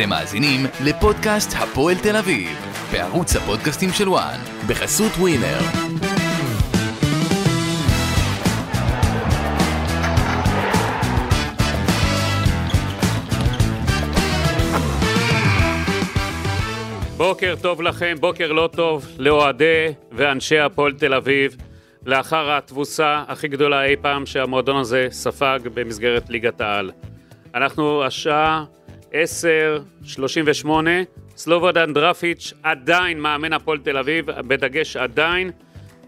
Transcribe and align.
אתם 0.00 0.08
מאזינים 0.08 0.60
לפודקאסט 0.84 1.50
הפועל 1.58 1.94
תל 2.02 2.16
אביב, 2.16 2.48
בערוץ 2.92 3.36
הפודקאסטים 3.36 3.90
של 3.92 4.08
וואן, 4.08 4.38
בחסות 4.68 5.12
ווינר. 5.12 5.58
בוקר 17.16 17.54
טוב 17.62 17.82
לכם, 17.82 18.14
בוקר 18.20 18.52
לא 18.52 18.68
טוב 18.72 19.06
לאוהדי 19.18 19.86
ואנשי 20.12 20.58
הפועל 20.58 20.92
תל 20.92 21.14
אביב, 21.14 21.56
לאחר 22.06 22.52
התבוסה 22.52 23.24
הכי 23.28 23.48
גדולה 23.48 23.84
אי 23.84 23.96
פעם 23.96 24.26
שהמועדון 24.26 24.76
הזה 24.76 25.08
ספג 25.10 25.58
במסגרת 25.74 26.30
ליגת 26.30 26.60
העל. 26.60 26.90
אנחנו 27.54 28.04
השעה 28.04 28.64
10:38, 29.12 30.66
סלובודן 31.36 31.92
דרפיץ' 31.92 32.52
עדיין 32.62 33.20
מאמן 33.20 33.52
הפועל 33.52 33.78
תל 33.78 33.96
אביב, 33.96 34.26
בדגש 34.30 34.96
עדיין, 34.96 35.50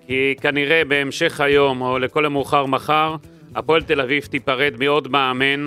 כי 0.07 0.35
כנראה 0.41 0.85
בהמשך 0.85 1.41
היום, 1.41 1.81
או 1.81 1.99
לכל 1.99 2.27
המאוחר 2.27 2.67
מחר, 2.67 3.17
הפועל 3.55 3.83
תל 3.83 4.01
אביב 4.01 4.25
תיפרד 4.25 4.75
מעוד 4.79 5.09
מאמן, 5.09 5.65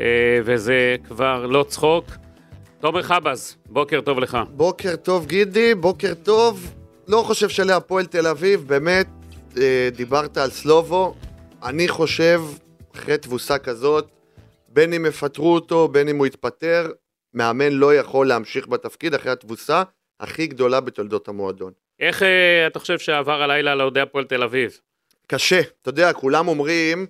אה, 0.00 0.04
וזה 0.44 0.96
כבר 1.08 1.46
לא 1.46 1.64
צחוק. 1.68 2.04
תומר 2.80 3.02
חבז, 3.02 3.56
בוקר 3.66 4.00
טוב 4.00 4.18
לך. 4.18 4.38
בוקר 4.50 4.96
טוב 4.96 5.26
גידי, 5.26 5.74
בוקר 5.74 6.14
טוב. 6.14 6.74
לא 7.08 7.22
חושב 7.26 7.48
שלהפועל 7.48 8.06
תל 8.06 8.26
אביב, 8.26 8.64
באמת, 8.66 9.06
אה, 9.56 9.88
דיברת 9.96 10.36
על 10.36 10.50
סלובו. 10.50 11.14
אני 11.64 11.88
חושב, 11.88 12.42
אחרי 12.94 13.18
תבוסה 13.18 13.58
כזאת, 13.58 14.06
בין 14.72 14.92
אם 14.92 15.06
יפטרו 15.06 15.54
אותו, 15.54 15.88
בין 15.88 16.08
אם 16.08 16.16
הוא 16.16 16.26
יתפטר, 16.26 16.92
מאמן 17.34 17.72
לא 17.72 17.94
יכול 17.94 18.28
להמשיך 18.28 18.68
בתפקיד 18.68 19.14
אחרי 19.14 19.32
התבוסה 19.32 19.82
הכי 20.20 20.46
גדולה 20.46 20.80
בתולדות 20.80 21.28
המועדון. 21.28 21.72
איך 22.00 22.22
אה, 22.22 22.66
אתה 22.66 22.78
חושב 22.78 22.98
שעבר 22.98 23.42
הלילה 23.42 23.74
לאוהדי 23.74 24.00
הפועל 24.00 24.24
תל 24.24 24.42
אביב? 24.42 24.80
קשה, 25.26 25.60
אתה 25.60 25.88
יודע, 25.88 26.12
כולם 26.12 26.48
אומרים 26.48 27.06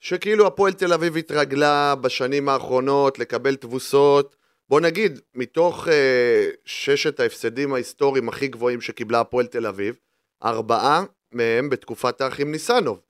שכאילו 0.00 0.46
הפועל 0.46 0.72
תל 0.72 0.92
אביב 0.92 1.16
התרגלה 1.16 1.94
בשנים 1.94 2.48
האחרונות 2.48 3.18
לקבל 3.18 3.56
תבוסות. 3.56 4.36
בוא 4.68 4.80
נגיד, 4.80 5.20
מתוך 5.34 5.88
אה, 5.88 6.48
ששת 6.64 7.20
ההפסדים 7.20 7.74
ההיסטוריים 7.74 8.28
הכי 8.28 8.48
גבוהים 8.48 8.80
שקיבלה 8.80 9.20
הפועל 9.20 9.46
תל 9.46 9.66
אביב, 9.66 9.98
ארבעה 10.44 11.04
מהם 11.32 11.70
בתקופת 11.70 12.20
האחים 12.20 12.52
ניסנוב. 12.52 13.00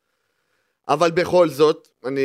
אבל 0.88 1.10
בכל 1.10 1.48
זאת, 1.48 1.88
אני 2.04 2.20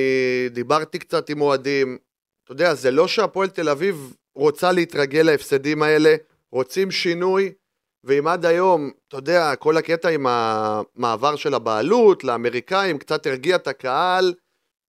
דיברתי 0.52 1.00
קצת 1.00 1.30
עם 1.30 1.42
אוהדים, 1.42 1.98
אתה 2.44 2.52
יודע, 2.52 2.74
זה 2.74 2.92
לא 2.92 3.08
שהפועל 3.08 3.50
תל 3.50 3.70
אביב 3.70 4.14
רוצה 4.36 4.72
להתרגל 4.72 5.22
להפסדים 5.22 5.84
האלה, 5.84 6.16
רוצים 6.52 6.92
שינוי, 6.92 7.52
ואם 8.04 8.28
עד 8.28 8.46
היום, 8.46 8.92
אתה 9.08 9.18
יודע, 9.18 9.56
כל 9.56 9.78
הקטע 9.78 10.10
עם 10.10 10.26
המעבר 10.28 11.36
של 11.36 11.54
הבעלות 11.54 12.24
לאמריקאים 12.24 12.98
קצת 12.98 13.28
הרגיע 13.28 13.56
את 13.56 13.68
הקהל, 13.68 14.34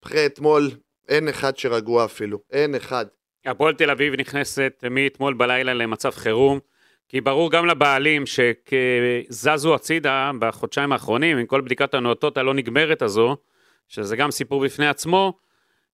אחרי 0.05 0.25
אתמול 0.25 0.71
אין 1.07 1.27
אחד 1.27 1.57
שרגוע 1.57 2.05
אפילו, 2.05 2.39
אין 2.51 2.75
אחד. 2.75 3.05
הפועל 3.45 3.73
תל 3.73 3.89
אביב 3.89 4.13
נכנסת 4.13 4.83
מאתמול 4.91 5.33
בלילה 5.33 5.73
למצב 5.73 6.09
חירום, 6.09 6.59
כי 7.09 7.21
ברור 7.21 7.51
גם 7.51 7.65
לבעלים 7.65 8.23
שזזו 8.25 9.75
הצידה 9.75 10.31
בחודשיים 10.39 10.91
האחרונים, 10.91 11.37
עם 11.37 11.45
כל 11.45 11.61
בדיקת 11.61 11.93
הנאותות 11.93 12.37
הלא 12.37 12.53
נגמרת 12.53 13.01
הזו, 13.01 13.37
שזה 13.87 14.15
גם 14.15 14.31
סיפור 14.31 14.65
בפני 14.65 14.87
עצמו, 14.87 15.33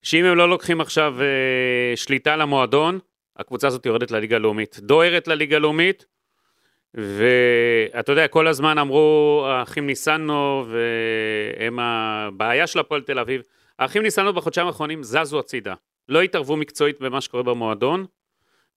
שאם 0.02 0.26
הם 0.26 0.38
לא 0.38 0.50
לוקחים 0.50 0.82
עכשיו 0.82 1.16
אה, 1.22 1.96
שליטה 1.96 2.34
על 2.34 2.42
המועדון, 2.42 3.00
הקבוצה 3.38 3.68
הזאת 3.68 3.86
יורדת 3.86 4.12
לליגה 4.12 4.36
הלאומית. 4.36 4.80
דוהרת 4.82 5.28
לליגה 5.28 5.56
הלאומית, 5.56 6.06
ואתה 6.94 8.12
יודע, 8.12 8.28
כל 8.28 8.48
הזמן 8.48 8.78
אמרו, 8.78 9.44
האחים 9.48 9.88
ניסנו, 9.88 10.66
והם 10.70 11.80
הבעיה 11.80 12.68
של 12.68 12.80
הפועל 12.80 13.02
תל 13.02 13.20
אביב. 13.20 13.42
האחים 13.80 14.02
ניסנו 14.02 14.34
בחודשיים 14.34 14.68
האחרונים 14.68 15.04
זזו 15.04 15.40
הצידה. 15.40 15.74
לא 16.10 16.22
התערבו 16.22 16.58
מקצועית 16.58 17.02
במה 17.02 17.22
שקורה 17.22 17.44
במועדון, 17.44 18.06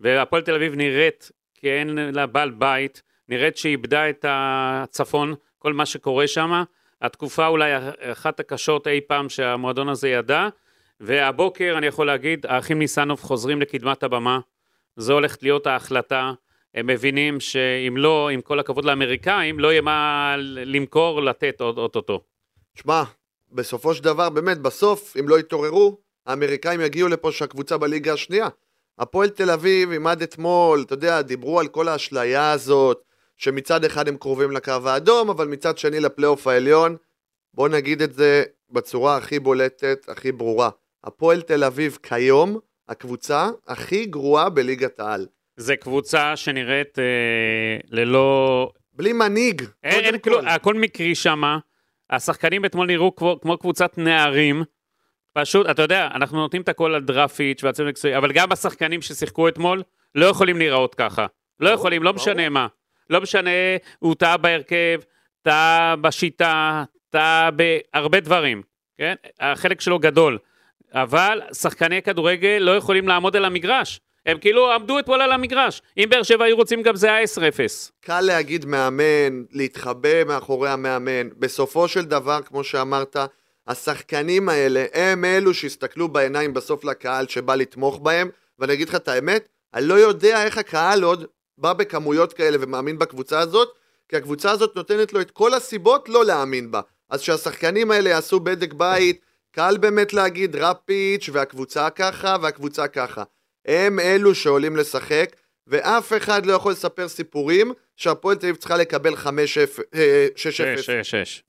והפועל 0.01 0.43
תל 0.43 0.55
אביב 0.55 0.75
נראית 0.75 1.31
כאין 1.55 1.99
לה 2.13 2.27
בעל 2.27 2.51
בית, 2.51 3.03
נראית 3.29 3.57
שאיבדה 3.57 4.11
את 4.11 4.25
הצפון, 4.29 5.35
כל 5.59 5.73
מה 5.73 5.87
שקורה 5.87 6.27
שם. 6.27 6.63
התקופה 7.05 7.47
אולי 7.47 7.71
אחת 8.01 8.41
הקשות 8.41 8.87
אי 8.87 9.01
פעם 9.01 9.29
שהמועדון 9.29 9.89
הזה 9.89 10.09
ידע, 10.09 10.49
והבוקר 11.01 11.75
אני 11.79 11.87
יכול 11.87 12.07
להגיד, 12.07 12.47
האחים 12.47 12.79
ניסנוב 12.79 13.21
חוזרים 13.21 13.61
לקדמת 13.61 14.03
הבמה, 14.03 14.39
זו 14.97 15.13
הולכת 15.13 15.43
להיות 15.43 15.67
ההחלטה, 15.67 16.33
הם 16.75 16.87
מבינים 16.87 17.41
שאם 17.41 17.97
לא, 17.97 18.29
עם 18.29 18.41
כל 18.41 18.61
הכבוד 18.61 18.85
לאמריקאים, 18.85 19.61
לא 19.61 19.73
יהיה 19.73 19.81
מה 19.81 20.35
למכור, 20.39 21.23
לתת 21.23 21.61
אוטוטו. 21.61 22.21
שמע, 22.75 23.03
בסופו 23.53 23.95
של 23.95 24.05
דבר, 24.05 24.31
באמת, 24.31 24.59
בסוף, 24.59 25.17
אם 25.21 25.29
לא 25.29 25.39
יתעוררו, 25.39 25.99
האמריקאים 26.27 26.81
יגיעו 26.81 27.09
לפה 27.09 27.33
שהקבוצה 27.33 27.79
בליגה 27.79 28.13
השנייה. 28.13 28.49
הפועל 28.99 29.29
תל 29.29 29.51
אביב, 29.51 29.93
אם 29.93 30.07
עד 30.07 30.23
אתמול, 30.23 30.83
אתה 30.87 30.95
יודע, 30.95 31.23
דיברו 31.23 31.61
על 31.61 31.69
כל 31.69 31.89
האשליה 31.89 32.53
הזאת, 32.53 33.03
שמצד 33.37 33.85
אחד 33.85 34.09
הם 34.09 34.17
קרובים 34.17 34.51
לקו 34.51 34.73
האדום, 34.85 35.31
אבל 35.31 35.49
מצד 35.49 35.79
שני 35.79 36.01
לפלייאוף 36.01 36.47
העליון. 36.47 36.97
בוא 37.55 37.69
נגיד 37.69 38.03
את 38.03 38.13
זה 38.13 38.45
בצורה 38.71 39.17
הכי 39.17 39.39
בולטת, 39.39 40.09
הכי 40.09 40.33
ברורה. 40.33 40.71
הפועל 41.05 41.43
תל 41.43 41.65
אביב 41.65 41.99
כיום, 42.03 42.59
הקבוצה 42.89 43.49
הכי 43.67 44.07
גרועה 44.07 44.51
בליגת 44.51 45.01
העל. 45.01 45.27
זה 45.57 45.77
קבוצה 45.77 46.37
שנראית 46.37 46.99
אה, 46.99 47.05
ללא... 47.91 48.71
בלי 48.93 49.13
מנהיג, 49.13 49.63
אין, 49.85 50.05
אין 50.05 50.19
כלום, 50.19 50.49
הכל 50.49 50.75
מקרי 50.75 51.15
שמה. 51.15 51.59
השחקנים 52.11 52.65
אתמול 52.65 52.87
נראו 52.87 53.17
כמו, 53.17 53.41
כמו 53.41 53.59
קבוצת 53.59 53.99
נערים. 53.99 54.63
פשוט, 55.33 55.67
אתה 55.71 55.83
יודע, 55.83 56.09
אנחנו 56.15 56.39
נותנים 56.39 56.63
את 56.63 56.69
הכל 56.69 56.95
על 56.95 57.03
דרפיץ' 57.03 57.65
והצוות 57.65 57.89
מקצועי, 57.89 58.17
אבל 58.17 58.33
גם 58.33 58.53
השחקנים 58.53 59.03
ששיחקו 59.03 59.49
אתמול 59.49 59.83
לא 60.15 60.27
יכולים 60.27 60.59
להיראות 60.59 60.95
ככה. 60.95 61.27
לא 61.61 61.71
יכולים, 61.71 62.03
לא 62.03 62.13
משנה 62.13 62.49
מה. 62.49 62.67
לא 63.11 63.21
משנה, 63.21 63.51
הוא 63.99 64.15
טעה 64.15 64.37
בהרכב, 64.37 65.01
טעה 65.43 65.97
בשיטה, 65.97 66.85
טעה 67.11 67.51
בהרבה 67.51 68.21
דברים, 68.21 68.63
כן? 68.99 69.15
החלק 69.41 69.81
שלו 69.81 69.99
גדול. 69.99 70.39
אבל 70.93 71.41
שחקני 71.53 72.03
כדורגל 72.03 72.59
לא 72.61 72.77
יכולים 72.77 73.09
לעמוד 73.09 73.37
על 73.37 73.45
המגרש. 73.45 74.01
הם 74.27 74.39
כאילו 74.39 74.73
עמדו 74.73 74.99
אתמול 74.99 75.23
על 75.23 75.33
המגרש. 75.33 75.83
אם 75.99 76.05
באר 76.09 76.23
שבע 76.23 76.45
היו 76.45 76.57
רוצים 76.57 76.83
גם 76.83 76.97
זה 76.97 77.13
היה 77.13 77.25
10-0. 77.25 77.29
קל 78.01 78.21
להגיד 78.21 78.65
מאמן, 78.65 79.45
להתחבא 79.51 80.25
מאחורי 80.25 80.71
המאמן. 80.71 81.29
בסופו 81.39 81.89
של 81.89 82.05
דבר, 82.05 82.43
כמו 82.43 82.65
שאמרת, 82.65 83.17
השחקנים 83.67 84.49
האלה 84.49 84.85
הם 84.95 85.25
אלו 85.25 85.55
שהסתכלו 85.55 86.09
בעיניים 86.09 86.55
בסוף 86.55 86.85
לקהל 86.85 87.29
שבא 87.29 87.55
לתמוך 87.55 87.99
בהם, 87.99 88.31
ואני 88.59 88.73
אגיד 88.73 88.89
לך 88.89 88.95
את 88.95 89.09
האמת, 89.09 89.49
אני 89.75 89.87
לא 89.87 89.95
יודע 89.95 90.45
איך 90.45 90.59
הקהל 90.59 91.03
עוד 91.03 91.27
בא 91.59 91.73
בכמויות 91.73 92.33
כאלה 92.33 92.57
ומאמין 92.61 92.99
בקבוצה 92.99 93.39
הזאת, 93.39 93.69
כי 94.09 94.17
הקבוצה 94.17 94.51
הזאת 94.51 94.77
נותנת 94.77 95.13
לו 95.13 95.21
את 95.21 95.31
כל 95.31 95.55
הסיבות 95.55 96.09
לא 96.09 96.25
להאמין 96.25 96.71
בה. 96.71 96.81
אז 97.11 97.21
שהשחקנים 97.21 97.91
האלה 97.91 98.11
יעשו 98.11 98.41
בדק 98.41 98.73
בית, 98.73 99.21
קל 99.53 99.77
באמת 99.81 100.13
להגיד 100.13 100.57
רפיץ' 100.57 101.29
והקבוצה 101.33 101.91
ככה 101.91 102.37
והקבוצה 102.43 102.89
ככה. 102.89 103.23
הם 103.67 104.01
אלו 104.01 104.35
שעולים 104.35 104.77
לשחק, 104.77 105.31
ואף 105.67 106.13
אחד 106.17 106.47
לא 106.47 106.53
יכול 106.53 106.73
לספר 106.73 107.09
סיפורים 107.09 107.73
שהפועל 107.97 108.37
תל 108.37 108.47
אביב 108.47 108.57
צריכה 108.57 108.77
לקבל 108.77 109.15
5-0, 109.15 109.17
6-0. 109.17 109.29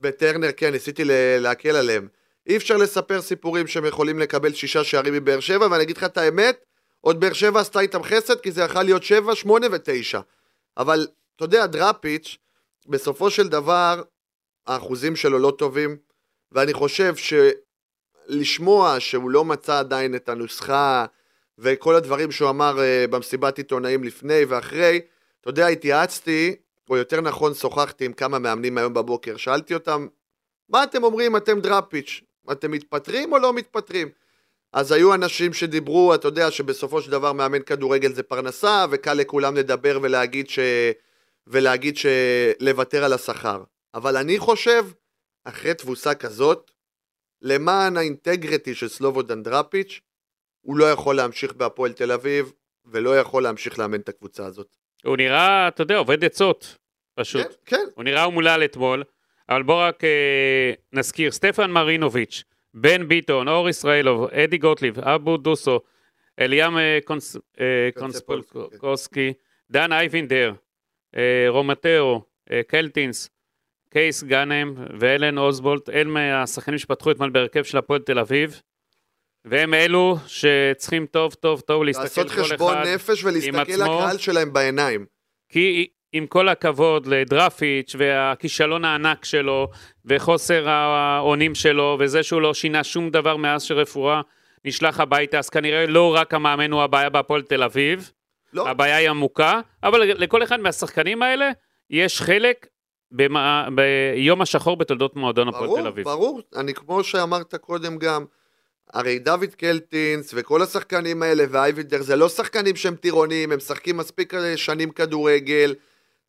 בטרנר, 0.02 0.52
כן, 0.58 0.72
ניסיתי 0.72 1.04
להקל 1.40 1.76
עליהם. 1.76 2.08
אי 2.48 2.58
אפשר 2.58 2.78
לספר 2.78 3.22
סיפורים 3.22 3.68
שהם 3.68 3.86
יכולים 3.86 4.20
לקבל 4.20 4.54
שישה 4.54 4.84
שערים 4.84 5.14
מבאר 5.14 5.40
שבע, 5.40 5.68
ואני 5.72 5.84
אגיד 5.84 5.98
לך 5.98 6.04
את 6.04 6.18
האמת, 6.18 6.66
עוד 7.06 7.20
באר 7.20 7.34
שבע 7.34 7.60
עשתה 7.60 7.80
איתם 7.80 8.04
חסד, 8.04 8.40
כי 8.40 8.52
זה 8.52 8.62
יכול 8.62 8.84
להיות 8.84 9.04
7, 9.04 9.36
8 9.36 9.68
ו-9. 9.72 10.20
אבל, 10.78 11.08
אתה 11.36 11.44
יודע, 11.46 11.66
דראפיץ', 11.66 12.38
בסופו 12.88 13.30
של 13.30 13.48
דבר, 13.48 14.04
האחוזים 14.68 15.16
שלו 15.16 15.40
לא 15.40 15.54
טובים, 15.58 15.98
ואני 16.52 16.74
חושב 16.74 17.14
שלשמוע 18.28 19.00
שהוא 19.00 19.30
לא 19.30 19.46
מצא 19.46 19.80
עדיין 19.80 20.16
את 20.16 20.30
הנוסחה, 20.30 21.06
וכל 21.58 21.96
הדברים 21.96 22.32
שהוא 22.32 22.50
אמר 22.50 22.78
uh, 22.78 23.12
במסיבת 23.12 23.58
עיתונאים 23.58 24.04
לפני 24.04 24.46
ואחרי, 24.46 25.02
אתה 25.42 25.50
יודע, 25.50 25.68
התייעצתי, 25.68 26.56
או 26.90 26.98
יותר 26.98 27.22
נכון 27.22 27.54
שוחחתי 27.54 28.06
עם 28.06 28.14
כמה 28.14 28.40
מאמנים 28.40 28.78
היום 28.78 28.94
בבוקר, 28.94 29.38
שאלתי 29.38 29.74
אותם, 29.74 30.08
מה 30.70 30.84
אתם 30.84 31.04
אומרים, 31.04 31.38
אתם 31.38 31.60
דראפיץ', 31.60 32.22
אתם 32.52 32.72
מתפטרים 32.72 33.34
או 33.34 33.38
לא 33.38 33.54
מתפטרים? 33.54 34.10
אז 34.76 34.92
היו 34.92 35.14
אנשים 35.14 35.54
שדיברו, 35.54 36.16
אתה 36.16 36.28
יודע, 36.28 36.52
שבסופו 36.52 37.02
של 37.02 37.12
דבר 37.12 37.34
מאמן 37.34 37.62
כדורגל 37.62 38.14
זה 38.14 38.24
פרנסה, 38.24 38.86
וקל 38.92 39.14
לכולם 39.14 39.56
לדבר 39.56 40.00
ולהגיד 40.02 40.50
ש... 40.50 40.60
ולהגיד 41.48 41.98
שלוותר 41.98 43.04
על 43.04 43.14
השכר. 43.14 43.64
אבל 43.94 44.18
אני 44.18 44.40
חושב, 44.40 44.86
אחרי 45.44 45.74
תבוסה 45.74 46.16
כזאת, 46.16 46.72
למען 47.42 47.98
ה 47.98 48.06
integrity 48.06 48.76
של 48.76 48.88
סלובודן 48.88 49.44
דראפיץ', 49.44 50.02
הוא 50.62 50.78
לא 50.78 50.92
יכול 50.92 51.16
להמשיך 51.16 51.54
בהפועל 51.54 51.94
תל 51.94 52.12
אביב, 52.12 52.52
ולא 52.86 53.20
יכול 53.20 53.44
להמשיך 53.44 53.80
לאמן 53.80 54.00
את 54.00 54.10
הקבוצה 54.10 54.46
הזאת. 54.46 54.76
הוא 55.06 55.18
נראה, 55.18 55.68
אתה 55.68 55.82
יודע, 55.82 55.98
אובד 55.98 56.26
עצות, 56.26 56.78
פשוט. 57.16 57.42
כן, 57.42 57.50
כן. 57.66 57.86
הוא 57.96 58.04
נראה 58.04 58.24
אומלל 58.24 58.64
אתמול, 58.66 59.04
אבל 59.50 59.64
בוא 59.64 59.88
רק 59.88 60.04
אה, 60.04 60.74
נזכיר, 60.94 61.32
סטפן 61.32 61.72
מרינוביץ', 61.72 62.44
בן 62.76 63.08
ביטון, 63.08 63.48
אור 63.48 63.70
ישראלוב, 63.70 64.30
אדי 64.30 64.58
גוטליב, 64.58 65.00
אבו 65.00 65.38
דוסו, 65.38 65.80
אליאם 66.40 66.78
אה, 66.78 67.00
קונס, 67.06 67.38
אה, 67.60 67.90
קונספולסקי, 67.98 69.34
דן 69.72 69.92
אייבינדר, 69.92 70.54
אה, 71.16 71.46
רומטאו, 71.50 72.22
אה, 72.52 72.62
קלטינס, 72.68 73.30
קייס 73.90 74.24
גאנם 74.24 74.74
ואלן 75.00 75.38
אוסבולט, 75.38 75.90
הם 75.94 76.14
מהשחקנים 76.14 76.78
שפתחו 76.78 77.12
אתמול 77.12 77.30
בהרכב 77.30 77.64
של 77.64 77.78
הפועל 77.78 78.02
תל 78.02 78.20
אביב, 78.20 78.62
והם 79.46 79.74
אלו 79.74 80.18
שצריכים 80.28 81.06
טוב 81.06 81.34
טוב 81.34 81.62
טוב 81.62 81.84
להסתכל 81.84 82.04
לעשות 82.04 82.30
כל 82.32 82.44
חשבון 82.44 82.78
אחד 82.78 82.88
נפש 82.88 83.24
ולהסתכל 83.24 83.60
עצמו. 83.60 83.84
לקהל 83.84 84.18
שלהם 84.18 84.54
בעיניים. 84.54 85.06
כי 85.50 85.88
עם 86.16 86.28
כל 86.28 86.50
הכבוד 86.50 87.06
לדרפיץ' 87.08 87.96
והכישלון 87.98 88.86
הענק 88.86 89.26
שלו, 89.26 89.68
וחוסר 90.06 90.70
האונים 90.70 91.56
שלו, 91.56 91.98
וזה 92.00 92.24
שהוא 92.24 92.42
לא 92.42 92.54
שינה 92.54 92.84
שום 92.84 93.10
דבר 93.10 93.38
מאז 93.38 93.64
שרפואה 93.64 94.22
נשלח 94.66 95.00
הביתה, 95.00 95.40
אז 95.40 95.50
כנראה 95.50 95.86
לא 95.86 96.16
רק 96.16 96.34
המאמן 96.34 96.72
הוא 96.72 96.82
הבעיה 96.82 97.10
בהפועל 97.10 97.42
תל 97.42 97.64
אביב, 97.64 98.12
לא, 98.54 98.70
הבעיה 98.70 98.96
היא 98.96 99.10
עמוקה, 99.10 99.62
אבל 99.84 100.02
לכל 100.02 100.44
אחד 100.44 100.60
מהשחקנים 100.60 101.22
האלה 101.22 101.52
יש 101.90 102.22
חלק 102.22 102.68
במה, 103.12 103.68
ביום 103.76 104.42
השחור 104.42 104.78
בתולדות 104.78 105.16
מועדון 105.16 105.48
הפועל 105.48 105.66
ברור, 105.66 105.82
תל 105.82 105.88
אביב. 105.88 106.06
ברור. 106.06 106.42
אני 106.56 106.74
כמו 106.74 107.04
שאמרת 107.04 107.56
קודם 107.56 107.98
גם, 107.98 108.26
הרי 108.94 109.20
דוד 109.20 109.56
קלטינס 109.58 110.32
וכל 110.36 110.62
השחקנים 110.62 111.24
האלה 111.24 111.44
ואייבינדר 111.50 112.02
זה 112.02 112.16
לא 112.16 112.30
שחקנים 112.30 112.76
שהם 112.76 112.96
טירונים, 112.96 113.52
הם 113.52 113.58
משחקים 113.58 113.98
מספיק 113.98 114.34
אה, 114.34 114.58
שנים 114.58 114.90
כדורגל, 114.90 115.76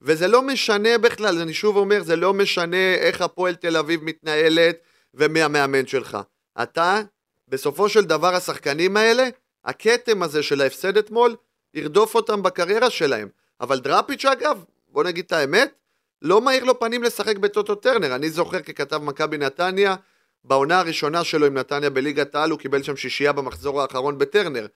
וזה 0.06 0.26
לא 0.28 0.42
משנה 0.42 0.98
בכלל, 0.98 1.38
אני 1.40 1.54
שוב 1.54 1.76
אומר, 1.76 2.02
זה 2.02 2.16
לא 2.16 2.34
משנה 2.34 2.94
איך 2.94 3.20
הפועל 3.20 3.54
תל 3.54 3.76
אביב 3.76 4.04
מתנהלת 4.04 4.76
ומי 5.14 5.42
המאמן 5.42 5.86
שלך. 5.86 6.18
אתה, 6.62 7.00
בסופו 7.48 7.88
של 7.88 8.04
דבר 8.04 8.34
השחקנים 8.34 8.96
האלה, 8.96 9.28
הכתם 9.64 10.22
הזה 10.22 10.42
של 10.42 10.60
ההפסד 10.60 10.96
אתמול, 10.96 11.36
ירדוף 11.74 12.14
אותם 12.14 12.42
בקריירה 12.42 12.90
שלהם. 12.90 13.28
אבל 13.60 13.80
דראפיץ' 13.80 14.24
אגב, 14.24 14.64
בוא 14.88 15.04
נגיד 15.04 15.24
את 15.24 15.32
האמת, 15.32 15.74
לא 16.22 16.40
מאיר 16.40 16.64
לו 16.64 16.78
פנים 16.80 17.02
לשחק 17.02 17.38
בטוטו 17.38 17.74
טרנר. 17.74 18.14
אני 18.14 18.30
זוכר 18.30 18.60
ככתב 18.60 18.96
מכבי 18.96 19.38
נתניה, 19.38 19.94
בעונה 20.44 20.78
הראשונה 20.78 21.24
שלו 21.24 21.46
עם 21.46 21.54
נתניה 21.54 21.90
בליגת 21.90 22.34
העל, 22.34 22.50
הוא 22.50 22.58
קיבל 22.58 22.82
שם 22.82 22.96
שישייה 22.96 23.32
במחזור 23.32 23.82
האחרון 23.82 24.18
בטרנר. 24.18 24.66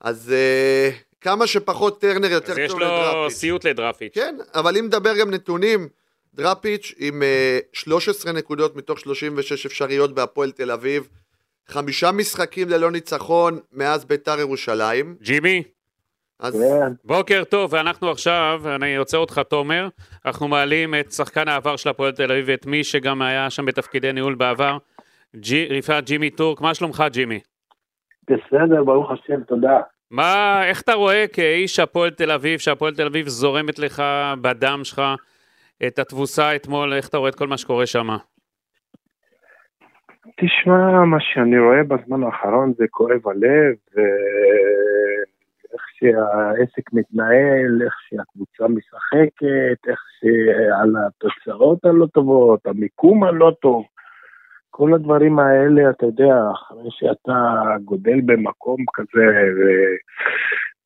אז 0.00 0.32
uh, 0.32 1.09
כמה 1.20 1.46
שפחות 1.46 2.00
טרנר 2.00 2.30
יותר 2.30 2.52
אז 2.52 2.58
יש 2.58 2.70
טוב 2.70 2.80
לו 2.80 2.86
לדראפיץ'. 2.86 3.36
סיוט 3.36 3.64
לדרפיץ'. 3.64 4.14
כן, 4.14 4.36
אבל 4.54 4.76
אם 4.76 4.84
נדבר 4.84 5.18
גם 5.20 5.30
נתונים, 5.30 5.88
דראפיץ' 6.34 6.94
עם 6.98 7.22
uh, 7.22 7.66
13 7.72 8.32
נקודות 8.32 8.76
מתוך 8.76 9.00
36 9.00 9.66
אפשריות 9.66 10.14
בהפועל 10.14 10.50
תל 10.50 10.70
אביב, 10.70 11.08
חמישה 11.68 12.12
משחקים 12.12 12.68
ללא 12.68 12.90
ניצחון 12.90 13.58
מאז 13.72 14.04
ביתר 14.04 14.40
ירושלים. 14.40 15.16
ג'ימי, 15.22 15.62
אז 16.40 16.54
כן, 16.54 16.92
בוקר 17.04 17.44
טוב, 17.44 17.72
ואנחנו 17.72 18.10
עכשיו, 18.10 18.62
אני 18.74 18.96
עוצר 18.96 19.18
אותך 19.18 19.40
תומר, 19.48 19.88
אנחנו 20.26 20.48
מעלים 20.48 20.94
את 20.94 21.12
שחקן 21.12 21.48
העבר 21.48 21.76
של 21.76 21.88
הפועל 21.88 22.12
תל 22.12 22.32
אביב, 22.32 22.44
ואת 22.48 22.66
מי 22.66 22.84
שגם 22.84 23.22
היה 23.22 23.50
שם 23.50 23.66
בתפקידי 23.66 24.12
ניהול 24.12 24.34
בעבר, 24.34 24.78
ג'י, 25.36 25.66
רפעת 25.66 26.04
ג'ימי 26.04 26.30
טורק, 26.30 26.60
מה 26.60 26.74
שלומך 26.74 27.04
ג'ימי? 27.10 27.40
בסדר, 28.30 28.84
ברוך 28.84 29.10
השם, 29.10 29.42
תודה. 29.42 29.80
מה, 30.10 30.62
איך 30.68 30.82
אתה 30.82 30.92
רואה 30.92 31.24
כאיש 31.32 31.78
הפועל 31.78 32.10
תל 32.10 32.30
אביב, 32.30 32.58
שהפועל 32.58 32.94
תל 32.94 33.06
אביב 33.06 33.28
זורמת 33.28 33.78
לך 33.78 34.02
בדם 34.40 34.80
שלך 34.82 35.02
את 35.86 35.98
התבוסה 35.98 36.56
אתמול, 36.56 36.92
איך 36.92 37.08
אתה 37.08 37.16
רואה 37.16 37.30
את 37.30 37.34
כל 37.34 37.46
מה 37.46 37.58
שקורה 37.58 37.86
שם? 37.86 38.08
תשמע, 40.36 41.04
מה 41.04 41.16
שאני 41.20 41.58
רואה 41.58 41.82
בזמן 41.82 42.22
האחרון 42.22 42.72
זה 42.78 42.84
כואב 42.90 43.28
הלב, 43.28 43.74
ואיך 43.94 45.82
שהעסק 45.98 46.92
מתנהל, 46.92 47.82
איך 47.84 47.94
שהקבוצה 48.08 48.68
משחקת, 48.68 49.88
איך 49.88 50.00
שעל 50.20 50.94
התוצאות 51.06 51.84
הלא 51.84 52.06
טובות, 52.06 52.66
המיקום 52.66 53.24
הלא 53.24 53.52
טוב. 53.62 53.84
כל 54.70 54.94
הדברים 54.94 55.38
האלה, 55.38 55.90
אתה 55.90 56.06
יודע, 56.06 56.34
אחרי 56.52 56.88
שאתה 56.90 57.62
גודל 57.84 58.20
במקום 58.26 58.84
כזה. 58.94 59.26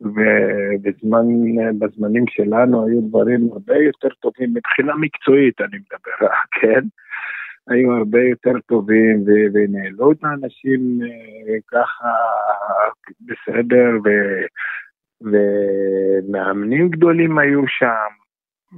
ובזמנים 0.01 2.25
שלנו 2.29 2.87
היו 2.87 3.01
דברים 3.09 3.49
הרבה 3.53 3.77
יותר 3.77 4.09
טובים 4.09 4.55
מבחינה 4.55 4.95
מקצועית, 4.97 5.61
אני 5.61 5.79
מדבר, 5.79 6.29
כן? 6.61 6.81
היו 7.69 7.93
הרבה 7.93 8.23
יותר 8.23 8.61
טובים 8.67 9.25
ו- 9.27 9.47
וניהלו 9.55 10.13
את 10.13 10.25
האנשים 10.25 10.99
אה, 11.03 11.57
ככה 11.67 12.13
בסדר 13.21 13.91
ומאמנים 15.21 16.89
גדולים 16.89 17.39
היו 17.39 17.69
שם 17.69 18.24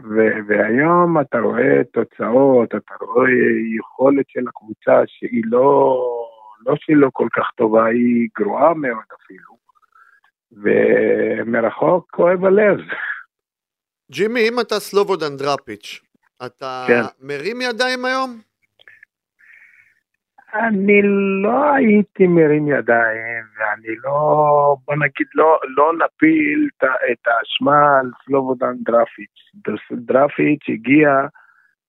ו- 0.05 0.39
והיום 0.49 1.21
אתה 1.21 1.39
רואה 1.39 1.85
תוצאות, 1.93 2.69
אתה 2.69 2.95
רואה 3.01 3.31
יכולת 3.79 4.25
של 4.29 4.49
הקבוצה 4.49 5.03
שהיא 5.07 5.43
לא, 5.45 5.97
לא 6.67 6.75
שהיא 6.77 6.97
לא 6.97 7.09
כל 7.13 7.29
כך 7.33 7.51
טובה, 7.57 7.85
היא 7.85 8.29
גרועה 8.39 8.75
מאוד 8.75 9.05
אפילו 9.23 9.57
ומרחוק 10.53 12.11
כואב 12.11 12.45
הלב. 12.45 12.79
ג'ימי, 14.11 14.49
אם 14.49 14.61
אתה 14.61 14.81
סלובודן 14.81 15.37
דראפיץ', 15.37 16.01
אתה 16.47 16.85
כן. 16.89 17.03
מרים 17.21 17.61
ידיים 17.61 18.05
היום? 18.05 18.41
אני 20.61 21.03
לא 21.43 21.75
הייתי 21.75 22.27
מרים 22.27 22.69
ידיים, 22.69 23.45
ואני 23.59 23.97
לא, 24.05 24.77
בוא 24.87 24.95
נגיד, 24.95 25.27
לא, 25.35 25.59
לא 25.77 25.93
נפיל 25.93 26.69
את 27.13 27.27
האשמה 27.27 27.99
על 28.01 28.11
סלובודן 28.25 28.75
דרפיץ'. 28.81 29.51
דרפיץ' 29.93 30.65
הגיע 30.69 31.11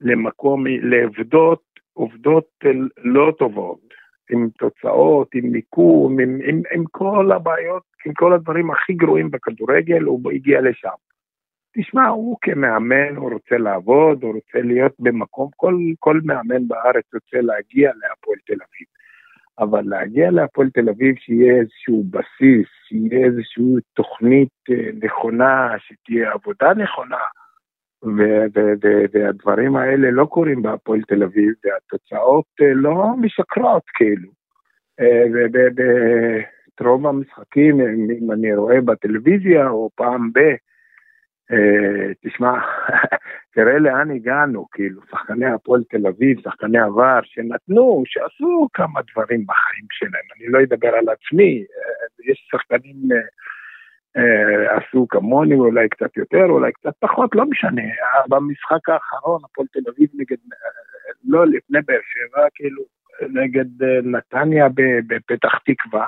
למקום, 0.01 0.63
לעובדות, 0.67 1.61
עובדות 1.93 2.45
לא 2.97 3.33
טובות, 3.37 3.79
עם 4.31 4.49
תוצאות, 4.57 5.27
עם 5.35 5.51
מיקום, 5.51 6.19
עם, 6.19 6.39
עם, 6.47 6.61
עם 6.71 6.83
כל 6.91 7.31
הבעיות, 7.31 7.83
עם 8.05 8.13
כל 8.13 8.33
הדברים 8.33 8.71
הכי 8.71 8.93
גרועים 8.93 9.31
בכדורגל, 9.31 10.03
הוא 10.03 10.31
הגיע 10.31 10.61
לשם. 10.61 10.97
תשמע, 11.79 12.07
הוא 12.07 12.38
כמאמן, 12.41 13.15
הוא 13.15 13.31
רוצה 13.34 13.57
לעבוד, 13.57 14.24
הוא 14.24 14.34
רוצה 14.34 14.62
להיות 14.62 14.93
במקום, 15.00 15.50
כל, 15.55 15.75
כל 16.00 16.19
מאמן 16.24 16.67
בארץ 16.67 17.05
רוצה 17.13 17.41
להגיע 17.41 17.91
להפועל 17.96 18.38
תל 18.46 18.53
אביב. 18.53 18.88
אבל 19.60 19.81
להגיע 19.86 20.31
להפועל 20.31 20.69
תל 20.69 20.89
אביב, 20.89 21.15
שיהיה 21.15 21.55
איזשהו 21.55 22.03
בסיס, 22.10 22.67
שיהיה 22.88 23.25
איזושהי 23.25 23.63
תוכנית 23.93 24.50
אה, 24.69 24.89
נכונה, 25.03 25.75
שתהיה 25.79 26.31
עבודה 26.31 26.74
נכונה, 26.74 27.24
ו- 28.03 28.46
ו- 28.55 28.74
ו- 28.84 29.05
והדברים 29.12 29.75
האלה 29.75 30.12
לא 30.12 30.25
קורים 30.25 30.62
בהפועל 30.62 31.01
תל 31.01 31.24
אביב, 31.24 31.53
והתוצאות 31.63 32.46
אה, 32.62 32.74
לא 32.74 33.13
משקרות, 33.22 33.84
כאילו. 33.93 34.29
אה, 35.00 35.24
ואת 35.53 36.81
רוב 36.81 37.07
המשחקים, 37.07 37.81
אם 38.22 38.31
אני 38.31 38.55
רואה 38.55 38.81
בטלוויזיה, 38.81 39.69
או 39.69 39.89
פעם 39.96 40.29
ב... 40.34 40.39
אה, 41.51 42.13
תשמע, 42.24 42.54
תראה 43.56 43.80
לאן 43.80 44.12
הגענו, 44.12 44.68
כאילו, 44.72 45.01
שחקני 45.12 45.46
הפועל 45.46 45.84
תל 45.89 46.08
אביב, 46.08 46.39
שחקני 46.42 46.80
עבר, 46.80 47.20
שנתנו, 47.24 48.04
שעשו 48.06 48.68
כמה 48.74 49.00
דברים 49.12 49.46
בחיים 49.48 49.86
שלהם, 49.92 50.24
אני 50.36 50.48
לא 50.48 50.63
אדבר 50.63 50.88
על 50.88 51.10
עצמי, 51.10 51.60
אה, 51.60 52.32
יש 52.32 52.48
שחקנים 52.51 52.96
אה, 54.18 54.77
עשו 54.77 55.08
כמוני, 55.10 55.56
אולי 55.56 55.89
קצת 55.89 56.18
יותר, 56.18 56.46
אולי 56.50 56.72
קצת 56.72 56.94
פחות, 57.00 57.36
לא 57.36 57.46
משנה. 57.46 57.82
במשחק 58.30 58.89
האחרון, 58.89 59.42
הפועל 59.46 59.68
תל 59.74 59.89
אביב 59.89 60.10
נגד, 60.13 60.38
לא 61.27 61.48
לפני 61.48 61.80
באר 61.86 62.00
שבע, 62.13 62.48
כאילו, 62.56 62.84
נגד 63.22 63.84
נתניה 64.04 64.68
בפתח 65.08 65.58
תקווה, 65.66 66.08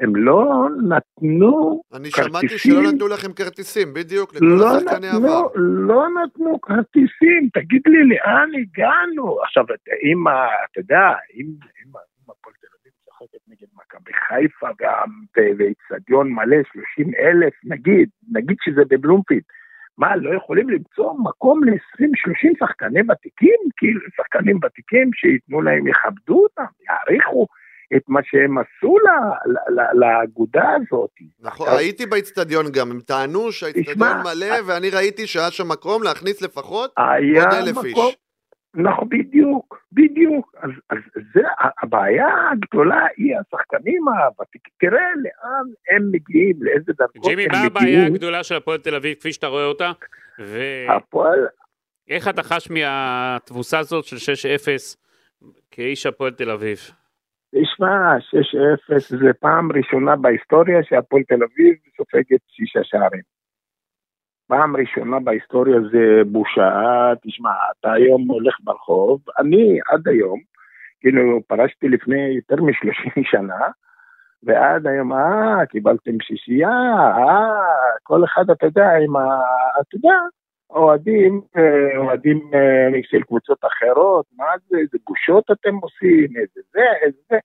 הם 0.00 0.16
לא 0.16 0.44
נתנו 0.88 1.82
אני 1.96 2.10
שמעתי 2.10 2.48
כרטיסים? 2.48 2.72
שלא 2.72 2.92
נתנו 2.92 3.08
לכם 3.08 3.32
כרטיסים, 3.32 3.94
בדיוק, 3.94 4.34
לכל 4.34 4.44
לא 4.44 4.76
השחקני 4.76 5.06
נתנו, 5.08 5.26
עבר. 5.28 5.42
לא 5.56 6.04
נתנו 6.08 6.60
כרטיסים, 6.60 7.48
תגיד 7.52 7.82
לי 7.86 8.04
לאן 8.08 8.50
הגענו? 8.60 9.42
עכשיו, 9.42 9.64
אם, 10.12 10.28
אתה 10.70 10.80
יודע, 10.80 11.02
אם 11.34 11.46
אם- 11.46 11.92
אם 12.26 12.30
הפועל 12.30 12.54
תל 12.60 12.66
אביב 12.80 12.92
משחקת 13.08 13.42
נגד 13.48 13.68
מכבי 13.76 14.12
חיפה 14.28 14.68
ואיצטדיון 15.58 16.32
מלא, 16.32 16.56
30 16.72 17.12
אלף, 17.14 17.52
נגיד, 17.64 18.08
נגיד 18.32 18.56
שזה 18.64 18.82
בבלומפילד, 18.90 19.42
מה, 19.98 20.16
לא 20.16 20.34
יכולים 20.36 20.70
למצוא 20.70 21.14
מקום 21.24 21.64
ל-20-30 21.64 22.52
שחקני 22.58 23.00
ותיקים? 23.12 23.60
כאילו, 23.76 24.00
שחקנים 24.16 24.58
ותיקים 24.64 25.10
שייתנו 25.14 25.62
להם, 25.62 25.86
יכבדו 25.86 26.42
אותם, 26.42 26.64
יעריכו, 26.88 27.46
את 27.96 28.02
מה 28.08 28.20
שהם 28.24 28.58
עשו 28.58 28.96
לאגודה 29.94 30.68
הזאת. 30.76 31.10
נכון, 31.40 31.66
עכשיו, 31.66 31.78
הייתי 31.78 32.06
באיצטדיון 32.06 32.66
גם, 32.72 32.90
הם 32.90 33.00
טענו 33.00 33.52
שהאיצטדיון 33.52 34.16
מלא, 34.24 34.54
ואני 34.66 34.90
ראיתי 34.90 35.26
שהיה 35.26 35.50
שם 35.50 35.68
מקום 35.68 36.02
להכניס 36.02 36.42
לפחות 36.42 36.92
עוד 36.98 37.52
אלף 37.52 37.84
איש. 37.84 37.98
נכון, 38.78 39.08
בדיוק, 39.08 39.78
בדיוק. 39.92 40.54
אז, 40.62 40.70
אז 40.90 40.98
זה, 41.34 41.40
הבעיה 41.82 42.26
הגדולה 42.52 43.06
היא 43.16 43.34
השחקנים 43.36 44.08
הוותיקים. 44.08 44.72
תראה 44.80 45.06
לאן 45.16 45.64
הם 45.90 46.08
מגיעים, 46.12 46.56
לאיזה 46.60 46.92
דרכות 46.98 47.22
ג'ימי, 47.24 47.44
הם 47.44 47.48
מה 47.52 47.58
הבעיה 47.58 47.86
מגיעים. 47.86 48.14
הגדולה 48.14 48.44
של 48.44 48.54
הפועל 48.54 48.78
תל 48.78 48.94
אביב 48.94 49.14
כפי 49.14 49.32
שאתה 49.32 49.46
רואה 49.46 49.64
אותה? 49.64 49.92
הפועל, 50.88 51.46
ואיך 52.08 52.28
אתה 52.28 52.42
חש 52.42 52.70
מהתבוסה 52.70 53.78
הזאת 53.78 54.04
של 54.04 54.16
6-0 54.16 54.96
כאיש 55.70 56.06
הפועל 56.06 56.32
תל 56.32 56.50
אביב? 56.50 56.78
תשמע, 57.54 58.16
6-0 58.16 59.18
זה 59.20 59.32
פעם 59.40 59.72
ראשונה 59.72 60.16
בהיסטוריה 60.16 60.82
שהפועל 60.82 61.22
תל 61.22 61.34
אביב 61.34 61.74
סופגת 61.96 62.40
שישה 62.48 62.80
שערים. 62.84 63.22
פעם 64.48 64.76
ראשונה 64.76 65.20
בהיסטוריה 65.20 65.76
זה 65.92 66.22
בושה, 66.26 67.12
תשמע, 67.22 67.50
אתה 67.80 67.92
היום 67.92 68.22
הולך 68.30 68.56
ברחוב, 68.60 69.20
אני 69.38 69.78
עד 69.86 70.08
היום, 70.08 70.40
כאילו 71.00 71.40
פרשתי 71.46 71.88
לפני 71.88 72.28
יותר 72.36 72.62
מ-30 72.62 73.22
שנה, 73.30 73.68
ועד 74.42 74.86
היום, 74.86 75.12
אה, 75.12 75.66
קיבלתם 75.66 76.20
שישייה, 76.22 76.70
אה, 77.18 77.46
כל 78.02 78.24
אחד, 78.24 78.50
אתה 78.50 78.66
יודע, 78.66 78.90
עם 79.04 79.16
ה... 79.16 79.40
אתה 79.80 79.96
יודע, 79.96 80.16
אוהדים, 80.70 81.40
אה, 81.56 81.98
אוהדים 81.98 82.50
אה, 82.54 83.00
של 83.02 83.22
קבוצות 83.22 83.58
אחרות, 83.64 84.26
מה 84.36 84.44
זה, 84.68 84.78
איזה 84.78 84.98
בושות 85.06 85.44
אתם 85.50 85.74
עושים, 85.74 86.28
איזה 86.36 86.60
זה, 86.72 86.80
איזה 87.02 87.18
זה. 87.30 87.38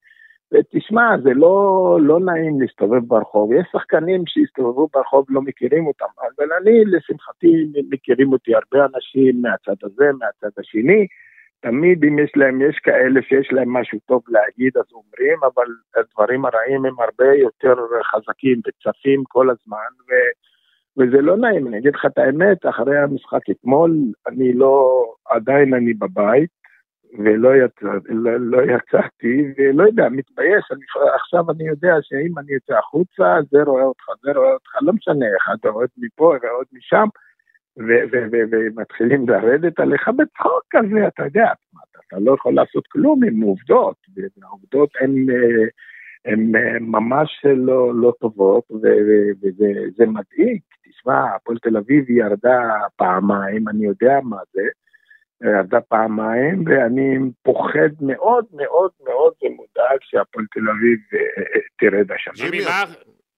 ותשמע, 0.54 1.18
זה 1.24 1.30
לא, 1.34 1.98
לא 2.02 2.20
נעים 2.20 2.62
להסתובב 2.62 3.08
ברחוב. 3.08 3.54
יש 3.54 3.68
שחקנים 3.72 4.24
שהסתובבו 4.28 4.88
ברחוב, 4.94 5.26
לא 5.30 5.42
מכירים 5.42 5.88
אותם, 5.88 6.06
אבל 6.22 6.54
אני, 6.62 6.86
לשמחתי, 6.86 7.66
מכירים 7.90 8.32
אותי 8.34 8.52
הרבה 8.56 8.86
אנשים 8.96 9.42
מהצד 9.42 9.84
הזה, 9.84 10.06
מהצד 10.20 10.60
השני. 10.60 11.08
תמיד 11.60 12.04
אם 12.04 12.20
יש 12.20 12.32
להם, 12.36 12.62
יש 12.62 12.80
כאלה 12.84 13.22
שיש 13.22 13.48
להם 13.52 13.74
משהו 13.74 14.00
טוב 14.06 14.24
להגיד, 14.28 14.78
אז 14.78 14.86
אומרים, 14.94 15.40
אבל 15.44 15.68
הדברים 15.96 16.46
הרעים 16.46 16.86
הם 16.86 16.96
הרבה 17.00 17.36
יותר 17.36 17.76
חזקים 18.04 18.62
וצפים 18.68 19.24
כל 19.28 19.50
הזמן, 19.50 19.92
ו... 20.10 20.12
וזה 20.98 21.22
לא 21.22 21.38
נעים, 21.38 21.68
אני 21.68 21.78
אגיד 21.78 21.96
לך 21.96 22.06
את 22.06 22.18
האמת, 22.18 22.66
אחרי 22.66 22.98
המשחק 22.98 23.50
אתמול, 23.52 23.92
אני 24.28 24.54
לא, 24.54 25.04
עדיין 25.30 25.74
אני 25.74 25.94
בבית, 25.94 26.50
ולא 27.20 27.56
יצא, 27.56 27.88
לא, 28.10 28.38
לא 28.38 28.62
יצאתי, 28.62 29.54
ולא 29.58 29.84
יודע, 29.84 30.10
מתבייש, 30.10 30.72
אני, 30.72 30.82
עכשיו 31.16 31.52
אני 31.52 31.68
יודע 31.68 31.96
שאם 32.02 32.40
אני 32.40 32.54
יוצא 32.54 32.78
החוצה, 32.78 33.36
זה 33.52 33.64
רואה 33.64 33.84
אותך, 33.84 34.04
זה 34.24 34.32
רואה 34.36 34.54
אותך, 34.54 34.72
לא 34.82 34.94
משנה, 34.94 35.26
אחד 35.42 35.70
רואה 35.70 35.86
מפה, 35.98 36.26
רואה 36.26 36.64
משם, 36.74 37.08
ו- 37.78 38.06
ו- 38.12 38.46
ומתחילים 38.52 39.30
לרדת 39.30 39.80
עליך 39.80 40.08
בצחוק 40.08 40.64
כזה, 40.70 41.08
אתה 41.08 41.24
יודע, 41.24 41.44
אתה, 41.44 42.00
אתה 42.08 42.20
לא 42.20 42.34
יכול 42.34 42.54
לעשות 42.54 42.88
כלום 42.88 43.24
עם 43.24 43.42
עובדות, 43.42 43.96
והעובדות 44.16 44.90
הן... 45.02 45.30
אה, 45.30 45.68
הן 46.26 46.56
אה, 46.56 46.80
ממש 46.80 47.30
לא, 47.56 47.96
לא 47.96 48.14
טובות, 48.20 48.64
וזה 48.72 49.66
זה 49.98 50.06
מדאיג. 50.06 50.60
תשמע, 50.90 51.36
הפועל 51.36 51.58
תל 51.58 51.78
אביב 51.78 52.10
ירדה 52.10 52.62
פעמיים, 52.96 53.68
אני 53.70 53.86
יודע 53.86 54.20
מה 54.24 54.38
זה, 54.54 54.62
ירדה 55.44 55.82
פעמיים, 55.82 56.64
ואני 56.66 57.18
פוחד 57.44 57.90
מאוד 58.02 58.46
מאוד 58.54 58.92
מאוד 59.04 59.34
ומודאג 59.44 59.98
שהפועל 60.02 60.46
תל 60.54 60.60
אביב 60.70 61.00
אה, 61.14 61.20
אה, 61.20 61.62
תרד 61.80 62.12
השנה. 62.12 62.34
ג'ימי, 62.50 62.66
מה- 62.66 62.84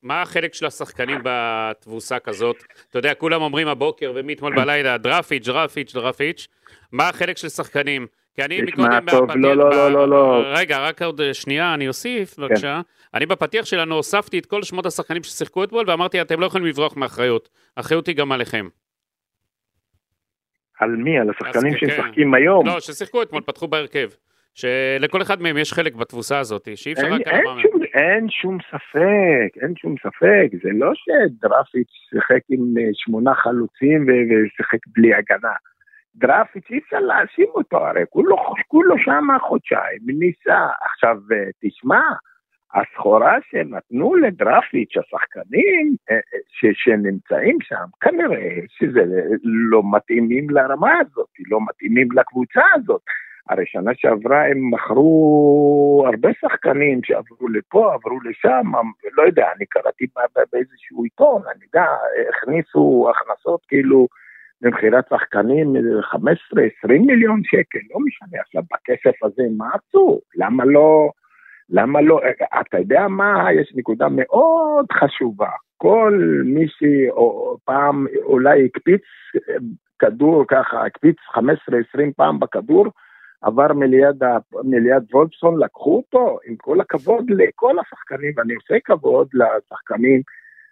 מה 0.04 0.22
החלק 0.22 0.54
של 0.54 0.66
השחקנים 0.66 1.20
בתבוסה 1.24 2.20
כזאת? 2.20 2.56
אתה 2.90 3.00
יודע, 3.00 3.13
כולם 3.13 3.42
אומרים 3.42 3.68
הבוקר 3.68 4.12
ומאתמול 4.16 4.56
בלילה, 4.56 4.98
דרפיץ', 4.98 5.48
דרפיץ', 5.48 5.94
דרפיץ'. 5.94 6.48
מה 6.92 7.10
החלק 7.10 7.38
של 7.38 7.50
שחקנים? 7.50 8.08
כי 8.36 8.44
אני 8.44 8.62
מקודם 8.62 9.06
טוב, 9.10 9.24
בפתיח... 9.24 9.42
לא, 9.42 9.56
לא, 9.58 9.70
ב- 9.70 9.74
לא, 9.74 9.92
לא, 9.92 10.10
לא. 10.10 10.44
רגע, 10.56 10.80
רק 10.80 11.02
עוד 11.02 11.22
שנייה, 11.34 11.74
אני 11.74 11.88
אוסיף, 11.88 12.40
בבקשה. 12.40 12.82
אני 13.13 13.25
בפתיח 13.25 13.66
שלנו 13.66 13.96
הוספתי 13.96 14.40
את 14.40 14.46
כל 14.46 14.63
שמות 14.63 14.86
השחקנים 14.86 15.24
ששיחקו 15.24 15.63
אתמול, 15.63 15.90
ואמרתי, 15.90 16.22
אתם 16.22 16.40
לא 16.40 16.46
יכולים 16.46 16.68
לברוח 16.68 16.98
מאחריות. 16.98 17.50
האחריות 17.78 18.08
היא 18.08 18.16
גם 18.16 18.32
עליכם. 18.32 18.68
על 20.80 20.90
מי? 20.90 21.20
על 21.20 21.30
השחקנים 21.30 21.74
כן. 21.74 21.80
שמשחקים 21.80 22.34
היום? 22.34 22.68
לא, 22.68 22.80
ששיחקו 22.80 23.22
אתמול, 23.22 23.42
פתחו 23.42 23.68
בהרכב. 23.68 24.10
שלכל 24.56 25.22
אחד 25.22 25.42
מהם 25.42 25.58
יש 25.58 25.74
חלק 25.74 25.96
בתבוסה 25.96 26.40
הזאת, 26.40 26.68
שאי 26.75 26.94
אפשר 26.94 27.06
אין, 27.06 27.13
רק 27.13 27.28
על 27.28 27.34
אין, 27.34 27.42
המאמן. 27.48 27.62
שום, 27.62 27.82
אין 27.94 28.30
שום 28.30 28.58
ספק, 28.70 29.62
אין 29.62 29.74
שום 29.78 29.96
ספק, 30.00 30.48
זה 30.63 30.70
לא 30.74 30.92
שדרפיץ' 30.96 31.94
שיחק 32.10 32.42
עם 32.50 32.74
אה, 32.78 32.90
שמונה 32.94 33.36
חלוצים 33.36 34.08
ושיחק 34.08 34.80
בלי 34.88 35.13
הגנה. 35.13 35.54
דרפיץ' 36.15 36.72
אי 36.72 36.77
אפשר 36.77 37.00
להאשים 37.00 37.48
אותו, 37.55 37.77
הרי 37.88 38.03
כולו, 38.10 38.38
כולו 38.67 38.96
שם 38.98 39.27
חודשיים, 39.41 40.00
ניסה. 40.05 40.67
עכשיו, 40.82 41.17
אה, 41.32 41.50
תשמע, 41.62 42.01
הסחורה 42.74 43.38
שנתנו 43.50 44.15
לדרפיץ', 44.15 44.98
השחקנים 44.98 45.96
אה, 46.12 46.15
אה, 46.15 46.70
שנמצאים 46.74 47.58
שם, 47.62 47.86
כנראה 48.01 48.55
שזה 48.67 49.01
לא 49.43 49.82
מתאימים 49.91 50.50
לרמה 50.50 50.93
הזאת, 51.00 51.29
לא 51.50 51.60
מתאימים 51.70 52.12
לקבוצה 52.12 52.62
הזאת. 52.75 53.01
הרי 53.50 53.65
שנה 53.65 53.91
שעברה 53.96 54.46
הם 54.46 54.72
מכרו 54.72 56.03
הרבה 56.08 56.29
שחקנים 56.41 57.00
שעברו 57.03 57.48
לפה, 57.48 57.93
עברו 57.93 58.20
לשם, 58.22 58.72
לא 59.13 59.24
יודע, 59.24 59.48
אני 59.58 59.65
קראתי 59.65 60.05
באיזשהו 60.51 61.03
עיתון, 61.03 61.41
אני 61.51 61.65
יודע, 61.74 61.86
הכניסו 62.29 63.12
הכנסות 63.12 63.65
כאילו 63.67 64.08
למכירת 64.63 65.05
שחקנים 65.10 65.75
15-20 65.75 66.17
מיליון 66.88 67.41
שקל, 67.43 67.79
לא 67.93 68.00
משנה, 68.05 68.41
עכשיו 68.41 68.63
בכסף 68.74 69.24
הזה 69.24 69.43
מה 69.58 69.67
עשו? 69.74 70.20
למה 70.36 70.65
לא, 70.65 71.10
למה 71.70 72.01
לא, 72.01 72.22
אתה 72.62 72.79
יודע 72.79 73.08
מה, 73.08 73.48
יש 73.53 73.74
נקודה 73.75 74.08
מאוד 74.12 74.86
חשובה, 74.93 75.50
כל 75.77 76.41
מי 76.46 76.65
שפעם 76.67 78.05
אולי 78.24 78.65
הקפיץ 78.65 79.01
כדור 80.00 80.46
ככה, 80.48 80.86
הקפיץ 80.86 81.15
15-20 81.36 81.39
פעם 82.17 82.39
בכדור, 82.39 82.88
עבר 83.41 83.74
מליד, 83.74 84.24
ה- 84.24 84.38
מליד 84.63 85.03
וולפסון, 85.13 85.63
לקחו 85.63 85.98
אותו, 85.98 86.39
עם 86.46 86.55
כל 86.55 86.82
הכבוד 86.82 87.25
לכל 87.29 87.75
השחקנים, 87.79 88.32
ואני 88.38 88.53
עושה 88.53 88.75
כבוד 88.86 89.27
לשחקנים, 89.34 90.22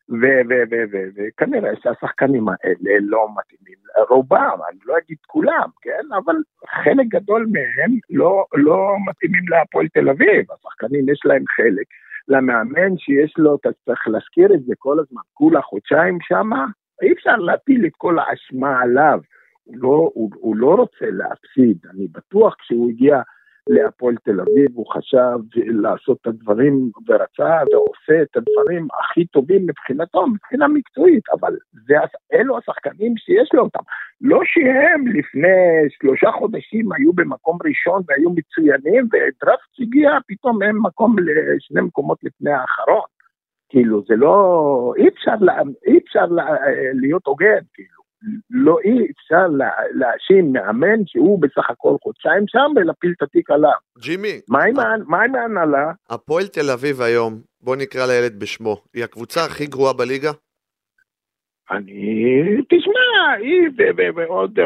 וכנראה 0.10 1.72
שהשחקנים 1.84 2.46
האלה 2.50 2.98
לא 3.02 3.28
מתאימים, 3.38 3.78
רובם, 4.10 4.58
אני 4.70 4.80
לא 4.86 4.98
אגיד 4.98 5.18
כולם, 5.28 5.70
כן, 5.82 6.14
אבל 6.16 6.36
חלק 6.84 7.08
גדול 7.08 7.48
מהם 7.52 7.98
לא, 8.10 8.46
לא 8.54 8.96
מתאימים 9.10 9.44
להפועל 9.50 9.88
תל 9.88 10.10
אביב, 10.10 10.46
השחקנים 10.52 11.10
יש 11.10 11.22
להם 11.26 11.44
חלק. 11.56 11.86
למאמן 12.28 12.98
שיש 12.98 13.34
לו, 13.38 13.56
אתה 13.56 13.70
צריך 13.86 14.08
להזכיר 14.08 14.54
את 14.54 14.64
זה 14.64 14.74
כל 14.78 15.00
הזמן, 15.00 15.22
כולה 15.34 15.62
חודשיים 15.62 16.18
שמה, 16.22 16.66
אי 17.02 17.14
אפשר 17.14 17.36
להפיל 17.36 17.86
את 17.86 17.92
כל 17.98 18.20
האשמה 18.20 18.82
עליו. 18.82 19.20
הוא 19.64 19.78
לא, 19.78 20.12
הוא, 20.14 20.32
הוא 20.36 20.56
לא 20.56 20.76
רוצה 20.76 21.06
להפסיד, 21.12 21.78
אני 21.94 22.08
בטוח 22.12 22.56
כשהוא 22.60 22.90
הגיע 22.90 23.22
להפועל 23.70 24.16
תל 24.24 24.40
אביב, 24.42 24.72
הוא 24.74 24.86
חשב 24.94 25.38
לעשות 25.56 26.18
את 26.22 26.28
הדברים 26.28 26.92
ורצה 27.08 27.60
ועושה 27.72 28.22
את 28.22 28.38
הדברים 28.38 28.88
הכי 29.00 29.26
טובים 29.26 29.66
מבחינתו, 29.66 30.28
מבחינה 30.28 30.68
מקצועית, 30.68 31.24
אבל 31.40 31.56
זה, 31.74 31.96
אלו 32.34 32.58
השחקנים 32.58 33.18
שיש 33.18 33.50
לו 33.54 33.64
אותם. 33.64 33.80
לא 34.22 34.40
שהם 34.46 35.08
לפני 35.08 35.90
שלושה 35.90 36.32
חודשים 36.32 36.92
היו 36.92 37.14
במקום 37.14 37.58
ראשון 37.66 38.02
והיו 38.08 38.30
מצוינים, 38.30 39.06
ודראפט 39.06 39.80
הגיע 39.80 40.12
פתאום 40.28 40.62
הם 40.62 40.86
מקום 40.86 41.16
לשני 41.20 41.82
מקומות 41.82 42.18
לפני 42.24 42.52
האחרון. 42.52 43.06
כאילו, 43.70 44.04
זה 44.08 44.16
לא, 44.16 44.94
אי 44.98 45.08
אפשר, 45.08 45.36
לה, 45.40 45.58
אי 45.88 45.98
אפשר 45.98 46.26
לה, 46.26 46.46
להיות 46.94 47.26
הוגן, 47.26 47.64
כאילו. 47.74 48.01
לא 48.50 48.78
אי 48.84 49.08
אפשר 49.12 49.48
לה, 49.58 49.70
להאשים 49.92 50.54
מאמן 50.54 51.06
שהוא 51.06 51.42
בסך 51.42 51.70
הכל 51.70 51.96
חודשיים 52.04 52.44
שם 52.48 52.72
ולהפיל 52.76 53.14
את 53.18 53.22
התיק 53.22 53.52
עליו. 53.52 53.72
ג'ימי, 54.02 54.40
מה 54.50 54.64
עם 55.24 55.36
ההנהלה? 55.36 55.92
הפועל 56.10 56.48
תל 56.48 56.70
אביב 56.74 57.02
היום, 57.02 57.42
בוא 57.62 57.76
נקרא 57.76 58.06
לילד 58.08 58.40
בשמו, 58.40 58.84
היא 58.94 59.04
הקבוצה 59.04 59.46
הכי 59.46 59.66
גרועה 59.66 59.94
בליגה? 59.94 60.32
אני, 61.72 62.44
תשמע, 62.70 63.32
היא 63.40 63.70
ועוד 64.16 64.60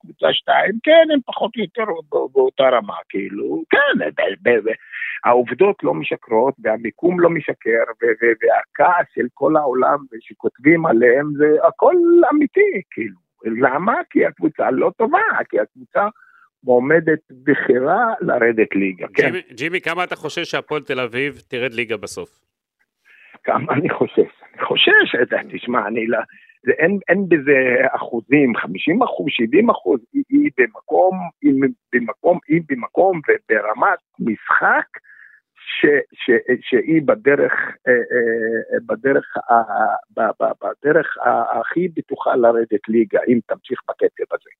קבוצה 0.00 0.26
שתיים, 0.32 0.72
כן, 0.82 1.12
הם 1.14 1.20
פחות 1.26 1.50
או 1.56 1.62
יותר 1.62 1.84
בא- 2.12 2.32
באותה 2.32 2.62
רמה, 2.62 2.94
כאילו, 3.08 3.62
כן, 3.70 4.04
העובדות 5.24 5.76
לא 5.82 5.94
משקרות, 5.94 6.54
והמיקום 6.58 7.20
לא 7.20 7.30
משקר, 7.30 7.82
ו- 8.02 8.06
והכעס 8.42 9.06
של 9.14 9.26
כל 9.34 9.56
העולם 9.56 9.98
שכותבים 10.20 10.86
עליהם, 10.86 11.32
זה 11.36 11.66
הכל 11.68 11.94
אמיתי, 12.32 12.82
כאילו. 12.90 13.24
למה? 13.44 13.94
כי 14.10 14.26
הקבוצה 14.26 14.70
לא 14.70 14.90
טובה, 14.96 15.18
כי 15.50 15.60
הקבוצה 15.60 16.08
מועמדת 16.64 17.18
בכירה 17.44 18.04
לרדת 18.20 18.74
ליגה, 18.74 19.06
כן. 19.14 19.22
ג'ימי, 19.26 19.42
ג'ימי, 19.52 19.80
כמה 19.80 20.04
אתה 20.04 20.16
חושש 20.16 20.50
שהפועל 20.50 20.82
תל 20.82 21.00
אביב 21.00 21.42
תרד 21.48 21.72
ליגה 21.72 21.96
בסוף? 21.96 22.28
כמה 23.44 23.72
אני 23.72 23.90
חושש? 23.90 24.18
אני 24.54 24.62
חושש, 24.64 25.14
אתה- 25.22 25.36
תשמע, 25.52 25.86
אני 25.86 26.06
לא... 26.06 26.18
זה 26.66 26.72
אין, 26.72 26.98
אין 27.08 27.28
בזה 27.28 27.56
אחוזים, 27.90 28.56
50 28.56 29.02
אחוז, 29.02 29.26
70 29.28 29.70
אחוז, 29.70 30.00
היא, 30.12 30.22
היא 30.28 30.50
במקום, 30.58 31.18
היא 31.42 31.52
במקום, 31.92 32.38
היא 32.48 32.62
במקום 32.68 33.20
וברמת 33.28 33.98
משחק 34.20 34.86
ש, 35.66 35.86
ש, 36.12 36.30
שהיא 36.60 37.02
בדרך, 37.04 37.52
אה, 37.88 37.92
אה, 37.92 38.78
בדרך, 38.86 39.24
בדרך 40.62 41.06
הכי 41.60 41.88
בטוחה 41.88 42.36
לרדת 42.36 42.88
ליגה, 42.88 43.20
אם 43.28 43.38
תמשיך 43.46 43.80
בקצב 43.88 44.34
הזה. 44.34 44.50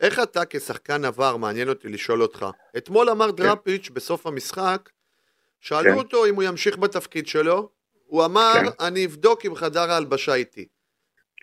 איך 0.00 0.20
אתה 0.22 0.40
כשחקן 0.50 1.04
עבר, 1.04 1.36
מעניין 1.36 1.68
אותי 1.68 1.88
לשאול 1.88 2.22
אותך. 2.22 2.46
אתמול 2.76 3.10
אמר 3.10 3.30
דראפיץ' 3.30 3.90
בסוף 3.90 4.26
המשחק, 4.26 4.90
שאלו 5.60 5.92
כן. 5.92 5.98
אותו 5.98 6.26
אם 6.26 6.34
הוא 6.34 6.42
ימשיך 6.42 6.78
בתפקיד 6.78 7.26
שלו, 7.26 7.68
הוא 8.06 8.24
אמר, 8.24 8.52
כן. 8.54 8.86
אני 8.86 9.06
אבדוק 9.06 9.46
אם 9.46 9.54
חדר 9.54 9.90
ההלבשה 9.90 10.34
איתי. 10.34 10.68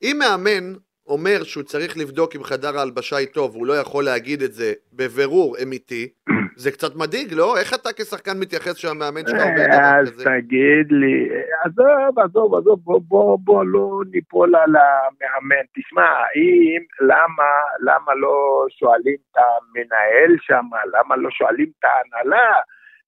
אם 0.04 0.18
מאמן 0.20 0.74
אומר 1.08 1.44
שהוא 1.44 1.64
צריך 1.64 1.98
לבדוק 1.98 2.36
אם 2.36 2.44
חדר 2.44 2.78
ההלבשה 2.78 3.18
איתו, 3.18 3.50
והוא 3.52 3.66
לא 3.66 3.74
יכול 3.74 4.06
להגיד 4.06 4.42
את 4.42 4.54
זה 4.54 4.74
בבירור 4.94 5.58
אמיתי, 5.64 6.10
זה 6.64 6.72
קצת 6.72 6.96
מדאיג, 6.96 7.34
לא? 7.34 7.58
איך 7.58 7.74
אתה 7.74 7.90
כשחקן 7.98 8.40
מתייחס 8.40 8.76
שהמאמן 8.78 9.22
שלך 9.28 9.42
דבר 9.56 9.82
אז 10.00 10.12
כזה? 10.12 10.26
תגיד 10.26 10.92
לי, 10.92 11.30
עזוב, 11.64 12.20
עזוב, 12.20 12.56
עזוב, 12.56 12.80
בוא, 12.84 13.02
בוא, 13.08 13.38
בוא 13.44 13.66
לא 13.66 14.02
ניפול 14.12 14.56
על 14.56 14.76
המאמן. 14.76 15.66
תשמע, 15.76 16.10
אם, 16.36 16.82
למה, 17.02 17.50
למה 17.80 18.16
לא 18.16 18.66
שואלים 18.70 19.18
את 19.32 19.38
המנהל 19.38 20.38
שם, 20.42 20.66
למה 20.94 21.16
לא 21.16 21.30
שואלים 21.32 21.72
את 21.80 21.84
ההנהלה? 21.84 22.52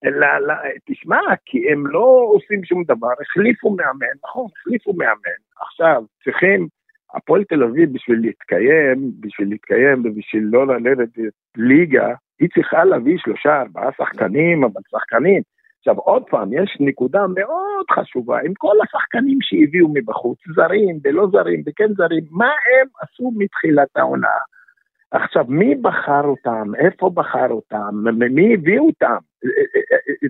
אלא, 0.05 0.27
לא, 0.47 0.53
תשמע, 0.85 1.21
כי 1.45 1.71
הם 1.71 1.87
לא 1.87 2.27
עושים 2.33 2.63
שום 2.65 2.83
דבר, 2.83 3.13
החליפו 3.21 3.69
מאמן, 3.69 4.15
נכון, 4.23 4.47
החליפו 4.57 4.93
מאמן. 4.93 5.39
עכשיו, 5.61 6.03
צריכים, 6.23 6.67
הפועל 7.15 7.43
תל 7.43 7.63
אביב 7.63 7.93
בשביל 7.93 8.19
להתקיים, 8.21 9.11
בשביל 9.19 9.49
להתקיים 9.49 9.99
ובשביל 10.05 10.43
לא 10.43 10.67
לרדת 10.67 11.09
ליגה, 11.57 12.13
היא 12.41 12.49
צריכה 12.53 12.85
להביא 12.85 13.17
שלושה, 13.17 13.61
ארבעה 13.61 13.89
שחקנים, 13.97 14.63
אבל 14.63 14.81
שחקנים. 14.91 15.41
עכשיו 15.79 15.97
עוד 15.97 16.23
פעם, 16.29 16.53
יש 16.53 16.77
נקודה 16.79 17.27
מאוד 17.27 17.85
חשובה, 17.91 18.39
עם 18.45 18.53
כל 18.57 18.75
השחקנים 18.83 19.37
שהביאו 19.41 19.87
מבחוץ, 19.93 20.39
זרים 20.55 20.99
ולא 21.03 21.27
זרים 21.31 21.63
וכן 21.65 21.93
זרים, 21.93 22.23
מה 22.31 22.45
הם 22.45 22.87
עשו 23.01 23.31
מתחילת 23.37 23.87
העונה? 23.95 24.37
עכשיו, 25.11 25.45
מי 25.47 25.75
בחר 25.75 26.23
אותם? 26.23 26.75
איפה 26.77 27.09
בחר 27.13 27.49
אותם? 27.49 27.89
מי 28.31 28.53
הביא 28.53 28.79
אותם? 28.79 29.17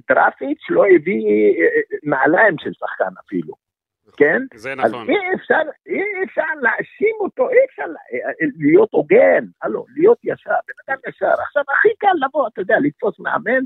דרפיץ' 0.09 0.69
לא 0.69 0.85
הביא 0.95 1.25
אה, 1.27 1.81
נעליים 2.03 2.55
של 2.59 2.71
שחקן 2.73 3.13
אפילו, 3.25 3.53
כן? 4.17 4.41
זה 4.55 4.73
אז 4.73 4.91
נכון. 4.91 5.09
אי 5.09 5.15
אפשר, 5.35 5.55
אי 5.87 5.99
אפשר 6.25 6.41
להאשים 6.61 7.15
אותו, 7.19 7.49
אי 7.49 7.55
אפשר 7.69 7.83
לה- 7.85 8.29
להיות 8.59 8.89
הוגן, 8.91 9.45
הלו, 9.61 9.85
להיות 9.97 10.17
ישר, 10.23 10.49
בן 10.67 10.93
אדם 10.93 10.99
ישר. 11.09 11.41
עכשיו, 11.47 11.63
הכי 11.77 11.89
קל 11.99 12.07
לבוא, 12.27 12.47
אתה 12.47 12.61
יודע, 12.61 12.75
לתפוס 12.83 13.19
מאמן 13.19 13.63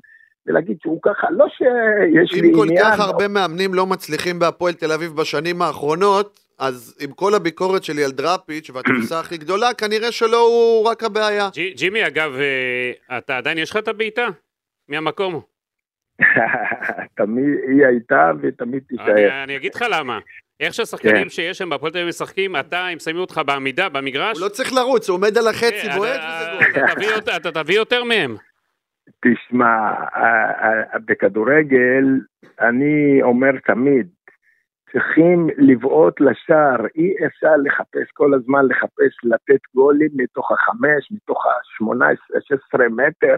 ולהגיד 0.48 0.78
שהוא 0.82 1.00
ככה, 1.04 1.28
לא 1.32 1.46
שיש 1.50 2.42
לי 2.42 2.50
אם 2.50 2.56
כל 2.56 2.66
עניין... 2.70 2.86
כך 2.86 3.00
הרבה 3.00 3.28
מאמנים 3.28 3.74
לא 3.74 3.86
מצליחים 3.86 4.40
בהפועל 4.40 4.74
תל 4.74 4.92
אביב 4.92 5.12
בשנים 5.16 5.62
האחרונות, 5.62 6.40
אז 6.60 6.98
עם 7.02 7.12
כל 7.12 7.34
הביקורת 7.36 7.84
שלי 7.84 8.04
על 8.04 8.12
דראפיץ' 8.12 8.70
והתפיסה 8.70 9.20
הכי 9.20 9.38
גדולה, 9.38 9.74
כנראה 9.74 10.12
שלא 10.12 10.38
הוא 10.38 10.86
רק 10.90 11.04
הבעיה. 11.04 11.50
ג'י- 11.54 11.74
ג'ימי, 11.74 12.08
אגב, 12.08 12.32
אה, 12.36 13.18
אתה 13.18 13.38
עדיין 13.38 13.58
יש 13.58 13.70
לך 13.72 13.78
את 13.78 13.88
הבעיטה? 13.88 14.28
מהמקום. 14.90 15.42
תמיד 17.18 17.46
היא 17.68 17.86
הייתה 17.86 18.32
ותמיד 18.42 18.84
תישאר. 18.88 19.12
אני, 19.12 19.44
אני 19.44 19.58
אגיד 19.58 19.76
לך 19.76 19.86
למה. 19.92 20.20
איך 20.60 20.74
שהשחקנים 20.74 21.24
כן. 21.24 21.30
שיש 21.30 21.58
שם 21.58 21.70
בהפועל 21.70 21.92
תל 21.92 21.98
אביב 21.98 22.10
משחקים, 22.10 22.56
אתה, 22.56 22.88
הם 22.88 23.00
שמים 23.00 23.18
אותך 23.18 23.42
בעמידה, 23.46 23.90
במגרש, 23.90 24.38
הוא 24.38 24.46
לא 24.46 24.50
צריך 24.50 24.74
לרוץ, 24.74 25.10
הוא 25.10 25.18
עומד 25.18 25.38
על 25.38 25.48
החצי, 25.48 25.90
אה, 25.90 25.96
בועט 25.98 26.20
אתה- 26.20 26.42
וזה 26.42 26.72
גול. 26.74 26.84
אתה 26.86 26.96
תביא 26.96 27.08
יותר- 27.16 27.36
אתה 27.38 27.52
תביא 27.52 27.76
יותר 27.76 28.04
מהם. 28.04 28.36
תשמע, 29.26 29.68
ה- 29.68 30.68
ה- 30.68 31.00
בכדורגל, 31.06 32.04
אני 32.62 33.20
אומר 33.24 33.52
תמיד, 33.66 34.08
צריכים 34.92 35.48
לבעוט 35.58 36.22
לשער, 36.22 36.86
אי 36.96 37.14
אפשר 37.28 37.52
לחפש 37.64 38.12
כל 38.14 38.34
הזמן, 38.34 38.66
לחפש 38.70 39.14
לתת 39.24 39.60
גולים 39.76 40.10
מתוך 40.16 40.52
החמש, 40.52 41.12
מתוך 41.12 41.44
השמונה 41.46 42.06
עשרה, 42.10 42.42
שש 42.42 42.52
עשרה 42.68 42.90
מטר, 42.90 43.34
אה, 43.34 43.36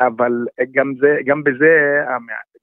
אבל 0.00 0.32
גם, 0.72 0.92
זה, 1.00 1.18
גם 1.24 1.42
בזה, 1.44 2.02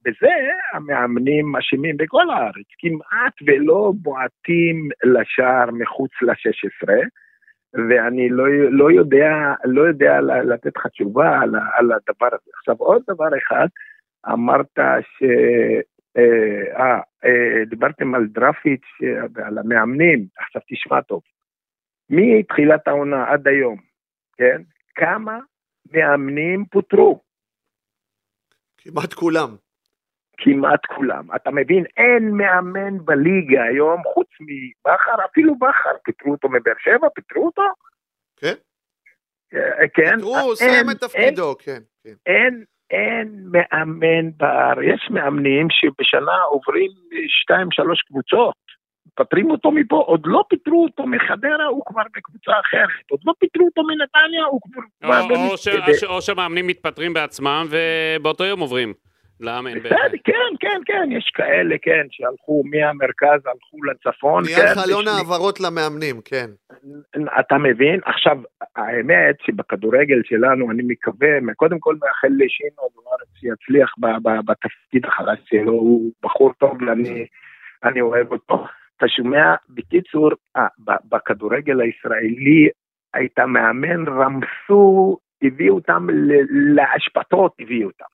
בזה 0.06 0.34
המאמנים 0.74 1.56
אשמים 1.56 1.98
בכל 1.98 2.30
הארץ, 2.30 2.68
כמעט 2.80 3.34
ולא 3.48 3.94
בועטים 3.96 4.90
לשער 5.04 5.72
מחוץ 5.72 6.12
לשש 6.22 6.66
עשרה. 6.66 7.00
ואני 7.74 8.30
לא, 8.30 8.44
לא 8.70 8.92
יודע, 8.92 9.32
לא 9.66 9.82
יודע 9.82 10.22
לתת 10.22 10.78
לך 10.78 10.88
תשובה 10.88 11.40
על, 11.40 11.56
על 11.78 11.92
הדבר 11.92 12.28
הזה. 12.28 12.52
עכשיו 12.58 12.76
עוד 12.78 13.02
דבר 13.08 13.38
אחד, 13.38 13.68
אמרת 14.28 14.80
ש... 15.02 15.24
אה, 16.18 16.84
אה, 16.84 17.00
אה, 17.26 17.66
דיברתם 17.66 18.16
על 18.16 18.28
דרפיץ' 18.28 18.88
אה, 19.04 19.26
ועל 19.34 19.58
המאמנים, 19.58 20.26
עכשיו 20.38 20.62
תשמע 20.70 21.02
טוב. 21.02 21.22
מתחילת 22.10 22.88
העונה 22.88 23.32
עד 23.32 23.48
היום, 23.48 23.78
כן? 24.38 24.62
כמה 24.96 25.40
מאמנים 25.94 26.66
פוטרו? 26.72 27.20
כמעט 28.78 29.14
כולם. 29.14 29.56
כמעט 30.38 30.86
כולם. 30.86 31.36
אתה 31.36 31.52
מבין, 31.52 31.84
אין 31.98 32.32
מאמן 32.38 33.06
בליגה 33.06 33.64
היום, 33.64 34.02
חוץ 34.14 34.28
מבכר, 34.40 35.26
אפילו 35.32 35.56
בכר, 35.56 35.98
פיטרו 36.04 36.32
אותו 36.32 36.50
מבאר 36.50 36.74
שבע, 36.80 37.08
פיטרו 37.16 37.46
אותו? 37.46 37.62
כן? 38.38 38.54
אה, 39.54 39.88
כן. 39.94 40.20
הוא 40.22 40.36
אין- 40.38 40.56
סיים 40.56 40.90
את 40.92 40.98
תפקידו, 41.00 41.56
כן. 41.58 41.80
כן. 42.04 42.14
אין, 42.26 42.64
אין 42.92 43.46
מאמן 43.52 44.32
בארץ, 44.38 44.86
יש 44.96 45.10
מאמנים 45.12 45.68
שבשנה 45.70 46.42
עוברים 46.50 46.92
שתיים, 47.28 47.68
שלוש 47.72 48.02
קבוצות. 48.02 48.56
מפטרים 49.20 49.52
אותו 49.52 49.72
מפה, 49.72 49.96
עוד 49.96 50.22
לא 50.26 50.44
פיטרו 50.50 50.84
אותו 50.84 51.08
מחדרה, 51.08 51.66
הוא 51.66 51.84
כבר 51.86 52.02
בקבוצה 52.16 52.52
אחרת. 52.60 53.12
עוד 53.12 53.20
לא 53.26 53.34
פיטרו 53.40 53.66
אותו 53.66 53.82
מנתניה, 53.84 54.46
הוא 54.46 54.60
כבר... 54.62 54.82
או, 55.10 55.24
או, 55.24 55.28
במס- 55.30 55.60
ש, 55.60 55.68
ב- 55.68 56.06
או 56.06 56.22
שהמאמנים 56.22 56.68
מתפטרים 56.68 57.14
בעצמם 57.14 57.66
ובאותו 57.70 58.44
יום 58.46 58.60
עוברים 58.60 58.94
לאמן. 59.40 59.80
בסדר, 59.80 60.18
כן, 60.24 60.34
כן, 60.60 60.82
כן, 60.86 61.10
יש 61.12 61.32
כאלה, 61.36 61.76
כן, 61.82 62.08
שהלכו 62.12 62.64
מהמרכז, 62.66 63.46
הלכו 63.46 63.84
לצפון, 63.84 64.44
נהיה 64.44 64.58
כן. 64.58 64.82
חלון 64.82 65.04
יש 65.04 65.10
העברות 65.18 65.60
למאמנים, 65.60 66.22
כן. 66.26 66.50
אתה 67.40 67.58
מבין? 67.58 68.00
עכשיו, 68.06 68.38
האמת 68.76 69.36
שבכדורגל 69.46 70.22
שלנו, 70.24 70.72
אני 70.72 70.84
מקווה, 70.88 71.28
קודם 71.56 71.80
כל 71.80 71.96
מאחל 72.04 72.28
לשינו 72.28 72.90
דוארץ 72.96 73.28
שיצליח 73.40 73.94
בתפקיד 74.46 75.06
החדש 75.06 75.40
שלו, 75.50 75.72
הוא 75.72 76.12
בחור 76.24 76.54
טוב 76.54 76.82
ואני 76.82 77.26
אני 77.84 78.02
אוהב 78.02 78.32
אותו. 78.32 78.66
אתה 79.00 79.08
שומע? 79.08 79.56
בקיצור, 79.70 80.30
אה, 80.58 80.68
ב- 80.86 81.16
בכדורגל 81.16 81.82
הישראלי 81.82 82.70
הייתה 83.14 83.46
מאמן, 83.46 84.08
רמסו, 84.08 85.18
הביאו 85.42 85.76
אותם 85.76 86.08
ל- 86.10 86.76
לאשפתות, 86.76 87.56
הביאו 87.60 87.88
אותם. 87.88 88.06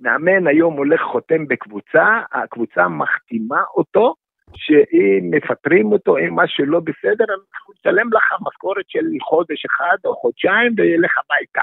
מאמן 0.00 0.46
היום 0.46 0.76
הולך 0.76 1.00
חותם 1.00 1.48
בקבוצה, 1.48 2.20
הקבוצה 2.32 2.88
מחתימה 2.88 3.62
אותו, 3.76 4.14
שאם 4.54 5.30
מפטרים 5.30 5.92
אותו, 5.92 6.18
אם 6.18 6.36
משהו 6.36 6.66
לא 6.66 6.80
בסדר, 6.80 7.24
אנחנו 7.54 7.74
נשלם 7.78 8.12
לך 8.12 8.34
משכורת 8.48 8.84
של 8.88 9.04
חודש 9.22 9.64
אחד 9.64 9.96
או 10.04 10.14
חודשיים 10.14 10.72
וילך 10.76 11.12
הביתה. 11.18 11.62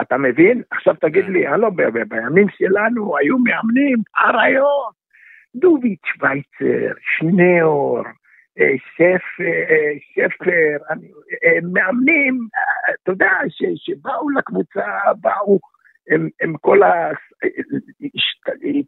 אתה 0.00 0.16
מבין? 0.18 0.62
עכשיו 0.70 0.94
תגיד 1.00 1.24
לי, 1.24 1.46
הלו, 1.46 1.70
בימים 2.08 2.46
שלנו 2.48 3.16
היו 3.16 3.38
מאמנים, 3.38 3.98
אריות, 4.18 5.05
דוביץ' 5.60 6.00
שווייצר, 6.14 6.94
שניאור, 7.18 7.98
אה, 8.58 8.72
שפ- 8.94 9.40
אה, 9.40 9.92
שפר, 10.14 10.76
אני- 10.90 11.10
אה, 11.44 11.58
מאמנים, 11.72 12.48
אה, 12.56 12.94
אתה 13.02 13.12
יודע, 13.12 13.30
שבאו 13.76 14.30
לקבוצה, 14.30 14.84
באו, 15.20 15.58
הם, 16.10 16.28
הם 16.40 16.56
כל 16.60 16.82
ה... 16.82 17.10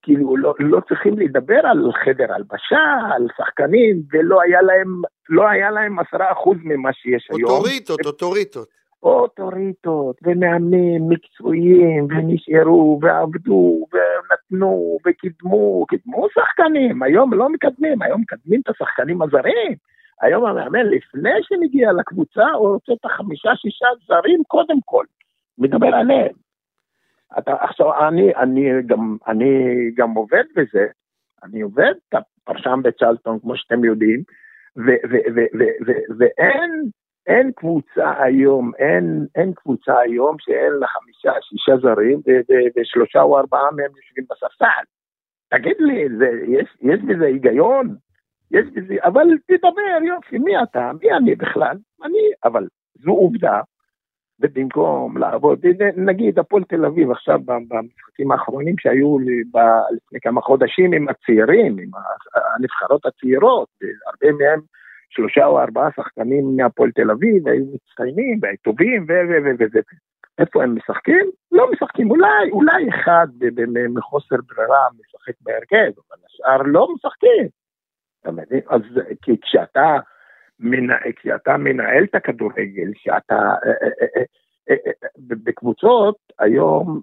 כאילו, 0.02 0.36
לא, 0.36 0.54
לא 0.58 0.80
צריכים 0.88 1.18
לדבר 1.18 1.60
על 1.64 1.90
חדר 2.04 2.32
הלבשה, 2.32 3.14
על 3.14 3.26
שחקנים, 3.36 3.96
ולא 4.12 4.42
היה 4.42 4.62
להם, 4.62 5.02
לא 5.28 5.48
היה 5.48 5.70
להם 5.70 5.98
עשרה 5.98 6.32
אחוז 6.32 6.56
ממה 6.64 6.92
שיש 6.92 7.28
היום. 7.30 7.50
אוטוריטות, 7.50 8.06
אוטוריטות. 8.06 8.68
אוטוריטות 9.02 10.16
ומאמנים 10.22 11.08
מקצועיים 11.08 12.04
ונשארו 12.10 12.98
ועבדו 13.02 13.86
ונתנו 13.92 14.98
וקידמו, 15.06 15.86
קידמו 15.88 16.26
שחקנים, 16.34 17.02
היום 17.02 17.34
לא 17.34 17.48
מקדמים, 17.48 18.02
היום 18.02 18.20
מקדמים 18.20 18.60
את 18.60 18.68
השחקנים 18.68 19.22
הזרים. 19.22 19.74
היום 20.20 20.46
המאמן, 20.46 20.86
לפני 20.86 21.30
שמגיע 21.42 21.92
לקבוצה, 21.92 22.50
הוא 22.50 22.68
רוצה 22.68 22.92
את 22.92 23.04
החמישה-שישה 23.04 23.86
זרים 24.06 24.42
קודם 24.46 24.78
כל. 24.84 25.04
מדבר 25.58 25.86
עליהם. 25.86 26.32
אתה, 27.38 27.54
עכשיו, 27.60 28.08
אני, 28.08 28.34
אני, 28.34 28.82
גם, 28.86 29.16
אני 29.26 29.50
גם 29.94 30.10
עובד 30.10 30.44
בזה, 30.56 30.86
אני 31.44 31.60
עובד 31.60 31.94
פרשן 32.44 32.80
בצ'לטון, 32.82 33.38
כמו 33.38 33.56
שאתם 33.56 33.84
יודעים, 33.84 34.22
ואין 36.18 36.90
אין 37.28 37.52
קבוצה 37.56 38.22
היום, 38.22 38.72
אין, 38.78 39.26
אין 39.34 39.52
קבוצה 39.54 39.98
היום 39.98 40.36
שאין 40.38 40.72
לה 40.72 40.86
חמישה, 40.86 41.32
שישה 41.40 41.76
זרים, 41.82 42.20
ושלושה 42.76 43.22
או 43.22 43.38
ארבעה 43.38 43.70
מהם 43.76 43.90
יושבים 43.96 44.24
בספסל. 44.30 44.84
תגיד 45.50 45.76
לי, 45.78 46.08
זה, 46.18 46.30
יש, 46.46 46.76
יש 46.80 47.00
בזה 47.00 47.26
היגיון? 47.26 47.96
יש 48.50 48.66
בזה, 48.74 48.94
אבל 49.04 49.26
תדבר, 49.46 50.06
יופי, 50.06 50.38
מי 50.38 50.62
אתה? 50.62 50.90
מי 51.02 51.12
אני 51.12 51.34
בכלל? 51.34 51.76
אני, 52.04 52.18
אבל 52.44 52.66
זו 52.94 53.10
עובדה, 53.10 53.60
ובמקום 54.40 55.18
לעבוד, 55.18 55.60
נגיד 55.96 56.38
הפועל 56.38 56.64
תל 56.64 56.84
אביב 56.84 57.10
עכשיו 57.10 57.38
במשחקים 57.46 58.32
האחרונים 58.32 58.74
שהיו 58.78 59.18
לי 59.18 59.44
ב- 59.44 59.94
לפני 59.96 60.20
כמה 60.20 60.40
חודשים 60.40 60.92
עם 60.92 61.08
הצעירים, 61.08 61.78
עם 61.78 61.90
הנבחרות 62.56 63.06
הצעירות, 63.06 63.68
הרבה 64.06 64.32
מהם 64.32 64.60
שלושה 65.10 65.46
או 65.46 65.60
ארבעה 65.60 65.88
שחקנים 65.96 66.56
מהפועל 66.56 66.90
תל 66.90 67.10
אביב, 67.10 67.48
היו 67.48 67.64
מצטיינים 67.74 68.38
והיו 68.42 68.56
טובים 68.62 69.02
ו... 69.08 69.12
ו... 69.12 69.50
ו... 69.58 69.64
ו... 69.74 69.78
איפה 70.38 70.62
הם 70.62 70.74
משחקים? 70.74 71.30
לא 71.52 71.70
משחקים, 71.72 72.10
אולי, 72.10 72.50
אולי 72.50 72.88
אחד 72.88 73.26
מחוסר 73.88 74.36
ברירה 74.48 74.86
משחק 75.00 75.34
בהרכב, 75.40 76.00
אבל 76.08 76.18
השאר 76.26 76.62
לא 76.62 76.88
משחקים. 76.94 77.48
אתה 78.20 78.30
מבין? 78.30 78.60
אז 78.68 78.82
כי 79.22 79.40
כשאתה, 79.42 79.96
מנ... 80.60 81.12
כשאתה 81.16 81.56
מנהל 81.56 82.04
את 82.04 82.14
הכדורגל, 82.14 82.90
שאתה... 82.94 83.54
בקבוצות 85.18 86.16
היום 86.38 87.00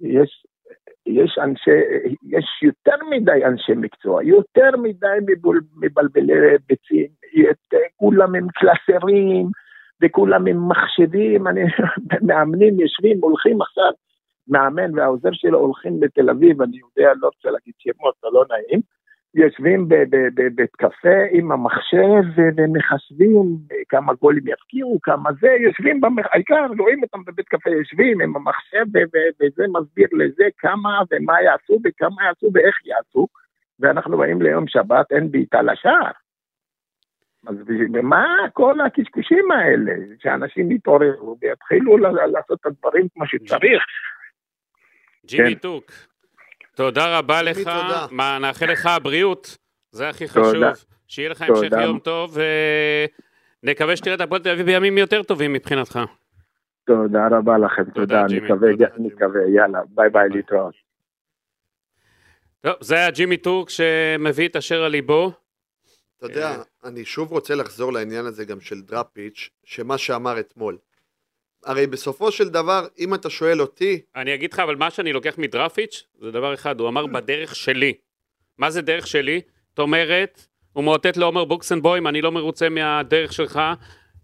יש, 0.00 0.46
יש 1.06 1.38
אנשי, 1.42 1.80
יש 2.22 2.62
יותר 2.62 2.96
מדי 3.10 3.44
אנשי 3.44 3.72
מקצוע, 3.76 4.24
יותר 4.24 4.70
מדי 4.82 5.34
מבלבלי 5.76 6.32
ביצים, 6.68 7.06
כולם 7.96 8.34
הם 8.34 8.46
קלסרים, 8.48 9.46
וכולם 10.02 10.46
עם 10.46 10.68
מחשבים, 10.68 11.48
אני, 11.48 11.60
מאמנים 12.26 12.80
יושבים, 12.80 13.18
הולכים 13.20 13.62
עכשיו, 13.62 13.92
מאמן 14.48 14.98
והעוזר 14.98 15.32
שלו 15.32 15.58
הולכים 15.58 16.00
בתל 16.00 16.30
אביב, 16.30 16.62
אני 16.62 16.76
יודע, 16.76 17.12
לא 17.20 17.26
רוצה 17.26 17.50
להגיד 17.50 17.74
שמות, 17.78 18.14
זה 18.22 18.28
לא 18.32 18.44
נעים, 18.50 18.80
יושבים 19.34 19.88
בבית 20.34 20.76
קפה 20.76 21.18
עם 21.30 21.52
המחשב 21.52 22.42
ומחשבים 22.56 23.56
כמה 23.88 24.14
גולים 24.14 24.48
יפקיעו, 24.48 24.98
כמה 25.02 25.30
זה, 25.40 25.48
יושבים, 25.60 26.00
העיקר 26.32 26.66
רואים 26.78 27.02
אותם 27.02 27.24
בבית 27.24 27.48
קפה, 27.48 27.70
יושבים 27.70 28.20
עם 28.20 28.36
המחשב 28.36 28.84
וזה 29.40 29.64
מסביר 29.68 30.08
לזה 30.12 30.44
כמה 30.58 31.00
ומה 31.10 31.42
יעשו 31.42 31.78
וכמה 31.84 32.24
יעשו 32.24 32.50
ואיך 32.54 32.86
יעשו, 32.86 33.26
ואנחנו 33.80 34.18
באים 34.18 34.42
ליום 34.42 34.68
שבת, 34.68 35.12
אין 35.12 35.30
בעיטה 35.30 35.62
לשער. 35.62 36.10
אז 37.46 37.56
מה 38.02 38.26
כל 38.52 38.80
הקשקושים 38.80 39.50
האלה, 39.50 39.92
שאנשים 40.22 40.70
יתעוררו 40.70 41.36
ויתחילו 41.40 41.96
לעשות 41.96 42.60
את 42.60 42.66
הדברים 42.66 43.06
כמו 43.14 43.26
שצריך. 43.26 43.82
ג'ימי 45.26 45.54
כן. 45.54 45.60
טורק, 45.60 45.84
תודה 46.82 47.18
רבה 47.18 47.42
לך, 47.42 47.70
מה, 48.10 48.38
נאחל 48.38 48.66
לך 48.72 48.90
בריאות, 49.02 49.56
זה 49.90 50.08
הכי 50.08 50.28
חשוב, 50.28 50.62
שיהיה 51.06 51.28
לך 51.28 51.42
המשך 51.42 51.76
יום 51.82 51.98
טוב, 51.98 52.38
ונקווה 53.62 53.96
שתראה 53.96 54.14
את 54.14 54.20
הפועל 54.20 54.42
תל 54.42 54.50
אביב 54.50 54.66
בימים 54.66 54.98
יותר 54.98 55.22
טובים 55.22 55.52
מבחינתך. 55.52 56.00
תודה 56.86 57.28
רבה 57.30 57.58
לכם, 57.58 57.90
תודה, 57.90 58.24
אני 58.24 58.40
מקווה, 58.98 59.40
יאללה, 59.48 59.80
ביי 59.88 60.10
ביי, 60.10 60.28
להתראות. 60.28 60.74
טוב, 62.60 62.74
זה 62.80 62.94
היה 62.94 63.10
ג'ימי 63.10 63.36
טורק 63.36 63.70
שמביא 63.70 64.48
את 64.48 64.56
אשר 64.56 64.82
על 64.82 64.90
ליבו. 64.90 65.32
אתה 66.18 66.26
יודע, 66.26 66.50
אה. 66.50 66.62
אני 66.84 67.04
שוב 67.04 67.30
רוצה 67.30 67.54
לחזור 67.54 67.92
לעניין 67.92 68.26
הזה 68.26 68.44
גם 68.44 68.60
של 68.60 68.80
דראפיץ', 68.80 69.50
שמה 69.64 69.98
שאמר 69.98 70.40
אתמול. 70.40 70.78
הרי 71.64 71.86
בסופו 71.86 72.32
של 72.32 72.48
דבר, 72.48 72.86
אם 72.98 73.14
אתה 73.14 73.30
שואל 73.30 73.60
אותי... 73.60 74.00
אני 74.16 74.34
אגיד 74.34 74.52
לך, 74.52 74.58
אבל 74.58 74.76
מה 74.76 74.90
שאני 74.90 75.12
לוקח 75.12 75.34
מדרפיץ', 75.38 76.04
זה 76.20 76.30
דבר 76.30 76.54
אחד, 76.54 76.80
הוא 76.80 76.88
אמר 76.88 77.06
בדרך 77.06 77.54
שלי. 77.54 77.92
מה 78.58 78.70
זה 78.70 78.82
דרך 78.82 79.06
שלי? 79.06 79.40
זאת 79.68 79.78
אומרת, 79.78 80.46
הוא 80.72 80.84
מאותת 80.84 81.16
לעומר 81.16 81.44
בוקסנבוים, 81.44 82.06
אני 82.06 82.22
לא 82.22 82.32
מרוצה 82.32 82.68
מהדרך 82.68 83.32
שלך 83.32 83.60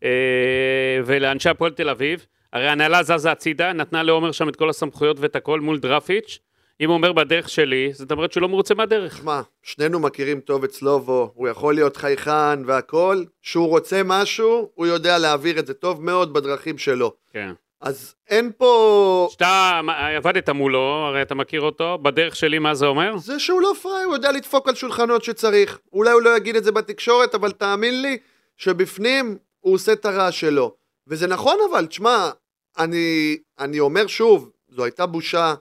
אה, 0.05 1.01
ולאנשי 1.05 1.49
הפועל 1.49 1.73
תל 1.73 1.89
אביב. 1.89 2.27
הרי 2.53 2.69
הנהלה 2.69 3.03
זזה 3.03 3.31
הצידה, 3.33 3.73
נתנה 3.73 4.03
לעומר 4.03 4.33
שם 4.33 4.49
את 4.49 4.57
כל 4.57 4.71
הסמכויות 4.71 5.17
ואת 5.21 5.37
הכל 5.37 5.61
מול 5.61 5.79
דרפיץ'. 5.79 6.39
אם 6.81 6.89
הוא 6.89 6.97
אומר 6.97 7.13
בדרך 7.13 7.49
שלי, 7.49 7.93
זאת 7.93 8.13
אומרת 8.13 8.33
שהוא 8.33 8.43
לא 8.43 8.49
מרוצה 8.49 8.75
מהדרך. 8.75 9.25
מה, 9.25 9.43
שנינו 9.63 10.01
מכירים 10.01 10.41
טוב 10.41 10.65
את 10.65 10.73
סלובו, 10.73 11.33
הוא 11.35 11.49
יכול 11.49 11.75
להיות 11.75 11.97
חייכן 11.97 12.65
והכל, 12.67 13.25
כשהוא 13.43 13.69
רוצה 13.69 14.01
משהו, 14.05 14.71
הוא 14.75 14.87
יודע 14.87 15.19
להעביר 15.19 15.59
את 15.59 15.67
זה 15.67 15.75
טוב 15.75 16.05
מאוד 16.05 16.33
בדרכים 16.33 16.79
שלו. 16.79 17.13
כן. 17.33 17.53
אז 17.81 18.15
אין 18.29 18.51
פה... 18.57 19.29
שאתה 19.33 19.81
עבדת 20.17 20.49
מולו, 20.49 21.05
הרי 21.09 21.23
אתה 21.23 21.35
מכיר 21.35 21.61
אותו, 21.61 21.99
בדרך 22.03 22.37
שלי 22.37 22.59
מה 22.59 22.75
זה 22.75 22.87
אומר? 22.87 23.17
זה 23.17 23.39
שהוא 23.39 23.61
לא 23.61 23.73
פראי, 23.83 24.03
הוא 24.03 24.15
יודע 24.15 24.33
לדפוק 24.33 24.69
על 24.69 24.75
שולחנות 24.75 25.25
שצריך. 25.25 25.79
אולי 25.93 26.11
הוא 26.11 26.23
לא 26.23 26.37
יגיד 26.37 26.57
את 26.57 26.65
זה 26.65 26.73
בתקשורת, 26.73 27.35
אבל 27.35 27.53
תאמין 27.53 28.03
לי 28.03 28.19
שבפנים 28.57 29.37
הוא 29.61 29.75
עושה 29.75 29.93
את 29.93 30.05
הרעש 30.05 30.41
שלו. 30.41 30.75
וזה 31.07 31.27
נכון 31.27 31.57
אבל, 31.71 31.87
תשמע, 31.87 32.31
אני, 32.79 33.39
אני 33.59 33.81
אומר 33.81 34.07
שוב, 34.07 34.51
זו 34.69 34.85
הייתה 34.85 35.07
בושה 35.07 35.55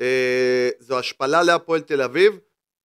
אה, 0.00 0.68
זו 0.78 0.98
השפלה 0.98 1.42
להפועל 1.42 1.80
תל 1.80 2.02
אביב, 2.02 2.38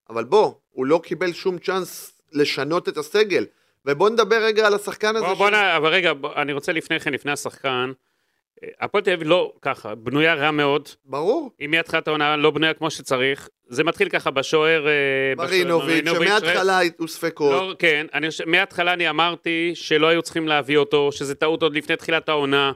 אבל 0.10 0.23
בוא, 0.23 0.54
הוא 0.69 0.86
לא 0.86 1.02
קיבל 1.04 1.34
שום 1.34 1.58
צ'אנס 1.58 2.21
לשנות 2.32 2.89
את 2.89 2.97
הסגל. 2.97 3.45
ובוא 3.86 4.10
נדבר 4.10 4.43
רגע 4.43 4.67
על 4.67 4.73
השחקן 4.73 5.15
הזה. 5.15 5.26
בוא, 5.26 5.34
בוא, 5.34 5.49
ש... 5.49 5.52
נע, 5.52 5.78
אבל 5.78 5.89
רגע, 5.89 6.13
בוא, 6.13 6.34
אני 6.36 6.54
רוצה 6.54 6.71
לפני 6.71 6.99
כן, 6.99 7.13
לפני 7.13 7.32
השחקן, 7.32 7.91
אה, 8.63 8.67
הפועל 8.80 9.04
תל 9.04 9.12
אביב 9.12 9.28
לא 9.28 9.54
ככה, 9.62 9.95
בנויה 9.95 10.34
רע 10.34 10.52
מאוד. 10.52 10.89
ברור. 11.06 11.52
היא 11.60 11.67
מהתחלת 11.67 12.08
העונה 12.08 12.38
לא 12.38 12.52
בנויה 12.52 12.73
כמו 12.73 12.91
שצריך. 12.91 13.49
זה 13.67 13.84
מתחיל 13.84 14.10
ככה 14.10 14.32
בשוער... 14.32 14.88
אה, 14.88 14.93
מרינוביץ', 15.38 16.06
שמההתחלה 16.10 16.78
היו 16.78 17.08
ספקות. 17.08 17.52
לא, 17.52 17.76
כן, 17.80 18.06
אני, 18.13 18.28
מההתחלה 18.45 18.93
אני 18.93 19.10
אמרתי 19.10 19.71
שלא 19.76 20.08
היו 20.08 20.21
צריכים 20.21 20.47
להביא 20.47 20.78
אותו, 20.78 21.12
שזה 21.12 21.36
טעות 21.36 21.63
עוד 21.63 21.76
לפני 21.76 21.95
תחילת 21.95 22.30
העונה. 22.30 22.71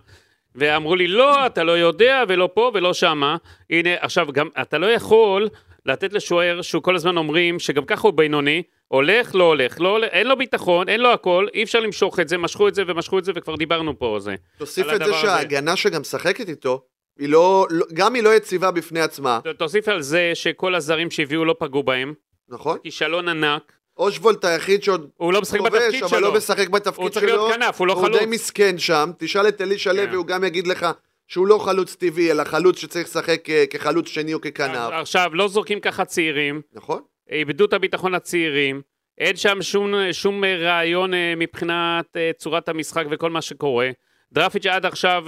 ואמרו 0.58 0.96
לי, 0.96 1.08
לא, 1.08 1.46
אתה 1.46 1.64
לא 1.64 1.72
יודע, 1.72 2.24
ולא 2.28 2.50
פה 2.54 2.72
ולא 2.74 2.94
שמה. 2.94 3.38
הנה, 3.70 3.90
עכשיו, 4.00 4.28
גם 4.32 4.48
אתה 4.62 4.78
לא 4.78 4.86
יכול 4.86 5.50
לתת 5.86 6.14
לשוער, 6.14 6.62
שהוא 6.62 6.84
כל 6.84 6.96
הזמן 6.96 7.18
אומרים, 7.18 7.60
שגם 7.60 7.86
ככה 7.86 8.08
הוא 8.08 8.14
בינוני, 8.14 8.64
הולך, 8.88 9.36
לא 9.36 9.44
הולך, 9.44 9.82
לא 9.82 9.90
הולך, 9.90 10.10
אין 10.12 10.28
לו 10.28 10.38
ביטחון, 10.38 10.90
אין 10.90 11.00
לו 11.00 11.10
הכל, 11.14 11.48
אי 11.54 11.64
אפשר 11.64 11.80
למשוך 11.80 12.20
את 12.20 12.30
זה, 12.30 12.38
משכו 12.38 12.68
את 12.68 12.76
זה 12.76 12.84
ומשכו 12.88 13.20
את 13.20 13.26
זה, 13.26 13.32
וכבר 13.36 13.56
דיברנו 13.56 14.00
פה 14.00 14.14
על 14.16 14.20
זה. 14.20 14.36
תוסיף 14.58 14.88
את 14.96 15.06
זה 15.06 15.14
שההגנה 15.14 15.76
שגם 15.76 16.02
משחקת 16.02 16.50
איתו, 16.50 16.82
היא 17.20 17.30
לא, 17.30 17.68
לא, 17.70 17.86
גם 17.94 18.16
היא 18.16 18.24
לא 18.24 18.36
יציבה 18.36 18.72
בפני 18.72 19.00
עצמה. 19.00 19.40
תוסיף 19.58 19.88
על 19.88 20.02
זה 20.02 20.32
שכל 20.34 20.76
הזרים 20.76 21.12
שהביאו 21.12 21.46
לא 21.46 21.56
פגעו 21.60 21.84
בהם. 21.84 22.14
נכון. 22.50 22.78
כישלון 22.84 23.30
ענק. 23.30 23.77
אושוולט 23.98 24.46
היחיד 24.46 24.84
שעוד 24.84 25.10
הוא 25.18 25.34
לא 25.34 25.42
משחק 25.42 25.60
בתפקיד 25.60 26.00
שלו. 26.00 26.08
אבל 26.08 26.22
לא 26.22 26.34
משחק 26.34 26.70
בתפקיד 26.70 26.96
שלו. 26.96 27.04
הוא 27.04 27.10
צריך 27.10 27.26
להיות 27.26 27.54
כנף, 27.54 27.80
הוא 27.80 27.88
לא 27.88 27.96
חלוץ. 27.96 28.10
הוא 28.10 28.20
די 28.20 28.26
מסכן 28.26 28.78
שם. 28.78 29.12
תשאל 29.18 29.48
את 29.48 29.62
אלישע 29.62 29.94
לוי, 29.94 30.08
כן. 30.08 30.14
הוא 30.14 30.26
גם 30.26 30.44
יגיד 30.44 30.68
לך 30.68 30.88
שהוא 31.28 31.48
לא 31.48 31.58
חלוץ 31.58 31.96
טבעי, 31.96 32.32
אלא 32.32 32.44
חלוץ 32.44 32.80
שצריך 32.80 33.08
לשחק 33.08 33.50
אה, 33.50 33.64
כחלוץ 33.70 34.08
שני 34.08 34.34
או 34.34 34.42
ככנף. 34.42 34.90
עכשיו, 34.92 35.30
לא 35.34 35.48
זורקים 35.48 35.80
ככה 35.80 36.06
צעירים. 36.06 36.62
נכון. 36.74 37.02
איבדו 37.32 37.66
את 37.66 37.74
הביטחון 37.74 38.12
לצעירים. 38.12 38.82
אין 39.18 39.36
שם 39.36 39.62
שום, 39.62 39.94
שום 40.12 40.44
רעיון 40.46 41.14
אה, 41.14 41.34
מבחינת 41.38 42.06
אה, 42.18 42.32
צורת 42.38 42.70
המשחק 42.70 43.06
וכל 43.12 43.30
מה 43.30 43.42
שקורה. 43.42 43.90
דרפיץ' 44.32 44.66
עד 44.66 44.86
עכשיו 44.86 45.24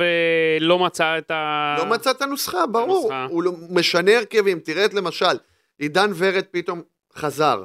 לא 0.59 0.79
מצא 0.79 1.17
את 1.17 1.31
ה... 1.31 1.75
לא 1.79 1.85
מצא 1.85 2.11
את 2.11 2.21
הנוסחה, 2.21 2.65
ברור. 2.65 3.13
הנוסחה. 3.13 3.27
הוא 3.29 3.43
לא, 3.43 3.51
משנה 3.69 4.17
הרכבים. 4.17 4.59
תראה 4.59 4.85
את 4.85 4.93
למשל, 4.93 5.37
עידן 5.77 6.11
ורד 6.15 6.43
פתאום 6.51 6.81
חזר. 7.15 7.63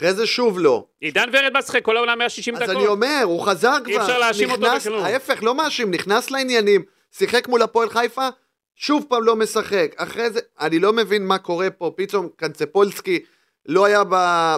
אחרי 0.00 0.14
זה 0.14 0.26
שוב 0.26 0.58
לא. 0.58 0.84
עידן 1.00 1.28
ורד 1.32 1.52
משחק 1.58 1.84
כל 1.84 1.96
העונה 1.96 2.14
160 2.14 2.54
דקות. 2.54 2.68
אז 2.68 2.76
אני 2.76 2.86
אומר, 2.86 3.20
הוא 3.24 3.46
חזר 3.46 3.76
כבר. 3.84 3.92
אי 3.92 3.96
אפשר 3.96 4.18
להאשים 4.18 4.50
אותו 4.50 4.66
בכלום. 4.76 5.04
ההפך, 5.04 5.42
לא 5.42 5.54
מאשים, 5.54 5.90
נכנס 5.90 6.30
לעניינים, 6.30 6.82
שיחק 7.12 7.48
מול 7.48 7.62
הפועל 7.62 7.90
חיפה, 7.90 8.28
שוב 8.76 9.04
פעם 9.08 9.22
לא 9.22 9.36
משחק. 9.36 9.92
אחרי 9.96 10.30
זה, 10.30 10.40
אני 10.60 10.78
לא 10.78 10.92
מבין 10.92 11.26
מה 11.26 11.38
קורה 11.38 11.70
פה, 11.70 11.92
פתאום 11.96 12.28
קנצפולסקי 12.36 13.18
לא 13.66 13.84
היה 13.84 14.02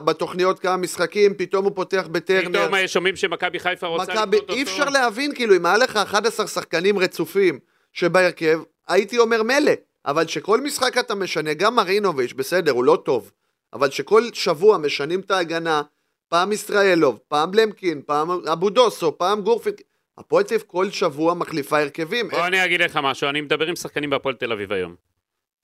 בתוכניות 0.05 0.59
כמה 0.59 0.77
משחקים, 0.77 1.35
פתאום 1.35 1.65
הוא 1.65 1.73
פותח 1.75 2.09
בטרנר. 2.11 2.67
פתאום 2.67 2.87
שומעים 2.87 3.17
שמכבי 3.17 3.59
חיפה 3.59 3.87
רוצה 3.87 4.13
לקנות 4.13 4.35
אותו. 4.35 4.53
אי 4.53 4.63
אפשר 4.63 4.89
להבין, 4.89 5.35
כאילו, 5.35 5.57
אם 5.57 5.67
היה 5.67 5.77
לך 5.77 5.97
11 5.97 6.47
שחקנים 6.47 6.99
רצופים 6.99 7.59
שבהרכב, 7.93 8.61
הייתי 8.89 9.19
אומר 9.19 9.43
מילא. 9.43 9.73
אבל 10.07 10.27
שכל 10.27 10.61
משחק 10.61 10.99
אתה 10.99 11.15
משנה, 11.15 11.55
גם 11.55 11.77
מרינוביץ', 11.77 12.33
בסדר, 12.33 12.73
הוא 12.73 12.85
לא 12.85 13.03
טוב. 13.05 13.31
אבל 13.73 13.91
שכל 13.91 14.23
שבוע 14.33 14.79
משנים 14.79 15.21
את 15.21 15.31
ההגנה, 15.31 15.83
פעם 16.29 16.53
ישראלוב, 16.53 17.19
פעם 17.29 17.51
בלמקין, 17.51 18.03
פעם 18.07 18.31
אבו 18.31 18.71
דוסו, 18.71 19.19
פעם 19.19 19.41
גורפין. 19.41 19.73
הפועל 20.19 20.45
תל 20.45 20.55
אביב 20.55 20.67
כל 20.67 20.91
שבוע 20.91 21.35
מחליפה 21.35 21.79
הרכבים. 21.79 22.29
בוא 22.29 22.47
אני 22.47 22.65
אגיד 22.65 22.81
לך 22.83 22.97
משהו, 23.03 23.29
אני 23.29 23.41
מדבר 23.41 23.67
עם 23.67 23.77
שחקנים 23.77 24.11
בהפועל 24.11 24.35
תל 24.35 24.53
אביב 24.53 24.73
היום. 24.73 24.95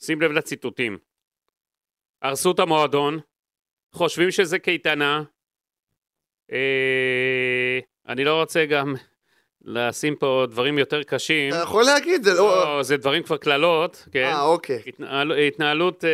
שים 0.01 0.21
לב 0.21 0.33
לציטוטים. 0.33 0.99
הרסו 2.23 2.51
את 2.51 2.59
המועדון, 2.59 3.19
חושבים 3.93 4.31
שזה 4.31 4.59
קייטנה. 4.59 5.23
אה, 6.53 7.79
אני 8.09 8.25
לא 8.25 8.41
רוצה 8.41 8.67
גם 8.67 8.95
לשים 9.63 10.17
פה 10.17 10.47
דברים 10.49 10.79
יותר 10.79 11.03
קשים. 11.03 11.53
אתה 11.53 11.63
יכול 11.63 11.85
להגיד, 11.85 12.23
זה 12.23 12.35
לא... 12.35 12.77
לא, 12.77 12.83
זה 12.83 12.97
דברים 12.97 13.23
כבר 13.23 13.37
קללות, 13.37 14.09
כן? 14.13 14.25
אה, 14.25 14.43
אוקיי. 14.43 14.83
התנהל, 14.87 15.33
התנהלות, 15.33 16.05
אה, 16.05 16.11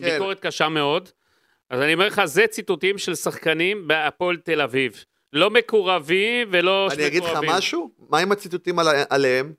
כן. 0.00 0.12
ביקורת 0.12 0.40
קשה 0.40 0.68
מאוד. 0.68 1.08
אז 1.70 1.80
אני 1.80 1.94
אומר 1.94 2.06
לך, 2.06 2.22
זה 2.24 2.46
ציטוטים 2.46 2.98
של 2.98 3.14
שחקנים 3.14 3.88
בהפועל 3.88 4.36
תל 4.36 4.60
אביב. 4.60 5.04
לא 5.32 5.50
מקורבים 5.50 6.48
ולא 6.50 6.88
אני 6.92 7.06
אגיד 7.06 7.24
לך. 7.24 7.38
משהו? 7.48 7.90
מה 8.10 8.18
עם 8.18 8.32
הציטוטים 8.32 8.78
על- 8.78 8.86
עליהם? 9.10 9.52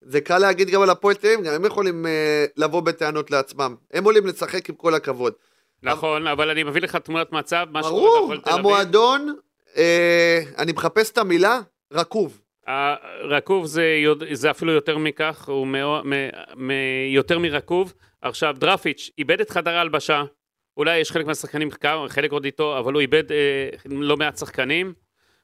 זה 0.00 0.20
קל 0.20 0.38
להגיד 0.38 0.68
גם 0.70 0.82
על 0.82 0.90
הפועל 0.90 1.14
תל 1.14 1.26
אביב, 1.26 1.46
גם 1.46 1.54
הם 1.54 1.64
יכולים 1.64 2.06
אה, 2.06 2.44
לבוא 2.56 2.80
בטענות 2.80 3.30
לעצמם. 3.30 3.74
הם 3.92 4.04
עולים 4.04 4.26
לשחק 4.26 4.68
עם 4.68 4.74
כל 4.74 4.94
הכבוד. 4.94 5.32
נכון, 5.82 6.26
אבל 6.26 6.50
אני 6.50 6.62
מביא 6.62 6.80
לך 6.82 6.96
תמונת 6.96 7.32
מצב, 7.32 7.66
מה 7.70 7.82
שקורה 7.82 8.00
ברור, 8.00 8.20
בהפועל 8.20 8.40
תל 8.40 8.50
אביב. 8.50 8.58
המועדון, 8.66 9.34
אה, 9.76 10.40
אני 10.58 10.72
מחפש 10.72 11.10
את 11.10 11.18
המילה, 11.18 11.60
רקוב. 11.92 12.40
רקוב 13.30 13.66
זה, 13.66 13.86
זה 14.32 14.50
אפילו 14.50 14.72
יותר 14.72 14.98
מכך, 14.98 15.48
הוא 15.48 15.66
מאו- 15.66 16.00
מ- 16.04 16.28
מ- 16.68 16.70
יותר 17.14 17.38
מרקוב. 17.38 17.92
עכשיו, 18.22 18.54
דרפיץ' 18.58 19.10
איבד 19.18 19.40
את 19.40 19.50
חדר 19.50 19.70
ההלבשה, 19.70 20.22
אולי 20.76 20.98
יש 20.98 21.12
חלק 21.12 21.26
מהשחקנים, 21.26 21.70
כמה- 21.70 22.08
חלק 22.08 22.32
עוד 22.32 22.44
איתו, 22.44 22.78
אבל 22.78 22.92
הוא 22.92 23.00
איבד 23.00 23.32
אה, 23.32 23.68
לא 23.86 24.16
מעט 24.16 24.36
שחקנים, 24.38 24.92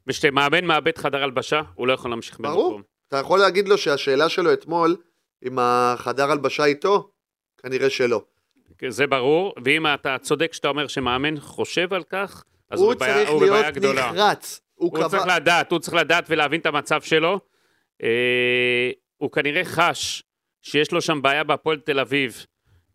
וכשמאמן 0.07 0.65
מאבד 0.65 0.99
חדר 0.99 1.23
הלבשה, 1.23 1.63
הוא 1.75 1.87
לא 1.87 1.93
יכול 1.93 2.11
להמשיך 2.11 2.41
ברור. 2.41 2.69
במקום. 2.71 2.83
אתה 3.09 3.17
יכול 3.17 3.39
להגיד 3.39 3.69
לו 3.69 3.79
שהשאלה 3.79 4.29
שלו 4.29 4.53
אתמול, 4.53 4.97
עם 5.45 5.59
החדר 5.61 6.31
הלבשה 6.31 6.65
איתו? 6.65 7.11
כנראה 7.63 7.91
שלא. 7.91 8.23
זה 8.89 9.07
ברור, 9.07 9.55
ואם 9.65 9.87
אתה 9.87 10.17
צודק 10.19 10.53
שאתה 10.53 10.69
אומר 10.69 10.87
שמאמן 10.89 11.41
חושב 11.41 11.93
על 11.95 12.03
כך, 12.03 12.45
אז 12.71 12.81
הוא, 12.81 12.87
הוא 12.87 12.95
בבעיה, 12.95 13.15
צריך 13.15 13.31
הוא 13.31 13.41
להיות 13.43 13.57
בבעיה 13.57 13.71
גדולה. 13.71 14.13
נחרץ. 14.13 14.61
הוא 14.75 14.99
הוא 14.99 15.09
צריך 15.09 15.23
קבע... 15.23 15.37
לדעת, 15.37 15.71
הוא 15.73 15.79
צריך 15.79 15.95
לדעת 15.95 16.25
ולהבין 16.29 16.61
את 16.61 16.67
המצב 16.67 17.03
שלו. 17.03 17.41
אה, 18.03 18.91
הוא 19.17 19.31
כנראה 19.31 19.65
חש 19.65 20.23
שיש 20.63 20.93
לו 20.93 21.01
שם 21.01 21.23
בעיה 21.23 21.45
בהפועל 21.45 21.79
תל 21.81 22.01
אביב, 22.01 22.45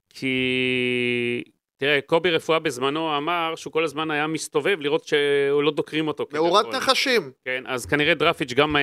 כי... 0.09 1.43
תראה, 1.77 1.99
קובי 2.05 2.31
רפואה 2.31 2.59
בזמנו 2.59 3.17
אמר 3.17 3.53
שהוא 3.55 3.73
כל 3.73 3.83
הזמן 3.83 4.11
היה 4.11 4.27
מסתובב 4.27 4.77
לראות 4.79 5.07
שהוא 5.07 5.63
לא 5.63 5.71
דוקרים 5.71 6.07
אותו. 6.07 6.25
מאורת. 6.33 6.65
נחשים. 6.65 7.31
כן, 7.45 7.63
אז 7.67 7.85
כנראה 7.85 8.13
דרפיץ' 8.13 8.53
גם 8.53 8.75
אה, 8.75 8.81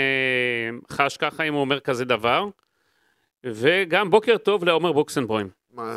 חש 0.91 1.17
ככה 1.17 1.43
אם 1.43 1.55
הוא 1.55 1.61
אומר 1.61 1.81
כזה 1.81 2.05
דבר. 2.05 2.45
וגם 3.47 4.11
בוקר 4.11 4.37
טוב 4.37 4.65
לעומר 4.65 4.93
בוקסנבוים. 4.93 5.49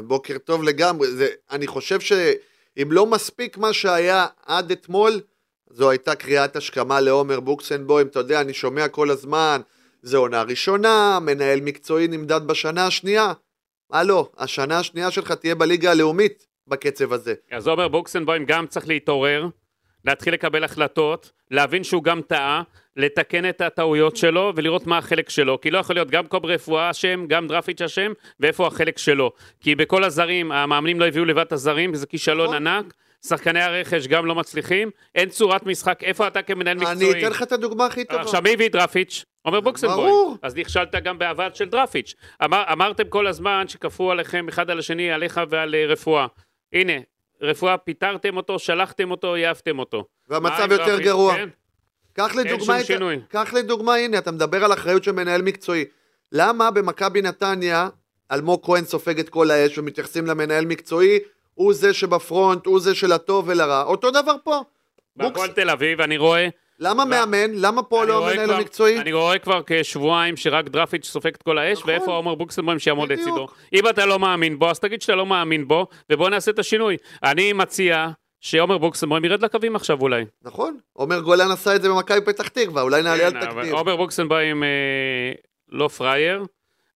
בוקר 0.03 0.38
טוב 0.38 0.63
לגמרי. 0.63 1.08
זה, 1.08 1.27
אני 1.51 1.67
חושב 1.67 1.99
שאם 1.99 2.88
לא 2.91 3.05
מספיק 3.05 3.58
מה 3.58 3.73
שהיה 3.73 4.25
עד 4.45 4.71
אתמול, 4.71 5.21
זו 5.69 5.89
הייתה 5.89 6.15
קריאת 6.15 6.55
השכמה 6.55 7.01
לעומר 7.01 7.39
בוקסנבוים. 7.39 8.08
אתה 8.08 8.19
יודע, 8.19 8.41
אני 8.41 8.53
שומע 8.53 8.88
כל 8.88 9.10
הזמן, 9.10 9.62
זה 10.01 10.17
עונה 10.17 10.41
ראשונה, 10.41 11.19
מנהל 11.21 11.62
מקצועי 11.62 12.08
נמדד 12.08 12.41
בשנה 12.47 12.88
השנייה. 12.88 13.34
הלו, 13.91 14.31
השנה 14.38 14.79
השנייה 14.79 15.12
שלך 15.12 15.31
תהיה 15.31 15.55
בליגה 15.55 15.91
הלאומית 15.91 16.47
בקצב 16.67 17.13
הזה. 17.13 17.34
אז 17.51 17.67
עומר 17.67 17.88
בוקסנבוים 17.88 18.45
גם 18.45 18.67
צריך 18.67 18.88
להתעורר, 18.88 19.47
להתחיל 20.06 20.34
לקבל 20.34 20.63
החלטות, 20.63 21.32
להבין 21.51 21.84
שהוא 21.84 22.04
גם 22.04 22.21
טעה, 22.21 22.63
לתקן 22.95 23.49
את 23.49 23.62
הטעויות 23.62 24.17
שלו 24.17 24.54
ולראות 24.56 24.88
מה 24.88 24.97
החלק 24.97 25.30
שלו. 25.30 25.62
כי 25.62 25.71
לא 25.71 25.78
יכול 25.78 25.95
להיות 25.95 26.12
גם 26.12 26.28
קוב 26.28 26.45
רפואה 26.45 26.91
אשם, 26.91 27.25
גם 27.28 27.47
דרפיץ' 27.47 27.82
אשם, 27.82 28.12
ואיפה 28.39 28.67
החלק 28.67 28.97
שלו. 28.97 29.32
כי 29.62 29.75
בכל 29.75 30.04
הזרים, 30.04 30.51
המאמנים 30.51 30.99
לא 30.99 31.06
הביאו 31.06 31.25
לבד 31.25 31.45
את 31.45 31.51
הזרים, 31.51 31.95
זה 31.95 32.08
כישלון 32.08 32.47
נכון. 32.47 32.67
ענק. 32.67 32.93
שחקני 33.28 33.62
הרכש 33.62 34.08
גם 34.08 34.25
לא 34.25 34.36
מצליחים, 34.36 34.89
אין 35.15 35.30
צורת 35.30 35.65
משחק, 35.65 36.04
איפה 36.04 36.28
אתה 36.28 36.41
כמנהל 36.41 36.78
אני 36.78 36.86
מקצועי? 36.86 37.21
אתן 37.21 37.32
לך 37.32 37.43
את 37.43 37.51
הדוגמה 37.51 37.86
הכי 37.86 38.06
טובה. 38.06 38.21
עכשיו 38.21 38.41
מי 38.41 38.54
הביא 38.54 38.69
דרפיץ'? 38.69 39.25
עומר 39.41 39.60
בוקסנבוים. 39.60 40.08
ברור. 40.08 40.38
אז 40.41 40.56
נכשלת 40.56 40.95
גם 40.95 41.19
בהבאת 41.19 41.56
של 41.56 41.69
דרפיץ'. 41.69 42.13
אמר, 42.43 42.63
אמרתם 42.71 43.04
כל 43.10 43.28
הזמן 43.28 43.67
שכפו 43.67 44.12
עליכם 44.12 44.47
אחד 44.47 44.69
על 44.69 44.80
השני, 44.80 45.12
עליך 45.12 45.41
ועל 45.49 45.75
אה, 45.75 45.86
רפואה. 45.86 46.28
הנה, 46.73 46.93
רפואה, 47.41 47.78
פיטרתם 47.78 48.38
אותו, 48.38 48.60
שלחתם 48.60 49.12
אותו, 49.12 49.36
העפתם 49.36 49.80
אותו. 49.80 50.06
והמצב 50.30 50.71
יותר? 50.71 50.99
גרוע. 50.99 51.36
כן? 51.36 51.49
קח 52.13 52.38
אין 52.38 52.47
לדוגמה, 52.47 52.65
שום 52.65 52.75
את... 52.80 52.86
שינוי. 52.86 53.19
קח 53.30 53.54
לדוגמה, 53.54 53.95
הנה, 53.95 54.17
אתה 54.17 54.32
מדבר 54.32 54.63
על 54.63 54.73
אחריות 54.73 55.04
של 55.04 55.12
מנהל 55.12 55.41
מקצועי. 55.41 55.86
למה 56.32 56.71
במכבי 56.71 57.21
נתניה 57.21 57.89
אלמוג 58.32 58.65
כהן 58.65 58.84
סופג 58.84 59.19
את 59.19 59.30
כל 59.30 59.51
האש 59.51 59.78
ומתייחסים 59.78 60.25
למנהל 60.28 60.65
מקצועי, 60.65 61.19
הוא 61.54 61.73
זה 61.73 61.93
שבפרונט, 61.93 62.65
הוא 62.65 62.80
זה 62.80 62.95
של 62.95 63.12
הטוב 63.12 63.45
ולרע. 63.47 63.84
אותו 63.84 64.12
דבר 64.12 64.36
פה. 64.43 64.62
בוקסי, 65.15 65.29
בהפועל 65.32 65.49
תל 65.51 65.69
אביב, 65.69 66.01
אני 66.01 66.17
רואה... 66.17 66.47
למה 66.79 67.05
מאמן? 67.05 67.51
למה 67.53 67.83
פה 67.83 68.05
לא 68.05 68.29
המנהל 68.29 68.51
המקצועי? 68.51 68.99
אני 68.99 69.13
רואה 69.13 69.39
כבר 69.39 69.61
כשבועיים 69.65 70.38
שרק 70.38 70.69
דרפיץ' 70.69 71.05
סופג 71.05 71.33
את 71.35 71.43
כל 71.43 71.57
האש, 71.57 71.77
נכון. 71.79 71.89
ואיפה 71.89 72.11
עומר 72.11 72.35
בוקסנבוים 72.35 72.79
שיעמוד. 72.79 73.11
לצידו. 73.11 73.47
אם 73.73 73.89
אתה 73.89 74.05
לא 74.05 74.19
מאמין 74.19 74.59
בו, 74.59 74.69
אז 74.69 74.79
תגיד 74.79 75.01
שאתה 75.01 75.15
לא 75.15 75.25
מאמין 75.25 75.67
בו, 75.67 75.88
ובוא 76.11 76.29
נעשה 76.29 76.51
את 76.51 76.59
השינוי. 76.59 76.97
אני 77.23 77.53
מציע 77.53 78.07
שעומר 78.41 78.77
בוקסנבוים 78.77 79.25
ירד 79.25 79.43
לקווים 79.43 79.75
עכשיו 79.75 80.01
אולי. 80.01 80.25
נכון. 80.41 80.77
עומר 80.93 81.19
גולן 81.19 81.51
עשה 81.51 81.75
את 81.75 81.81
זה 81.81 81.89
במכבי 81.89 82.21
פתח 82.21 82.47
תקווה, 82.47 82.81
אולי 82.81 83.01
נעלה 83.01 83.25
על 83.25 83.31
כן, 83.31 83.38
אבל 83.38 83.61
תקדים. 83.61 83.75
עומר 83.75 83.95
בוקסנבוים 83.95 84.63
אה, 84.63 84.69
לא 85.69 85.88
פראייר, 85.88 86.43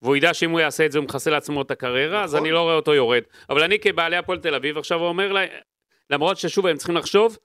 והוא 0.02 0.16
ידע 0.16 0.34
שאם 0.34 0.52
הוא 0.52 0.60
יעשה 0.60 0.86
את 0.86 0.92
זה 0.92 1.00
הוא 1.00 1.06
מכסה 1.06 1.32
לעצמו 1.32 1.62
את 1.62 1.72
הקריירה, 1.72 2.24
אז 2.24 2.36
נכון. 2.36 2.46
אני 2.46 2.54
לא 2.54 2.62
רואה 2.62 2.76
אותו 2.76 2.94
יורד. 2.94 3.22
אבל 3.50 3.64
אני 3.64 3.80
כבעלי 3.80 4.18
הפועל 4.18 4.40
תל 4.40 4.56
אביב 4.56 4.78
עכשיו 4.78 5.00
אומר 5.00 5.32
להם, 5.32 5.50
למרות 6.10 6.38
ששוב 6.38 6.68
הם 6.68 6.78
צריכים 6.78 6.98
לחשוב 6.98 7.38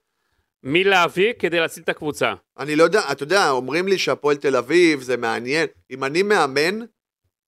מי 0.65 0.83
להביא 0.83 1.33
כדי 1.39 1.59
להציל 1.59 1.83
את 1.83 1.89
הקבוצה. 1.89 2.33
אני 2.57 2.75
לא 2.75 2.83
יודע, 2.83 3.01
אתה 3.11 3.23
יודע, 3.23 3.49
אומרים 3.49 3.87
לי 3.87 3.97
שהפועל 3.97 4.37
תל 4.37 4.55
אביב 4.55 5.01
זה 5.01 5.17
מעניין. 5.17 5.67
אם 5.91 6.03
אני 6.03 6.23
מאמן, 6.23 6.79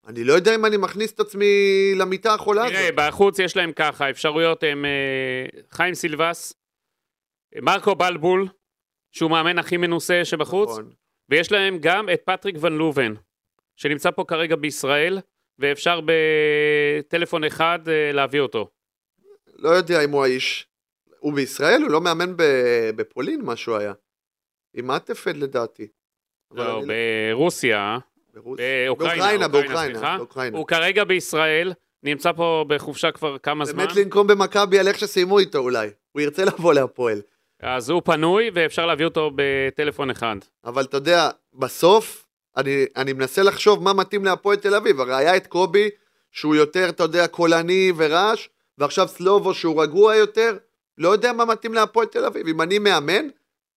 אני 0.07 0.23
לא 0.23 0.33
יודע 0.33 0.55
אם 0.55 0.65
אני 0.65 0.77
מכניס 0.77 1.13
את 1.13 1.19
עצמי 1.19 1.45
למיטה 1.95 2.33
החולה 2.33 2.65
הזאת. 2.65 2.77
תראה, 2.77 2.89
בחוץ 2.95 3.39
יש 3.39 3.57
להם 3.57 3.71
ככה, 3.71 4.09
אפשרויות 4.09 4.63
הם 4.63 4.85
אה, 4.85 5.59
חיים 5.71 5.93
סילבס, 5.93 6.53
מרקו 7.61 7.95
בלבול, 7.95 8.47
שהוא 9.11 9.31
מאמן 9.31 9.59
הכי 9.59 9.77
מנוסה 9.77 10.25
שבחוץ, 10.25 10.69
נכון. 10.69 10.91
ויש 11.29 11.51
להם 11.51 11.77
גם 11.81 12.09
את 12.13 12.21
פטריק 12.25 12.55
ון 12.59 12.73
לובן, 12.73 13.13
שנמצא 13.75 14.11
פה 14.11 14.23
כרגע 14.27 14.55
בישראל, 14.55 15.19
ואפשר 15.59 15.99
בטלפון 16.05 17.43
אחד 17.43 17.79
אה, 17.87 18.11
להביא 18.11 18.39
אותו. 18.39 18.69
לא 19.47 19.69
יודע 19.69 20.03
אם 20.03 20.11
הוא 20.11 20.23
האיש. 20.23 20.66
הוא 21.27 21.33
בישראל? 21.33 21.81
הוא 21.81 21.91
לא 21.91 22.01
מאמן 22.01 22.33
בפולין, 22.95 23.41
מה 23.45 23.55
שהוא 23.55 23.75
היה. 23.77 23.93
עם 24.73 24.91
עטפד 24.91 25.37
לדעתי. 25.37 25.87
לא, 26.51 26.79
אני 26.79 26.87
ברוסיה, 27.31 27.97
ברוס- 28.33 28.59
באוקראינה, 28.85 29.47
באוקראינה. 29.47 30.17
באוקראינה. 30.17 30.57
הוא 30.57 30.67
כרגע 30.67 31.03
בישראל, 31.03 31.73
נמצא 32.03 32.31
פה 32.31 32.65
בחופשה 32.67 33.11
כבר 33.11 33.37
כמה 33.37 33.65
זמן, 33.65 33.77
באמת 33.85 33.95
לנקום 33.95 34.27
במכבי 34.27 34.79
על 34.79 34.87
איך 34.87 34.99
שסיימו 34.99 35.39
איתו 35.39 35.57
אולי. 35.57 35.89
הוא 36.11 36.21
ירצה 36.21 36.45
לבוא 36.45 36.73
להפועל. 36.73 37.21
אז 37.59 37.89
הוא 37.89 38.01
פנוי 38.05 38.49
ואפשר 38.53 38.85
להביא 38.85 39.05
אותו 39.05 39.31
בטלפון 39.35 40.09
אחד. 40.09 40.35
אבל 40.65 40.83
אתה 40.83 40.97
יודע, 40.97 41.29
בסוף, 41.53 42.27
אני, 42.57 42.85
אני 42.95 43.13
מנסה 43.13 43.43
לחשוב 43.43 43.83
מה 43.83 43.93
מתאים 43.93 44.25
להפועל 44.25 44.57
תל 44.57 44.75
אביב. 44.75 44.99
הרי 45.01 45.15
היה 45.15 45.37
את 45.37 45.47
קובי, 45.47 45.89
שהוא 46.31 46.55
יותר, 46.55 46.89
אתה 46.89 47.03
יודע, 47.03 47.27
קולני 47.27 47.91
ורעש, 47.97 48.49
ועכשיו 48.77 49.07
סלובו 49.07 49.53
שהוא 49.53 49.83
רגוע 49.83 50.15
יותר. 50.15 50.57
לא 50.97 51.09
יודע 51.09 51.33
מה 51.33 51.45
מתאים 51.45 51.73
להפועל 51.73 52.07
תל 52.07 52.25
אביב. 52.25 52.47
אם 52.47 52.61
אני 52.61 52.79
מאמן, 52.79 53.27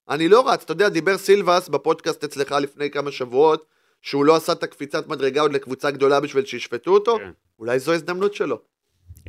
אני 0.09 0.29
לא 0.29 0.49
רץ. 0.49 0.63
אתה 0.63 0.73
יודע, 0.73 0.89
דיבר 0.89 1.19
סילבס 1.19 1.69
בפודקאסט 1.69 2.25
אצלך 2.25 2.53
לפני 2.53 2.91
כמה 2.91 3.11
שבועות, 3.11 3.67
שהוא 4.03 4.25
לא 4.25 4.37
עשה 4.37 4.53
את 4.53 4.63
הקפיצת 4.63 5.09
מדרגה 5.09 5.41
עוד 5.41 5.53
לקבוצה 5.53 5.91
גדולה 5.91 6.21
בשביל 6.21 6.45
שישפטו 6.45 6.91
אותו. 6.91 7.17
כן. 7.19 7.31
אולי 7.59 7.79
זו 7.79 7.93
הזדמנות 7.93 8.35
שלו. 8.35 8.59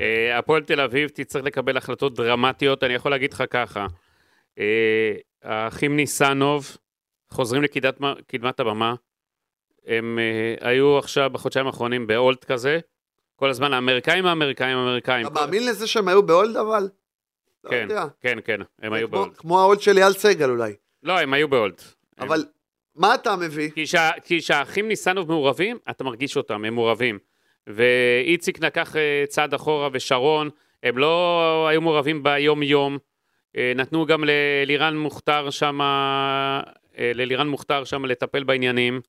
אה, 0.01 0.37
הפועל 0.37 0.63
תל 0.63 0.81
אביב 0.81 1.09
תצטרך 1.09 1.43
לקבל 1.43 1.77
החלטות 1.77 2.15
דרמטיות, 2.15 2.83
אני 2.83 2.93
יכול 2.93 3.11
להגיד 3.11 3.33
לך 3.33 3.43
ככה. 3.49 3.87
אה, 4.59 5.13
האחים 5.43 5.95
ניסנוב 5.95 6.77
חוזרים 7.29 7.63
לקדמת 7.63 8.59
הבמה. 8.59 8.95
הם 9.87 10.19
אה, 10.19 10.69
היו 10.69 10.97
עכשיו 10.97 11.29
בחודשיים 11.29 11.67
האחרונים 11.67 12.07
ב 12.07 12.15
hold 12.15 12.43
כזה. 12.43 12.79
כל 13.35 13.49
הזמן 13.49 13.73
האמריקאים, 13.73 14.25
האמריקאים, 14.25 14.77
האמריקאים. 14.77 15.27
אתה 15.27 15.33
מאמין 15.33 15.65
לזה 15.65 15.87
שהם 15.87 16.07
היו 16.07 16.23
ב 16.23 16.30
hold 16.30 16.57
אבל? 16.57 16.89
לא 17.63 17.69
כן, 17.69 17.81
יודע. 17.89 18.05
כן, 18.21 18.37
כן, 18.45 18.59
הם 18.81 18.93
היו 18.93 19.09
כמו-. 19.09 19.25
כמו 19.37 19.59
ה 19.59 19.64
hold 19.64 19.81
של 19.81 19.97
אייל 19.97 20.13
סגל 20.13 20.49
אולי. 20.49 20.73
לא, 21.03 21.19
הם 21.19 21.33
היו. 21.33 21.47
הם- 21.55 21.71
אבל 22.19 22.45
מה 22.95 23.15
אתה 23.15 23.35
מביא? 23.35 23.69
כי 23.71 23.87
שה- 23.87 24.19
כי 24.23 24.39
כשהאחים 24.39 24.87
ניסנוב 24.87 25.27
מעורבים, 25.31 25.77
אתה 25.89 26.03
מרגיש 26.03 26.37
אותם, 26.37 26.65
הם 26.65 26.73
מעורבים. 26.73 27.19
ואיציק 27.67 28.59
לקח 28.63 28.95
אה, 28.95 29.23
צעד 29.27 29.53
אחורה 29.53 29.89
ושרון, 29.93 30.49
הם 30.83 30.97
לא 30.97 31.67
היו 31.69 31.81
מעורבים 31.81 32.23
ביום-יום. 32.23 32.97
אה, 33.57 33.73
נתנו 33.75 34.05
גם 34.05 34.23
ללירן 34.23 34.97
מוכתר 34.97 35.49
שם, 35.49 35.81
אה, 35.81 36.61
ללירן 37.15 37.47
מוכתר 37.47 37.83
שם 37.83 38.05
לטפל 38.05 38.43
בעניינים. 38.43 39.01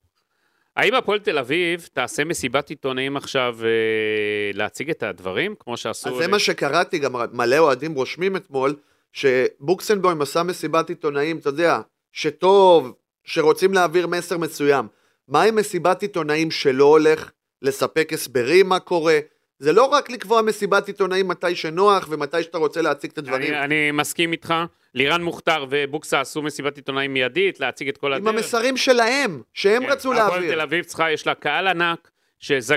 האם 0.76 0.94
הפועל 0.94 1.18
תל 1.18 1.38
אביב 1.38 1.88
תעשה 1.92 2.24
מסיבת 2.24 2.70
עיתונאים 2.70 3.16
עכשיו 3.16 3.56
אה, 3.62 4.50
להציג 4.54 4.90
את 4.90 5.02
הדברים, 5.02 5.54
כמו 5.58 5.76
שעשו... 5.76 6.08
אז 6.08 6.14
זה 6.16 6.28
מה 6.28 6.38
שקראתי, 6.38 6.98
גם 6.98 7.12
מלא 7.32 7.58
אוהדים 7.58 7.94
רושמים 7.94 8.37
אתמול, 8.37 8.74
שבוקסנבוים 9.12 10.22
עשה 10.22 10.42
מסיבת 10.42 10.88
עיתונאים, 10.88 11.38
אתה 11.38 11.48
יודע, 11.48 11.80
שטוב, 12.12 12.92
שרוצים 13.24 13.74
להעביר 13.74 14.06
מסר 14.06 14.38
מסוים. 14.38 14.87
מה 15.28 15.42
עם 15.42 15.56
מסיבת 15.56 16.02
עיתונאים 16.02 16.50
שלא 16.50 16.85
הולך 16.85 17.30
לספק 17.62 18.12
הסברים 18.12 18.68
מה 18.68 18.80
קורה? 18.80 19.18
זה 19.62 19.72
לא 19.72 19.85
רק 19.85 20.11
לקבוע 20.11 20.42
מסיבת 20.42 20.87
עיתונאים 20.87 21.29
מתי 21.29 21.55
שנוח 21.55 22.07
ומתי 22.11 22.42
שאתה 22.42 22.59
רוצה 22.59 22.83
להציג 22.83 23.11
את 23.11 23.18
הדברים. 23.18 23.55
אני, 23.55 23.64
אני 23.64 23.90
מסכים 23.90 24.33
איתך. 24.33 24.55
לירן 24.94 25.22
מוכתר 25.22 25.66
ובוקסה 25.70 26.20
עשו 26.20 26.42
מסיבת 26.42 26.77
עיתונאים 26.77 27.12
מיידית, 27.12 27.61
להציג 27.61 27.88
את 27.88 27.98
כל 27.98 28.12
הדרך. 28.12 28.29
עם 28.29 28.37
המסרים 28.37 28.77
שלהם, 28.77 29.42
שהם 29.53 29.83
כן, 29.83 29.90
רצו 29.90 30.12
להעביר. 30.12 30.37
הפועל 30.37 30.53
תל 30.53 30.61
אביב 30.61 30.85
צריכה, 30.85 31.11
יש 31.11 31.27
לה 31.27 31.35
קהל 31.35 31.66
ענק, 31.66 32.11
שחייבים 32.38 32.70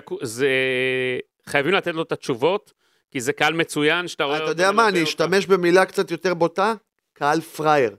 לתת 1.74 1.94
לו 1.94 2.02
את 2.02 2.12
התשובות, 2.12 2.74
כי 3.12 3.22
זה 3.22 3.34
קהל 3.34 3.54
מצוין 3.54 4.08
שאתה 4.08 4.24
רואה... 4.24 4.38
אתה 4.38 4.52
יודע 4.52 4.72
מה, 4.72 4.88
אני 4.88 5.04
אשתמש 5.04 5.46
במילה 5.46 5.86
קצת 5.86 6.12
יותר 6.12 6.34
בוטה, 6.34 6.74
קהל 7.14 7.42
פראייר. 7.42 7.96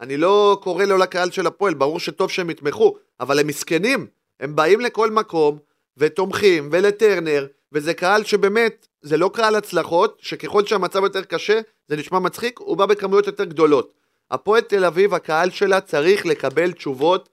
אני 0.00 0.16
לא 0.16 0.58
קורא 0.62 0.84
לו 0.84 0.98
לקהל 0.98 1.30
של 1.30 1.46
הפועל, 1.46 1.74
ברור 1.74 2.00
שטוב 2.00 2.30
שהם 2.30 2.50
יתמכו, 2.50 2.96
אבל 3.20 3.38
הם 3.38 3.46
מסכנים. 3.46 4.06
הם 4.40 4.56
באים 4.56 4.80
לכל 4.80 5.10
מקום, 5.10 5.58
ותומכים, 5.96 6.68
ולטרנר, 6.72 7.46
וזה 7.74 7.94
קהל 7.94 8.24
שבאמת, 8.24 8.86
זה 9.02 9.16
לא 9.16 9.30
קהל 9.34 9.54
הצלחות, 9.54 10.18
שככל 10.22 10.66
שהמצב 10.66 11.02
יותר 11.02 11.24
קשה, 11.24 11.60
זה 11.88 11.96
נשמע 11.96 12.18
מצחיק, 12.18 12.58
הוא 12.58 12.76
בא 12.76 12.86
בכמויות 12.86 13.26
יותר 13.26 13.44
גדולות. 13.44 13.92
הפועל 14.30 14.60
תל 14.60 14.84
אביב, 14.84 15.14
הקהל 15.14 15.50
שלה 15.50 15.80
צריך 15.80 16.26
לקבל 16.26 16.72
תשובות, 16.72 17.28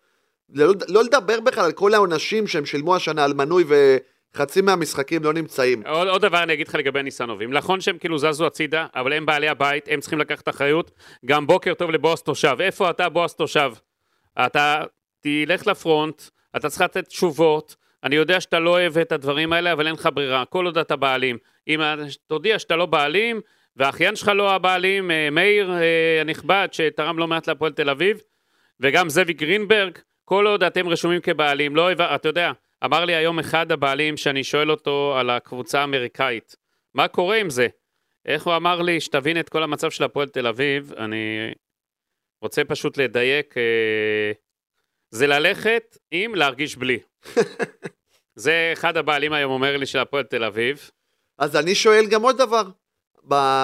לא, 0.53 0.73
לא 0.87 1.03
לדבר 1.03 1.39
בכלל 1.39 1.65
על 1.65 1.71
כל 1.71 1.93
העונשים 1.93 2.47
שהם 2.47 2.65
שילמו 2.65 2.95
השנה 2.95 3.23
על 3.23 3.33
מנוי 3.33 3.63
וחצי 4.33 4.61
מהמשחקים 4.61 5.23
לא 5.23 5.33
נמצאים. 5.33 5.83
עוד, 5.87 6.07
עוד 6.07 6.21
דבר 6.21 6.43
אני 6.43 6.53
אגיד 6.53 6.67
לך 6.67 6.75
לגבי 6.75 7.03
ניסנובים, 7.03 7.53
נכון 7.53 7.81
שהם 7.81 7.97
כאילו 7.97 8.17
זזו 8.17 8.45
הצידה, 8.45 8.87
אבל 8.95 9.13
הם 9.13 9.25
בעלי 9.25 9.47
הבית, 9.47 9.85
הם 9.91 9.99
צריכים 9.99 10.19
לקחת 10.19 10.49
אחריות. 10.49 10.91
גם 11.25 11.47
בוקר 11.47 11.73
טוב 11.73 11.91
לבועז 11.91 12.21
תושב. 12.21 12.57
איפה 12.59 12.89
אתה 12.89 13.09
בועז 13.09 13.33
תושב? 13.33 13.71
אתה 14.45 14.83
תלך 15.21 15.67
לפרונט, 15.67 16.21
אתה 16.55 16.69
צריך 16.69 16.81
לתת 16.81 17.07
תשובות, 17.07 17.75
אני 18.03 18.15
יודע 18.15 18.41
שאתה 18.41 18.59
לא 18.59 18.69
אוהב 18.69 18.97
את 18.97 19.11
הדברים 19.11 19.53
האלה, 19.53 19.73
אבל 19.73 19.87
אין 19.87 19.95
לך 19.95 20.09
ברירה, 20.13 20.45
כל 20.45 20.65
עוד 20.65 20.77
אתה 20.77 20.95
בעלים. 20.95 21.37
אם 21.67 21.79
תודיע 22.27 22.59
שאתה 22.59 22.75
לא 22.75 22.85
בעלים, 22.85 23.41
והאחיין 23.75 24.15
שלך 24.15 24.27
לא 24.27 24.51
הבעלים, 24.51 25.11
אה, 25.11 25.29
מאיר 25.29 25.71
אה, 25.73 26.21
הנכבד, 26.21 26.67
שתרם 26.71 27.17
לא 27.17 27.27
מעט 27.27 27.47
להפועל 27.47 27.71
תל 27.71 27.89
אביב, 27.89 28.21
וגם 28.79 29.09
זאביק 29.09 29.37
גרינברג, 29.37 29.97
כל 30.25 30.47
עוד 30.47 30.63
אתם 30.63 30.89
רשומים 30.89 31.21
כבעלים, 31.21 31.75
לא, 31.75 31.91
אתה 31.91 32.29
יודע, 32.29 32.51
אמר 32.85 33.05
לי 33.05 33.15
היום 33.15 33.39
אחד 33.39 33.71
הבעלים 33.71 34.17
שאני 34.17 34.43
שואל 34.43 34.71
אותו 34.71 35.15
על 35.19 35.29
הקבוצה 35.29 35.81
האמריקאית, 35.81 36.55
מה 36.93 37.07
קורה 37.07 37.37
עם 37.37 37.49
זה? 37.49 37.67
איך 38.25 38.47
הוא 38.47 38.55
אמר 38.55 38.81
לי, 38.81 39.01
שתבין 39.01 39.39
את 39.39 39.49
כל 39.49 39.63
המצב 39.63 39.91
של 39.91 40.03
הפועל 40.03 40.27
תל 40.27 40.47
אביב, 40.47 40.93
אני 40.97 41.53
רוצה 42.41 42.63
פשוט 42.63 42.97
לדייק, 42.97 43.57
אה, 43.57 44.31
זה 45.09 45.27
ללכת 45.27 45.97
עם 46.11 46.35
להרגיש 46.35 46.75
בלי. 46.75 46.99
זה 48.35 48.69
אחד 48.73 48.97
הבעלים 48.97 49.33
היום 49.33 49.51
אומר 49.51 49.77
לי 49.77 49.85
של 49.85 49.99
הפועל 49.99 50.23
תל 50.23 50.43
אביב. 50.43 50.91
אז 51.37 51.55
אני 51.55 51.75
שואל 51.75 52.05
גם 52.05 52.21
עוד 52.21 52.37
דבר. 52.37 52.63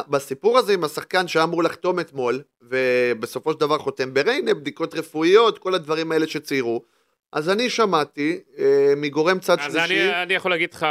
בסיפור 0.10 0.58
הזה 0.58 0.74
עם 0.74 0.84
השחקן 0.84 1.28
שהיה 1.28 1.43
אמור 1.43 1.63
לחתום 1.63 2.00
אתמול, 2.00 2.41
ובסופו 2.62 3.54
של 3.54 3.60
דבר 3.60 3.78
חותם 3.78 4.13
בריינה, 4.13 4.54
בדיקות 4.54 4.93
רפואיות, 4.93 5.58
כל 5.58 5.76
הדברים 5.76 6.12
האלה 6.12 6.28
שציירו, 6.28 6.84
אז 7.34 7.50
אני 7.50 7.70
שמעתי 7.70 8.39
אה, 8.58 8.93
מגורם 8.98 9.39
צד 9.39 9.60
אז 9.60 9.72
שלישי, 9.72 9.80
אז 9.80 10.10
אני, 10.10 10.24
אני 10.24 10.34
יכול 10.34 10.52
להגיד 10.52 10.74
לך, 10.74 10.86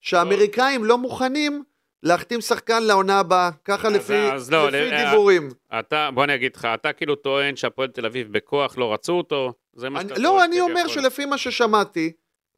שהאמריקאים 0.00 0.84
לא 0.84 0.98
מוכנים 0.98 1.62
להחתים 2.02 2.40
שחקן 2.40 2.82
לעונה 2.82 3.20
הבאה, 3.20 3.50
ככה 3.64 3.88
אז, 3.88 3.94
לפי, 3.94 4.32
אז 4.32 4.52
לא, 4.52 4.68
לפי 4.68 4.90
לא, 4.90 5.04
דיבורים. 5.04 5.48
אתה, 5.78 6.10
בוא 6.14 6.24
אני 6.24 6.34
אגיד 6.34 6.56
לך, 6.56 6.68
אתה 6.74 6.92
כאילו 6.92 7.14
טוען 7.14 7.56
שהפועל 7.56 7.88
תל 7.88 8.06
אביב 8.06 8.32
בכוח 8.32 8.78
לא 8.78 8.92
רצו 8.92 9.12
אותו, 9.12 9.52
זה 9.78 9.88
מה 9.88 10.00
שאתה 10.00 10.14
לא, 10.18 10.44
אני 10.44 10.60
אומר 10.60 10.80
כביכול. 10.84 11.02
שלפי 11.02 11.24
מה 11.24 11.38
ששמעתי, 11.38 12.12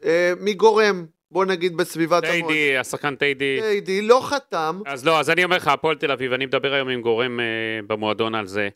אה, 0.05 0.33
מגורם, 0.41 1.07
בוא 1.31 1.45
נגיד 1.45 1.77
בסביבת 1.77 2.25
טיידי, 2.25 2.77
השחקן 2.77 3.17
טיידי. 3.17 3.59
טיידי 3.61 4.03
לא 4.03 4.21
חתם, 4.23 4.81
אז 4.87 5.05
לא, 5.05 5.21
אז 5.21 5.31
אני 5.31 5.45
אומר 5.45 5.57
לך, 5.57 5.69
הפועל 5.69 5.97
תל 5.97 6.13
אביב, 6.13 6.33
אני 6.33 6.47
מדבר 6.47 6.73
היום 6.73 6.89
עם 6.89 7.01
גורם 7.01 7.41
אה, 7.41 7.45
במועדון 7.87 8.35
על 8.35 8.47
זה. 8.47 8.69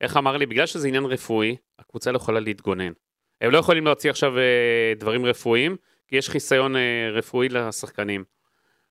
איך 0.00 0.16
אמר 0.16 0.36
לי? 0.36 0.46
בגלל 0.46 0.66
שזה 0.66 0.88
עניין 0.88 1.04
רפואי, 1.04 1.56
הקבוצה 1.78 2.12
לא 2.12 2.16
יכולה 2.16 2.40
להתגונן. 2.40 2.92
הם 3.40 3.50
לא 3.50 3.58
יכולים 3.58 3.84
להוציא 3.84 4.10
עכשיו 4.10 4.38
אה, 4.38 4.92
דברים 4.96 5.26
רפואיים, 5.26 5.76
כי 6.08 6.16
יש 6.16 6.28
חיסיון 6.28 6.76
אה, 6.76 7.10
רפואי 7.12 7.48
לשחקנים. 7.48 8.24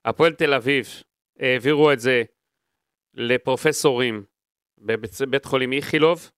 הפועל 0.06 0.34
תל 0.34 0.54
אביב 0.54 0.88
העבירו 1.40 1.92
את 1.92 2.00
זה 2.00 2.24
לפרופסורים 3.14 4.24
בבית 4.78 5.12
בית 5.30 5.46
חולים 5.46 5.74
איכילוב, 5.74 6.32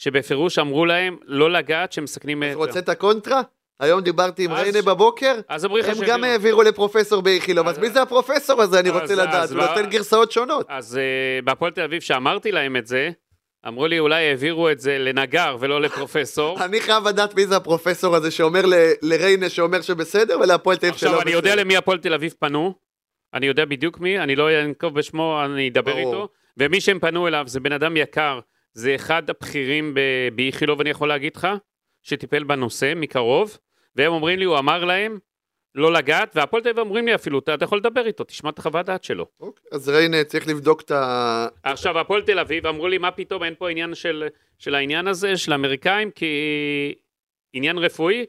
שבפירוש 0.00 0.58
אמרו 0.58 0.86
להם 0.86 1.16
לא 1.24 1.50
לגעת 1.50 1.92
שהם 1.92 2.04
מסכנים... 2.04 2.42
אז 2.42 2.50
את- 2.50 2.56
רוצה 2.56 2.78
את 2.78 2.88
הקונטרה? 2.88 3.40
היום 3.80 4.00
דיברתי 4.00 4.44
עם 4.44 4.52
ריינה 4.52 4.82
בבוקר, 4.82 5.34
הם 5.48 5.94
גם. 6.06 6.24
העבירו 6.24 6.62
לפרופסור 6.62 7.22
באיכילוב, 7.22 7.68
אז 7.68 7.78
מי 7.78 7.90
זה 7.90 8.02
הפרופסור 8.02 8.62
הזה? 8.62 8.80
אני 8.80 8.90
רוצה 8.90 9.14
לדעת, 9.14 9.50
הוא 9.50 9.58
לא- 9.58 9.66
נותן 9.68 9.90
גרסאות 9.90 10.32
שונות. 10.32 10.66
אז 10.68 10.98
uh, 10.98 11.44
בהפועל 11.44 11.72
תל 11.72 11.80
אביב, 11.82 12.00
שאמרתי 12.00 12.52
להם 12.52 12.76
את 12.76 12.86
זה, 12.86 13.10
אמרו 13.68 13.86
לי 13.86 13.98
אולי 13.98 14.28
העבירו 14.28 14.70
את 14.70 14.80
זה 14.80 14.98
לנגר 14.98 15.56
ולא 15.60 15.80
לפרופסור. 15.80 16.58
אני 16.64 16.80
חייב 16.80 17.08
לדעת 17.08 17.34
מי 17.34 17.46
זה 17.46 17.56
הפרופסור 17.56 18.16
הזה 18.16 18.30
שאומר 18.30 18.66
ל- 18.66 18.74
לריינה 19.02 19.48
שאומר 19.48 19.80
שבסדר, 19.80 20.38
ולהפועל 20.40 20.76
תל 20.76 20.86
אביב 20.86 20.98
שלא 20.98 21.08
עכשיו, 21.10 21.22
אני 21.22 21.30
יודע 21.30 21.50
בסדר. 21.50 21.62
למי 21.62 21.76
הפועל 21.76 21.98
תל 21.98 22.14
אביב 22.14 22.34
פנו, 22.38 22.74
אני 23.34 23.46
יודע 23.46 23.64
בדיוק 23.64 24.00
מי, 24.00 24.18
אני 24.20 24.36
לא 24.36 24.48
אנקוב 24.64 24.94
בשמו, 24.94 25.40
אני 25.44 25.68
אדבר. 25.68 25.98
איתו, 25.98 26.28
ומי 26.56 26.80
שהם 26.80 26.98
פנו 26.98 27.28
אליו 27.28 27.44
זה 27.46 27.60
בן 27.60 27.72
אדם 27.72 27.96
יקר, 27.96 28.40
זה 28.72 28.94
אחד 28.94 29.30
הבכירים 29.30 29.94
באיכילוב, 30.34 30.80
אני 30.80 30.90
יכול 30.90 31.08
להגיד 31.08 31.36
לך, 31.36 31.48
שטיפל 32.02 32.44
בנושא 32.44 32.92
מקרוב, 32.96 33.58
והם 33.96 34.12
אומרים 34.12 34.38
לי, 34.38 34.44
הוא 34.44 34.58
אמר 34.58 34.84
להם 34.84 35.18
לא 35.74 35.92
לגעת, 35.92 36.32
והפועל 36.36 36.62
תל 36.62 36.68
אביב 36.68 36.78
אומרים 36.78 37.06
לי 37.06 37.14
אפילו, 37.14 37.38
אתה 37.38 37.64
יכול 37.64 37.78
לדבר 37.78 38.06
איתו, 38.06 38.24
תשמע 38.24 38.50
את 38.50 38.58
החוות 38.58 38.86
דעת 38.86 39.04
שלו. 39.04 39.26
אוקיי, 39.40 39.64
אז 39.72 39.88
ריינה 39.88 40.24
צריך 40.24 40.48
לבדוק 40.48 40.80
את 40.80 40.90
ה... 40.90 41.46
עכשיו, 41.62 41.98
הפועל 41.98 42.22
תל 42.22 42.38
אביב 42.38 42.66
אמרו 42.66 42.88
לי, 42.88 42.98
מה 42.98 43.10
פתאום, 43.10 43.44
אין 43.44 43.54
פה 43.58 43.70
עניין 43.70 43.94
של, 43.94 44.28
של 44.58 44.74
העניין 44.74 45.06
הזה, 45.08 45.36
של 45.36 45.52
האמריקאים, 45.52 46.10
כי 46.10 46.94
עניין 47.52 47.78
רפואי, 47.78 48.26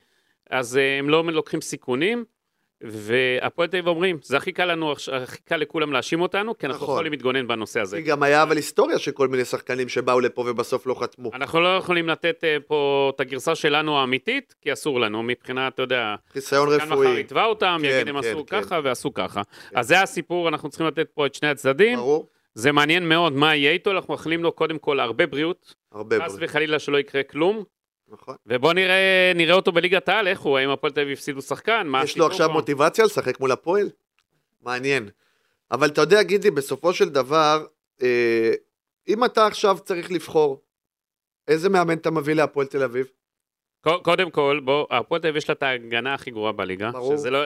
אז 0.49 0.77
אה, 0.77 0.99
הם 0.99 1.09
לא 1.09 1.23
לוקחים 1.25 1.61
סיכונים, 1.61 2.25
והפועל 2.83 3.67
תל 3.67 3.77
אביב 3.77 3.87
אומרים, 3.87 4.19
זה 4.23 4.37
הכי 4.37 4.51
קל 4.51 4.65
לנו, 4.65 4.93
הכי 5.11 5.41
קל 5.41 5.57
לכולם 5.57 5.91
להאשים 5.91 6.21
אותנו, 6.21 6.57
כי 6.57 6.65
אנחנו 6.65 6.83
נכון. 6.83 6.95
יכולים 6.95 7.11
להתגונן 7.11 7.47
בנושא 7.47 7.79
הזה. 7.79 8.01
גם 8.01 8.23
היה 8.23 8.43
אבל 8.43 8.55
היסטוריה 8.55 8.99
של 8.99 9.11
כל 9.11 9.27
מיני 9.27 9.45
שחקנים 9.45 9.89
שבאו 9.89 10.19
לפה 10.19 10.41
ובסוף 10.41 10.87
לא 10.87 10.93
חתמו. 10.93 11.31
אנחנו 11.33 11.61
לא 11.61 11.77
יכולים 11.77 12.09
לתת 12.09 12.43
אה, 12.43 12.57
פה 12.67 13.11
את 13.15 13.19
הגרסה 13.19 13.55
שלנו 13.55 13.99
האמיתית, 13.99 14.55
כי 14.61 14.73
אסור 14.73 14.99
לנו, 14.99 15.23
מבחינת, 15.23 15.73
אתה 15.73 15.81
יודע, 15.81 16.15
חיסיון 16.33 16.69
כאן 16.69 16.87
מחר 16.87 16.93
רפואי. 16.93 17.19
יתבע 17.19 17.45
אותם, 17.45 17.77
כן, 17.81 17.87
יגיד 17.87 18.07
הם 18.07 18.21
כן, 18.21 18.27
עשו 18.29 18.45
כן. 18.45 18.61
ככה 18.61 18.79
ועשו 18.83 19.13
ככה. 19.13 19.41
אז 19.75 19.87
זה 19.87 20.01
הסיפור, 20.01 20.47
אנחנו 20.47 20.69
צריכים 20.69 20.87
לתת 20.87 21.07
פה 21.13 21.25
את 21.25 21.35
שני 21.35 21.49
הצדדים. 21.49 21.97
ברור, 21.97 22.27
זה 22.53 22.71
מעניין 22.71 23.09
מאוד 23.09 23.33
מה 23.33 23.55
יהיה 23.55 23.71
איתו, 23.71 23.91
אנחנו 23.91 24.13
מאחלים 24.13 24.43
לו 24.43 24.51
קודם 24.51 24.77
כל 24.77 24.99
הרבה 24.99 25.27
בריאות, 25.27 25.75
הרבה 25.91 26.15
חס 26.15 26.35
בריאות. 26.35 26.49
וחלילה 26.49 26.79
שלא 26.79 26.97
יקרה 26.97 27.23
כלום. 27.23 27.63
נכון. 28.11 28.35
ובוא 28.45 28.73
נראה, 28.73 29.31
נראה 29.35 29.55
אותו 29.55 29.71
בליגת 29.71 30.09
העל, 30.09 30.27
איך 30.27 30.39
הוא, 30.39 30.57
האם 30.57 30.69
הפועל 30.69 30.93
תל 30.93 31.01
אביב 31.01 31.17
הפסידו 31.17 31.41
שחקן, 31.41 31.87
מה 31.87 32.03
יש 32.03 32.17
לו 32.17 32.25
עכשיו 32.27 32.47
פה? 32.47 32.53
מוטיבציה 32.53 33.05
לשחק 33.05 33.39
מול 33.39 33.51
הפועל? 33.51 33.89
מעניין. 34.61 35.09
אבל 35.71 35.87
אתה 35.87 36.01
יודע, 36.01 36.23
גידי, 36.23 36.51
בסופו 36.51 36.93
של 36.93 37.09
דבר, 37.09 37.65
אה, 38.01 38.51
אם 39.07 39.25
אתה 39.25 39.45
עכשיו 39.45 39.77
צריך 39.83 40.11
לבחור, 40.11 40.61
איזה 41.47 41.69
מאמן 41.69 41.97
אתה 41.97 42.11
מביא 42.11 42.33
להפועל 42.33 42.67
תל 42.67 42.83
אביב? 42.83 43.07
קודם 43.81 44.31
כל, 44.31 44.59
בוא, 44.63 44.87
הפועל 44.91 45.21
תל 45.21 45.27
אביב 45.27 45.37
יש 45.37 45.49
לה 45.49 45.53
את 45.53 45.63
ההגנה 45.63 46.13
הכי 46.13 46.31
גרועה 46.31 46.51
בליגה. 46.51 46.91
ברור. 46.91 47.17
שזה 47.17 47.29
לא... 47.29 47.39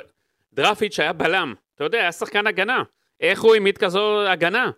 דרפיץ' 0.54 1.00
היה 1.00 1.14
בלם, 1.14 1.54
אתה 1.76 1.84
יודע, 1.84 1.98
היה 1.98 2.12
שחקן 2.12 2.48
הגנה. 2.48 2.84
איך 3.20 3.42
הוא 3.42 3.54
העמיד 3.54 3.78
כזו 3.78 4.22
הגנה? 4.28 4.72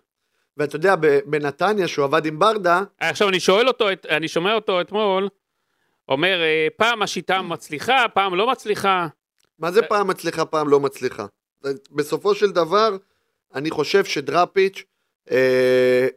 ואתה 0.56 0.76
יודע, 0.76 0.94
בנתניה, 1.26 1.88
שהוא 1.88 2.04
עבד 2.04 2.26
עם 2.26 2.38
ברדה, 2.38 2.82
עכשיו, 3.00 3.28
אני 3.28 3.40
שואל 3.40 3.68
אותו, 3.68 3.86
אני 4.08 4.28
שומע 4.28 4.54
אותו 4.54 4.80
אתמול, 4.80 5.28
אומר, 6.08 6.42
אה, 6.42 6.66
פעם 6.76 7.02
השיטה 7.02 7.42
מצליחה, 7.42 8.06
פעם 8.14 8.34
לא 8.34 8.50
מצליחה. 8.50 9.06
מה 9.58 9.72
זה 9.72 9.82
פעם 9.82 10.08
מצליחה, 10.08 10.44
פעם 10.44 10.68
לא 10.68 10.80
מצליחה? 10.80 11.26
בסופו 11.90 12.34
של 12.34 12.50
דבר, 12.50 12.96
אני 13.54 13.70
חושב 13.70 14.04
שדראפיץ' 14.04 14.82
אה, 15.30 16.08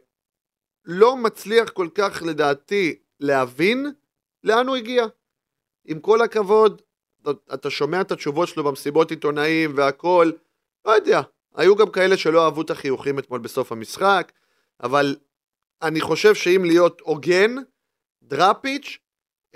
לא 0.84 1.16
מצליח 1.16 1.70
כל 1.70 1.88
כך, 1.94 2.22
לדעתי, 2.26 2.98
להבין 3.20 3.86
לאן 4.44 4.66
הוא 4.68 4.76
הגיע. 4.76 5.04
עם 5.84 6.00
כל 6.00 6.20
הכבוד, 6.20 6.82
אתה- 7.54 7.70
שומע 7.70 8.00
את 8.00 8.12
התשובות 8.12 8.48
שלו 8.48 8.64
במסיבות 8.64 9.10
עיתונאים 9.10 9.72
והכל, 9.76 10.30
לא 10.84 10.90
יודע. 10.90 11.20
היו 11.54 11.76
גם 11.76 11.90
כאלה 11.90 12.16
שלא 12.16 12.44
אהבו 12.44 12.62
את 12.62 12.70
החיוכים 12.70 13.18
אתמול 13.18 13.40
בסוף 13.40 13.72
המשחק, 13.72 14.32
אבל 14.82 15.16
אני 15.82 16.00
חושב 16.00 16.34
שאם 16.34 16.64
להיות 16.64 17.00
הוגן, 17.00 17.54
דראפיץ', 18.22 18.98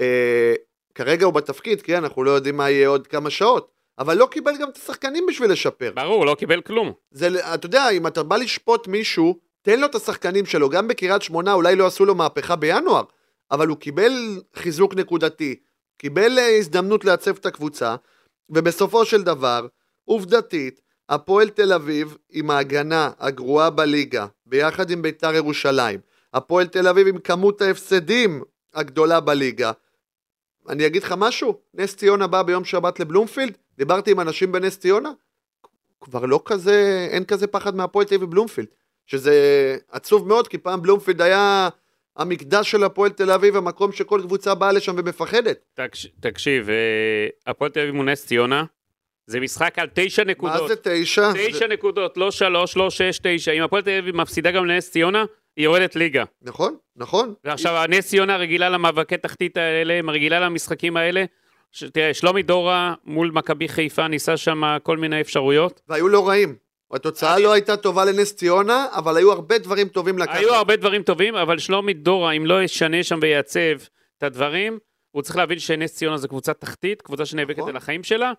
אה, 0.01 0.55
כרגע 0.95 1.27
הוא 1.27 1.35
בתפקיד, 1.35 1.83
כי 1.83 1.97
אנחנו 1.97 2.25
לא 2.25 2.31
יודעים 2.31 2.57
מה 2.57 2.71
יהיה 2.71 2.89
עוד 2.89 3.07
כמה 3.07 3.31
שעות, 3.31 3.71
אבל 3.99 4.17
לא 4.17 4.27
קיבל 4.27 4.53
גם 4.61 4.69
את 4.69 4.77
השחקנים 4.77 5.27
בשביל 5.27 5.53
לשפר. 5.53 5.93
ברור, 5.95 6.27
לא 6.27 6.35
קיבל 6.35 6.61
כלום. 6.61 6.93
זה, 7.11 7.55
אתה 7.55 7.67
יודע, 7.67 7.91
אם 7.91 8.07
אתה 8.07 8.23
בא 8.23 8.37
לשפוט 8.37 8.89
מישהו, 8.89 9.39
תן 9.63 9.81
לו 9.81 9.87
את 9.87 9.95
השחקנים 9.95 10.47
שלו. 10.47 10.69
גם 10.69 10.89
בקריית 10.89 11.23
שמונה 11.23 11.53
אולי 11.53 11.77
לא 11.77 11.87
עשו 11.87 12.05
לו 12.05 12.15
מהפכה 12.15 12.57
בינואר, 12.57 13.03
אבל 13.51 13.69
הוא 13.69 13.77
קיבל 13.77 14.13
חיזוק 14.55 14.95
נקודתי, 14.95 15.55
קיבל 15.99 16.39
אה, 16.39 16.57
הזדמנות 16.57 17.05
לעצב 17.05 17.37
את 17.37 17.47
הקבוצה, 17.47 17.97
ובסופו 18.51 19.05
של 19.05 19.23
דבר, 19.23 19.67
עובדתית, 20.05 20.81
הפועל 21.09 21.49
תל 21.49 21.73
אביב 21.73 22.17
עם 22.31 22.51
ההגנה 22.51 23.11
הגרועה 23.19 23.71
בליגה, 23.71 24.27
ביחד 24.47 24.91
עם 24.91 25.03
ביתר 25.03 25.35
ירושלים, 25.35 26.01
הפועל 26.35 26.67
תל 26.67 26.89
אביב 26.89 27.07
עם 27.07 27.19
כמות 27.19 27.63
ההפסדים 27.63 28.43
הגדולה 28.75 29.21
בליגה. 29.21 29.73
אני 30.69 30.87
אגיד 30.87 31.03
לך 31.03 31.15
משהו, 31.19 31.61
נס 31.75 31.97
ציונה 31.97 32.27
בא 32.27 32.43
ביום 32.43 32.65
שבת 32.65 33.01
לבלומפילד, 33.01 33.59
דיברתי 33.79 34.11
עם 34.11 34.21
אנשים 34.21 34.53
בנס 34.53 34.79
ציונה, 34.79 35.11
כבר 36.01 36.27
לא 36.27 36.41
כזה, 36.45 37.09
אין 37.11 37.25
כזה 37.25 37.47
פחד 37.47 37.77
מהפועל 37.77 38.07
תל 38.07 38.15
אביב 38.15 38.29
ובלומפילד, 38.29 38.69
שזה 39.07 39.77
עצוב 39.91 40.29
מאוד, 40.29 40.49
כי 40.49 40.59
פעם 40.59 40.83
בלומפילד 40.83 41.23
היה 41.23 41.69
המקדש 42.17 42.71
של 42.71 42.85
הפועל 42.85 43.11
תל 43.11 43.31
אביב, 43.31 43.57
המקום 43.57 43.93
שכל 43.93 44.21
קבוצה 44.23 44.55
באה 44.55 44.73
לשם 44.73 44.95
ומפחדת. 44.99 45.59
תקש, 45.75 46.07
תקשיב, 46.21 46.71
אה, 46.71 47.29
הפועל 47.47 47.71
תל 47.71 47.81
אביב 47.81 47.95
מול 47.95 48.11
נס 48.11 48.27
ציונה, 48.27 48.65
זה 49.27 49.41
משחק 49.41 49.79
על 49.79 49.89
תשע 49.95 50.25
נקודות. 50.25 50.63
מה 50.63 50.69
זה 50.69 50.75
תשע? 50.83 51.33
תשע 51.33 51.59
זה... 51.59 51.67
נקודות, 51.67 52.17
לא 52.17 52.31
שלוש, 52.31 52.77
לא 52.77 52.91
שש, 52.91 53.21
תשע. 53.23 53.53
אם 53.53 53.63
הפועל 53.63 53.83
תל 53.83 53.99
אביב 53.99 54.17
מפסידה 54.17 54.51
גם 54.51 54.67
לנס 54.67 54.91
ציונה, 54.91 55.25
היא 55.57 55.65
יורדת 55.65 55.97
ליגה. 55.97 56.25
נכון, 56.43 56.77
נכון. 56.97 57.35
ועכשיו, 57.45 57.77
הנס 57.77 58.09
ציונה 58.09 58.37
רגילה 58.37 58.69
למאבקי 58.69 59.17
תחתית 59.17 59.57
האלה, 59.57 60.01
רגילה 60.13 60.41
למשחקים 60.41 60.97
האלה. 60.97 61.25
ש... 61.73 61.85
תראה, 61.85 62.15
שלומי 62.15 62.43
דורה 62.43 62.95
מול 63.05 63.31
מכבי 63.31 63.69
חיפה 63.69 64.09
ניסה 64.09 64.37
שם 64.37 64.63
כל 64.83 64.97
מיני 64.97 65.21
אפשרויות. 65.21 65.81
והיו 65.89 66.09
לא 66.09 66.29
רעים. 66.29 66.57
התוצאה 66.93 67.39
לא 67.39 67.53
הייתה 67.53 67.77
טובה 67.77 68.05
לנס 68.05 68.37
ציונה, 68.37 68.87
אבל 68.93 69.17
היו 69.17 69.33
הרבה 69.33 69.59
דברים 69.59 69.89
טובים 69.89 70.19
לקחת. 70.19 70.37
היו 70.37 70.55
הרבה 70.55 70.77
דברים 70.77 71.03
טובים, 71.03 71.35
אבל 71.35 71.59
שלומי 71.59 71.95
דורה, 71.95 72.33
אם 72.33 72.47
לא 72.47 72.63
ישנה 72.63 73.03
שם 73.03 73.19
וייצב 73.23 73.77
את 74.19 74.23
הדברים, 74.23 74.79
הוא 75.11 75.23
צריך 75.23 75.37
להבין 75.37 75.59
שנס 75.59 75.95
ציונה 75.95 76.17
זה 76.17 76.29
קבוצה 76.29 76.55
תחתית, 76.55 77.03
קבוצה 77.03 77.27
שנאבקת 77.27 77.59
נכון. 77.59 77.71
על 77.71 77.77
החיים 77.77 78.03
שלה, 78.03 78.33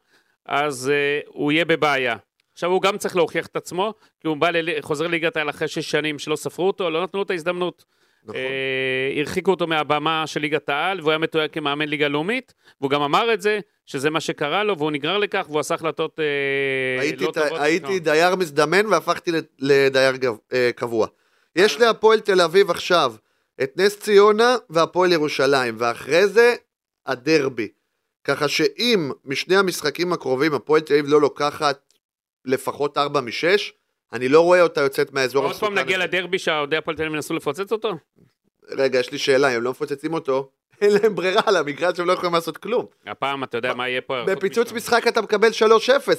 אז 0.45 0.91
uh, 0.91 1.27
הוא 1.27 1.51
יהיה 1.51 1.65
בבעיה. 1.65 2.15
עכשיו, 2.57 2.69
הוא 2.71 2.81
גם 2.81 2.97
צריך 2.97 3.15
להוכיח 3.15 3.45
את 3.45 3.55
עצמו, 3.55 3.93
כי 4.21 4.27
הוא 4.27 4.37
בא, 4.37 4.49
ל... 4.49 4.81
חוזר 4.81 5.07
ליגת 5.07 5.37
העל 5.37 5.49
אחרי 5.49 5.67
שש 5.67 5.91
שנים 5.91 6.19
שלא 6.19 6.35
ספרו 6.35 6.67
אותו, 6.67 6.89
לא 6.89 7.03
נתנו 7.03 7.17
לו 7.19 7.23
את 7.23 7.29
ההזדמנות. 7.31 7.85
נכון. 8.23 8.35
אה, 8.35 9.19
הרחיקו 9.19 9.51
אותו 9.51 9.67
מהבמה 9.67 10.27
של 10.27 10.39
ליגת 10.39 10.69
העל, 10.69 10.99
והוא 10.99 11.11
היה 11.11 11.17
מתויג 11.17 11.51
כמאמן 11.51 11.87
ליגה 11.89 12.07
לאומית, 12.07 12.53
והוא 12.81 12.91
גם 12.91 13.01
אמר 13.01 13.33
את 13.33 13.41
זה, 13.41 13.59
שזה 13.85 14.09
מה 14.09 14.19
שקרה 14.19 14.63
לו, 14.63 14.77
והוא 14.77 14.91
נגרר 14.91 15.17
לכך, 15.17 15.45
והוא 15.49 15.59
עשה 15.59 15.75
החלטות 15.75 16.19
אה, 16.19 17.01
הייתי, 17.01 17.23
לא 17.25 17.31
ת- 17.31 17.33
טובות. 17.37 17.59
הייתי 17.61 17.93
לא. 17.93 17.99
דייר 17.99 18.35
מזדמן 18.35 18.85
והפכתי 18.85 19.31
לדייר 19.59 20.15
גב- 20.15 20.37
אה, 20.53 20.69
קבוע. 20.75 21.07
יש 21.55 21.79
להפועל 21.79 22.19
תל 22.19 22.41
אביב 22.41 22.69
עכשיו 22.69 23.13
את 23.63 23.71
נס 23.75 23.99
ציונה 23.99 24.55
והפועל 24.69 25.11
ירושלים, 25.11 25.75
ואחרי 25.79 26.27
זה 26.27 26.55
הדרבי. 27.05 27.67
ככה 28.23 28.47
שאם 28.47 29.11
משני 29.25 29.55
המשחקים 29.55 30.13
הקרובים 30.13 30.53
הפועל 30.53 30.81
תל 30.81 30.93
אביב 30.93 31.05
לא 31.07 31.21
לוקחת 31.21 31.86
לפחות 32.47 32.97
4 32.97 33.21
מ-6, 33.21 33.31
אני 34.13 34.29
לא 34.29 34.41
רואה 34.41 34.61
אותה 34.61 34.81
יוצאת 34.81 35.13
מהאזור 35.13 35.45
עוד 35.45 35.55
פעם 35.55 35.77
נגיע. 35.77 35.97
לדרבי 35.97 36.39
שהאוהדי 36.39 36.77
הפועל 36.77 36.97
תל 36.97 37.03
אביב 37.03 37.15
ינסו 37.15 37.33
לפוצץ 37.33 37.71
אותו? 37.71 37.97
רגע, 38.69 38.99
יש 38.99 39.11
לי 39.11 39.17
שאלה, 39.17 39.47
הם 39.47 39.61
לא 39.63 39.71
מפוצצים 39.71 40.13
אותו, 40.13 40.49
אין 40.81 40.91
להם 40.91 41.15
ברירה 41.15 41.41
על 41.45 41.55
המגרש, 41.55 41.99
הם 41.99 42.07
לא 42.07 42.13
יכולים 42.13 42.33
לעשות 42.33 42.57
כלום. 42.57 42.85
הפעם 43.07 43.43
אתה 43.43 43.57
יודע 43.57 43.73
מה 43.73 43.89
יהיה 43.89 44.01
פה? 44.01 44.23
בפיצוץ 44.27 44.71
משחק 44.71 45.07
אתה 45.07 45.21
מקבל 45.21 45.49
3-0, 45.49 45.51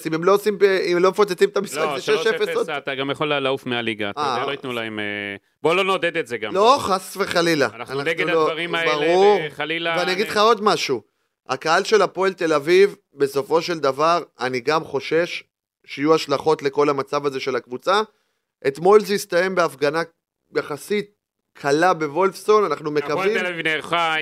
אם 0.07 0.15
הם 0.15 0.25
לא 0.25 0.35
עושים, 0.35 0.59
אם 0.87 0.97
הם 0.97 1.03
לא 1.03 1.11
מפוצצים 1.11 1.49
את 1.49 1.57
המשחק 1.57 1.79
לא, 1.79 1.99
זה 1.99 2.15
6-0 2.15 2.55
עוד. 2.55 2.71
3-0 2.71 2.79
אתה 2.79 2.95
גם 2.95 3.11
יכול 3.11 3.39
לעוף 3.39 3.67
מהליגה, 3.67 4.11
אתה 4.11 4.21
אה. 4.21 4.35
יודע, 4.35 4.47
לא 4.47 4.51
ייתנו 4.51 4.73
להם... 4.73 4.99
אה, 4.99 5.05
בוא 5.63 5.75
לא 5.75 5.85
נעודד 5.85 6.17
את 6.17 6.27
זה 6.27 6.39
גם. 6.39 6.55
לא, 6.55 6.77
חס 6.81 7.17
וחלילה. 7.17 7.69
אנחנו 7.75 8.03
נגד 8.03 8.27
לא- 8.27 8.43
הדברים 8.43 8.75
האלה, 8.75 8.95
ברור. 8.95 9.41
וחלילה... 9.47 9.97
ואני 9.99 10.13
אגיד 10.13 10.29
לך 10.29 10.37
עוד 10.37 10.63
משהו. 10.63 11.03
הקהל 11.49 11.85
של 11.85 12.03
הפועל 12.03 12.33
תל 12.33 12.53
אביב, 12.53 12.97
בסופו 13.15 13.63
של 13.63 13.79
דבר, 13.79 14.23
אני 14.41 14.61
גם 14.61 14.85
חושש 14.85 15.43
שיהיו 15.89 16.15
השלכות 16.15 16.63
לכל 16.63 16.89
המצב 16.89 17.27
הזה 17.27 17.41
של 17.41 17.57
הקבוצה. 17.57 18.03
אתמול 18.67 19.01
זה 19.01 19.15
הסתיים 19.15 19.55
בהפגנה 19.55 20.03
יחסית 20.57 21.11
קלה 21.53 21.95
בוולפסון, 21.95 22.65
אנחנו 22.65 22.91
מקווים. 22.91 23.37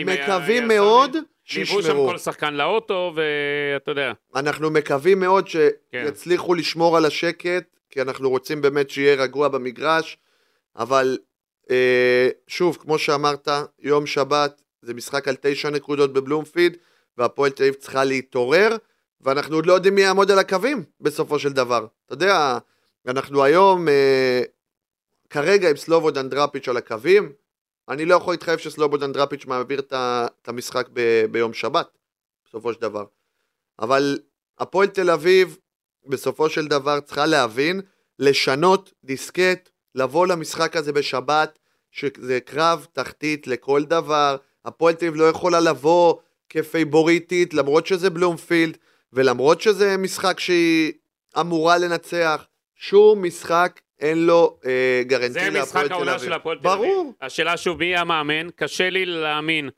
מקווים 0.07 0.69
מאוד 0.69 1.13
ליוו 1.13 1.27
שם 1.45 1.65
שישמרו. 1.65 2.09
כל 2.09 2.19
שחקן 2.19 2.55
לאוטו, 2.55 3.15
ואתה 3.15 3.91
יודע. 3.91 4.13
אנחנו 4.37 4.71
מקווים 4.71 5.21
מאוד 5.21 5.49
כן. 5.49 6.05
שיצליחו 6.05 6.55
לשמור 6.55 6.97
על 6.97 7.05
השקט, 7.05 7.65
כי 7.91 8.03
אנחנו 8.03 8.31
רוצים 8.31 8.63
באמת 8.63 8.91
שיהיה 8.91 9.15
רגוע 9.15 9.49
במגרש, 9.49 10.19
אבל 10.77 11.19
אה, 11.71 12.29
שוב, 12.47 12.79
כמו 12.81 12.99
שאמרת, 12.99 13.49
יום 13.79 14.07
שבת 14.07 14.63
זה 14.83 14.95
משחק 14.95 15.29
על 15.29 15.37
תשע 15.41 15.71
נקודות 15.71 16.13
בבלומפיד, 16.13 16.77
והפועל 17.19 17.51
תל 17.51 17.63
אביב 17.63 17.75
צריכה 17.75 18.05
להתעורר, 18.05 18.77
ואנחנו 19.21 19.57
עוד 19.57 19.67
לא 19.67 19.73
יודעים 19.73 19.95
מי 19.95 20.01
יעמוד 20.01 20.31
על 20.31 20.39
הקווים 20.39 20.85
בסופו 21.01 21.39
של 21.39 21.53
דבר. 21.53 21.87
אתה 22.07 22.15
יודע, 22.15 22.59
אנחנו 23.07 23.45
היום 23.45 23.89
אה, 23.89 24.43
כרגע 25.31 25.71
עם 25.71 25.77
סלובודן 25.77 26.29
דראפיץ' 26.29 26.69
על 26.69 26.77
הקווים, 26.77 27.33
אני 27.89 28.05
לא 28.05 28.15
יכול 28.15 28.33
להתחייב 28.33 28.59
שסלובודן 28.59 29.13
דראפיץ' 29.13 29.47
מעביר 29.47 29.81
את 29.81 30.49
המשחק 30.49 30.89
ב- 30.93 31.25
ביום 31.31 31.53
שבת, 31.53 31.99
בסופו 32.49 32.73
של 32.73 32.81
דבר. 32.81 33.05
אבל 33.79 34.19
הפועל 34.59 34.89
תל 34.89 35.11
אביב, 35.11 35.59
בסופו 36.07 36.51
של 36.51 36.67
דבר, 36.67 37.01
צריכה 37.01 37.27
להבין, 37.27 37.81
לשנות 38.19 38.93
דיסקט, 39.05 39.71
לבוא 39.95 40.27
למשחק 40.27 40.77
הזה 40.77 40.93
בשבת, 40.93 41.59
שזה 41.91 42.41
קרב 42.41 42.87
תחתית 42.93 43.47
לכל 43.47 43.85
דבר. 43.85 44.37
הפועל 44.65 44.95
תל 44.95 45.07
אביב 45.07 45.21
לא 45.21 45.29
יכולה 45.29 45.61
לבוא 45.61 46.15
כפייבוריטית, 46.49 47.55
למרות 47.55 47.87
שזה 47.87 48.11
בלומפילד, 48.11 48.79
ולמרות 49.17 49.61
שזה 49.61 49.97
משחק 49.97 50.41
שהיא 50.41 50.93
אמורה 51.41 51.79
לנצח. 51.79 52.47
שום 52.75 53.25
משחק 53.25 53.81
אין 54.01 54.27
לו 54.27 54.59
אה, 54.67 55.03
גרנטי 55.07 55.29
זה 55.29 55.51
להפועל 55.51 55.63
משחק 55.63 55.87
תל 55.87 55.93
העונה 55.93 56.15
אביב. 56.15 56.25
של 56.25 56.33
הפועל 56.33 56.59
תל 56.59 56.69
אביב. 56.69 56.83
ברור. 56.83 57.13
השאלה 57.21 57.57
שוב, 57.57 57.79
מי 57.79 57.85
יהיה 57.85 58.01
המאמן? 58.01 58.51
קשה 58.57 58.91
לי 58.91 59.07
להאמין 59.07 59.71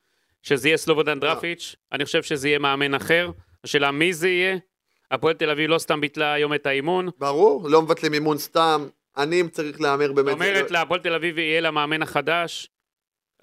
שזה 0.43 0.69
יהיה. 0.69 0.77
סלובודן 0.77 1.21
דרפיץ', 1.21 1.77
אני 1.93 2.05
חושב 2.05 2.23
שזה 2.23 2.49
יהיה 2.49 2.59
מאמן 2.59 2.95
אחר. 2.95 3.31
השאלה 3.65 3.91
מי 3.91 4.13
זה 4.13 4.29
יהיה? 4.29 4.57
הפועל 5.11 5.35
תל 5.35 5.51
אביב 5.51 5.71
לא 5.71 5.79
סתם 5.79 6.01
ביטלה 6.01 6.33
היום 6.33 6.55
את 6.55 6.67
האימון. 6.67 7.09
ברור, 7.19 7.69
לא 7.69 7.83
מבטלים 7.83 8.15
אימון 8.15 8.39
סתם. 8.39 8.87
אני, 9.17 9.49
צריך 9.49 9.81
להמר 9.81 10.13
באמת... 10.13 10.33
אומרת 10.33 10.71
להפועל 10.71 11.01
תל 11.01 11.15
אביב 11.15 11.39
יהיה 11.39 11.61
למאמן 11.61 12.03
החדש, 12.03 12.69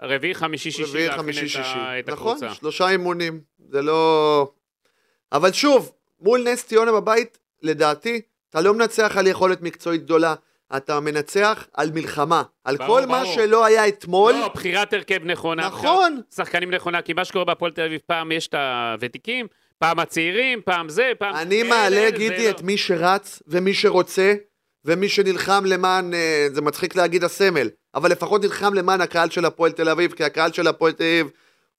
רביעי, 0.02 0.36
חמישי, 0.36 0.72
שישי, 0.72 0.92
רביעי, 0.92 1.12
חמישי, 1.12 1.46
את 1.46 1.50
שישי. 1.50 1.60
נכון, 2.08 2.36
הקבוצה. 2.38 2.54
שלושה 2.54 2.90
אימונים. 2.90 3.42
זה 3.70 3.82
לא... 3.82 4.52
אבל 5.32 5.52
שוב, 5.52 5.92
מול 6.20 6.44
נס 6.44 6.66
ציונה 6.66 6.92
בבית, 6.92 7.38
לדעתי, 7.62 8.22
אתה 8.50 8.62
לא 8.62 8.74
מנצח 8.74 9.18
על 9.18 9.28
יכולת 9.28 9.62
מקצועית 9.62 10.04
גדולה, 10.04 10.36
אתה 10.78 11.00
מנצח 11.00 11.68
על 11.74 11.92
מלחמה. 11.94 12.44
על 12.64 12.78
ברור, 12.78 13.00
כל 13.00 13.06
מה 13.06 13.24
ברור. 13.24 13.36
שלא 13.36 13.66
היה 13.66 13.88
אתמול. 13.88 14.34
לא, 14.34 14.48
בחירת 14.54 14.94
הרכב 14.94 15.20
נכונה. 15.26 15.68
נכון. 15.68 16.22
שחקנים 16.36 16.72
נכונה, 16.72 17.02
כי 17.02 17.14
מה 17.14 17.26
שקורה 17.26 17.46
בהפועל 17.46 17.72
תל 17.72 17.82
אביב, 17.82 18.02
פעם 18.06 18.32
יש 18.32 18.48
את 18.48 18.54
הוותיקים, 18.54 19.48
פעם 19.80 20.00
הצעירים, 20.00 20.62
פעם 20.66 20.90
זה, 20.90 21.12
פעם... 21.20 21.36
אני 21.36 21.62
אלה, 21.62 21.70
מעלה, 21.70 22.10
גידי, 22.10 22.46
לא. 22.46 22.50
את 22.50 22.62
מי 22.62 22.78
שרץ 22.78 23.44
ומי 23.48 23.74
שרוצה, 23.74 24.34
ומי 24.86 25.10
שנלחם 25.10 25.66
למען, 25.66 26.14
אה, 26.14 26.48
זה 26.54 26.62
מצחיק 26.62 26.96
להגיד 26.96 27.24
הסמל, 27.24 27.70
אבל 27.96 28.12
לפחות 28.12 28.44
נלחם 28.44 28.74
למען 28.74 29.02
הקהל 29.02 29.30
של 29.30 29.46
הפועל 29.46 29.72
תל 29.72 29.90
אביב, 29.90 30.12
כי 30.12 30.24
הקהל 30.24 30.52
של 30.52 30.68
הפועל 30.68 30.92
תל 30.92 31.04
אביב 31.04 31.30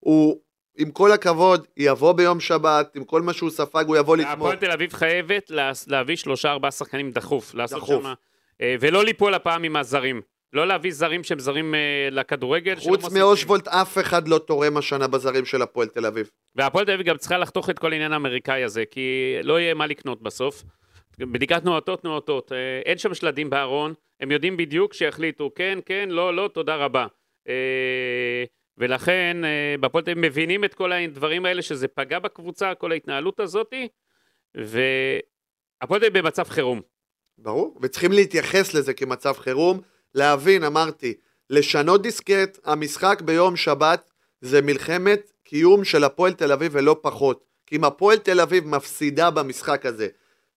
הוא, 0.01 0.41
עם 0.79 0.91
כל 0.91 1.13
הכבוד, 1.13 1.67
יבוא 1.77 2.13
ביום 2.13 2.41
שבת, 2.41 2.97
עם 2.97 3.05
כל 3.05 3.23
מה 3.23 3.33
שהוא 3.33 3.51
ספג, 3.51 3.85
הוא 3.87 3.97
יבוא 3.97 4.17
לתמוך. 4.17 4.33
הפועל 4.33 4.57
תל 4.57 4.71
אביב 4.71 4.93
חייבת 4.93 5.51
לה- 5.51 5.73
להביא 5.87 6.17
שלושה 6.17 6.51
ארבעה 6.51 6.71
שחקנים 6.71 7.11
דחוף, 7.11 7.55
דחוף. 7.55 8.03
שם, 8.05 8.13
אה, 8.61 8.75
ולא 8.81 9.05
ליפול 9.05 9.35
הפעם 9.35 9.63
עם 9.65 9.77
הזרים. 9.77 10.21
לא 10.53 10.67
להביא 10.67 10.93
זרים 10.93 11.25
שהם 11.25 11.39
זרים 11.39 11.75
אה, 11.75 11.81
לכדורגל. 12.11 12.75
חוץ. 12.77 13.13
מאושוולט, 13.13 13.69
אף 13.69 13.99
אחד 13.99 14.29
לא 14.29 14.39
תורם 14.39 14.77
השנה 14.77 15.07
בזרים 15.07 15.45
של 15.45 15.63
הפועל 15.63 15.89
תל 15.89 16.07
אביב. 16.07 16.31
והפועל 16.55 16.85
תל 16.85 16.93
אביב 16.93 17.07
גם 17.07 17.17
צריכה 17.17 17.39
לחתוך 17.39 17.71
את 17.71 17.79
כל 17.79 17.93
העניין 17.93 18.13
האמריקאי 18.13 18.65
הזה, 18.65 18.85
כי 18.91 19.11
לא 19.43 19.61
יהיה 19.61 19.75
מה 19.75 19.87
לקנות 19.87 20.23
בסוף. 20.23 20.63
בדיקת 21.19 21.63
תנועתות 21.63 22.01
תנועתות, 22.03 22.53
אה, 22.53 22.57
אין 22.87 22.99
שם 22.99 23.15
שלדים 23.15 23.51
בארון, 23.51 23.95
הם 24.21 24.31
יודעים 24.31 24.57
בדיוק 24.57 24.95
שיחליטו 24.95 25.51
כן, 25.55 25.79
כן, 25.87 26.09
לא, 26.11 26.35
לא, 26.37 26.51
תודה 26.55 26.77
רבה. 26.77 27.07
ולכן 28.79 29.37
אה, 29.45 29.75
בהפועל 29.81 30.05
תל 30.05 30.11
אביב 30.11 30.25
מבינים 30.27 30.65
את 30.65 30.75
כל 30.75 30.93
הדברים 30.93 31.45
האלה, 31.45 31.63
שזה 31.63 31.89
פגע 31.89 32.19
בקבוצה, 32.19 32.75
כל 32.75 32.93
ההתנהלות 32.93 33.41
הזאתי, 33.41 33.89
והפועל 34.55 36.01
תל 36.01 36.07
אביב 36.07 36.19
במצב 36.19 36.45
חירום. 36.49 36.81
ברור, 37.39 37.79
וצריכים 37.83 38.13
להתייחס 38.13 38.75
לזה 38.75 38.95
כמצב 38.95 39.33
חירום, 39.33 39.81
להבין, 40.15 40.65
אמרתי, 40.65 41.15
לשנות 41.51 42.03
דיסקט, 42.03 42.59
המשחק 42.65 43.23
ביום 43.25 43.57
שבת 43.57 44.11
זה 44.41 44.63
מלחמת 44.63 45.33
קיום 45.45 45.85
של 45.85 46.05
הפועל 46.05 46.33
תל 46.33 46.53
אביב 46.53 46.73
ולא 46.75 46.97
פחות. 47.03 47.45
כי 47.67 47.77
אם 47.77 47.85
הפועל 47.85 48.19
תל 48.19 48.41
אביב 48.41 48.67
מפסידה 48.67 49.31
במשחק 49.31 49.87
הזה, 49.87 50.09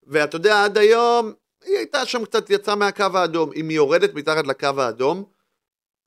ואתה 0.07 0.37
יודע, 0.37 0.65
עד 0.65 0.79
היום, 0.79 1.33
היא 1.65 1.77
הייתה 1.77 2.07
שם 2.07 2.25
קצת, 2.25 2.51
יצאה 2.51 2.75
מהקו 2.75 3.05
האדום. 3.15 3.51
אם 3.57 3.69
היא 3.69 3.77
יורדת 3.77 4.15
מתחת 4.15 4.47
לקו 4.47 4.69
האדום, 4.77 5.25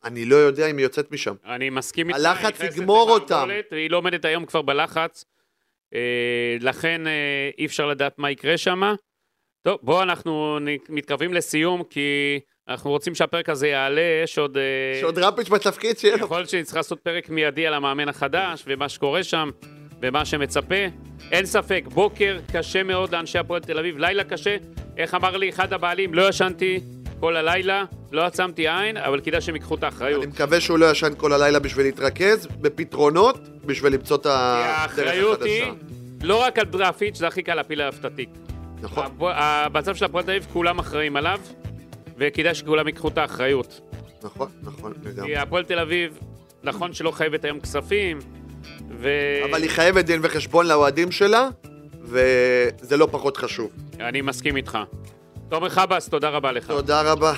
אני 0.03 0.25
לא 0.25 0.35
יודע 0.35 0.67
אם 0.67 0.77
היא 0.77 0.83
יוצאת 0.83 1.11
משם. 1.11 1.35
אני 1.45 1.69
מסכים 1.69 2.07
איתך. 2.07 2.19
הלחץ 2.19 2.61
היא 2.61 2.69
יגמור 2.69 3.09
אותם. 3.09 3.49
והיא 3.71 3.89
לא 3.89 3.97
עומדת 3.97 4.25
היום 4.25 4.45
כבר 4.45 4.61
בלחץ. 4.61 5.25
אה, 5.93 6.57
לכן 6.59 7.07
אה, 7.07 7.49
אי 7.57 7.65
אפשר 7.65 7.87
לדעת 7.87 8.19
מה 8.19 8.31
יקרה 8.31 8.57
שם. 8.57 8.81
טוב, 9.63 9.79
בואו 9.81 10.03
אנחנו 10.03 10.59
מתקרבים 10.89 11.33
לסיום, 11.33 11.83
כי 11.83 12.39
אנחנו 12.67 12.89
רוצים 12.89 13.15
שהפרק 13.15 13.49
הזה 13.49 13.67
יעלה, 13.67 14.01
יש 14.23 14.37
עוד... 14.37 14.57
אה, 14.57 14.99
שעוד 14.99 15.19
רפיץ' 15.19 15.49
בתפקיד 15.49 15.97
שיהיה 15.97 16.17
לו. 16.17 16.25
יכול 16.25 16.37
להיות 16.37 16.49
שנצטרך 16.49 16.75
לעשות 16.75 16.99
פרק 16.99 17.29
מיידי 17.29 17.67
על 17.67 17.73
המאמן 17.73 18.09
החדש, 18.09 18.63
ומה 18.67 18.89
שקורה 18.89 19.23
שם, 19.23 19.49
ומה 20.01 20.25
שמצפה. 20.25 20.85
אין 21.31 21.45
ספק, 21.45 21.83
בוקר 21.93 22.39
קשה 22.53 22.83
מאוד 22.83 23.15
לאנשי 23.15 23.37
הפועל 23.37 23.61
תל 23.61 23.79
אביב, 23.79 23.97
לילה 23.97 24.23
קשה. 24.23 24.57
איך 24.97 25.15
אמר 25.15 25.37
לי 25.37 25.49
אחד 25.49 25.73
הבעלים, 25.73 26.13
לא 26.13 26.29
ישנתי 26.29 26.79
כל 27.21 27.35
הלילה, 27.35 27.83
לא 28.11 28.25
עצמתי 28.25 28.67
עין, 28.67 28.97
אבל 28.97 29.19
כדאי 29.19 29.41
שהם 29.41 29.55
ייקחו 29.55 29.75
את 29.75 29.83
האחריות. 29.83 30.23
אני 30.23 30.31
מקווה 30.31 30.61
שהוא 30.61 30.79
לא 30.79 30.91
ישן 30.91 31.13
כל 31.17 31.33
הלילה 31.33 31.59
בשביל 31.59 31.85
להתרכז 31.85 32.47
בפתרונות, 32.61 33.39
בשביל 33.65 33.93
למצוא 33.93 34.17
את 34.17 34.25
הדרך 34.25 34.79
האחריות 34.79 35.41
היא 35.41 35.63
החדשה. 35.63 35.85
לא 36.23 36.41
רק 36.41 36.59
על 36.59 36.65
דראפיץ', 36.65 37.17
זה 37.17 37.27
הכי 37.27 37.43
קל 37.43 37.55
להפיל 37.55 37.81
עליו 37.81 37.93
את 37.99 38.05
התיק. 38.05 38.29
נכון, 38.81 39.05
המצב 39.19 39.95
של 39.95 40.05
הפועל 40.05 40.23
תל 40.23 40.31
אביב, 40.31 40.47
כולם 40.53 40.79
אחראים 40.79 41.15
עליו, 41.15 41.39
וכדאי 42.17 42.55
שכולם 42.55 42.87
ייקחו 42.87 43.07
את 43.07 43.17
האחריות. 43.17 43.81
נכון, 44.23 44.49
נכון, 44.63 44.93
לגמרי. 45.03 45.29
כי 45.29 45.37
הפועל 45.37 45.63
תל 45.63 45.79
אביב, 45.79 46.19
נכון 46.63 46.93
שלא 46.93 47.11
חייבת 47.11 47.45
היום 47.45 47.59
כספים, 47.59 48.19
ו... 48.89 49.09
אבל 49.49 49.61
היא 49.61 49.69
חייבת 49.69 50.05
דין 50.05 50.19
וחשבון 50.23 50.67
לאוהדים 50.67 51.11
שלה, 51.11 51.49
וזה 52.01 52.97
לא 52.97 53.07
פחות 53.11 53.37
חשוב. 53.37 53.71
אני 53.99 54.21
מסכים 54.21 54.57
איתך. 54.57 54.77
תומר 55.51 55.69
חבאס, 55.69 56.09
תודה 56.09 56.29
רבה 56.29 56.51
לך. 56.51 56.67
תודה 56.67 57.01
רבה. 57.01 57.33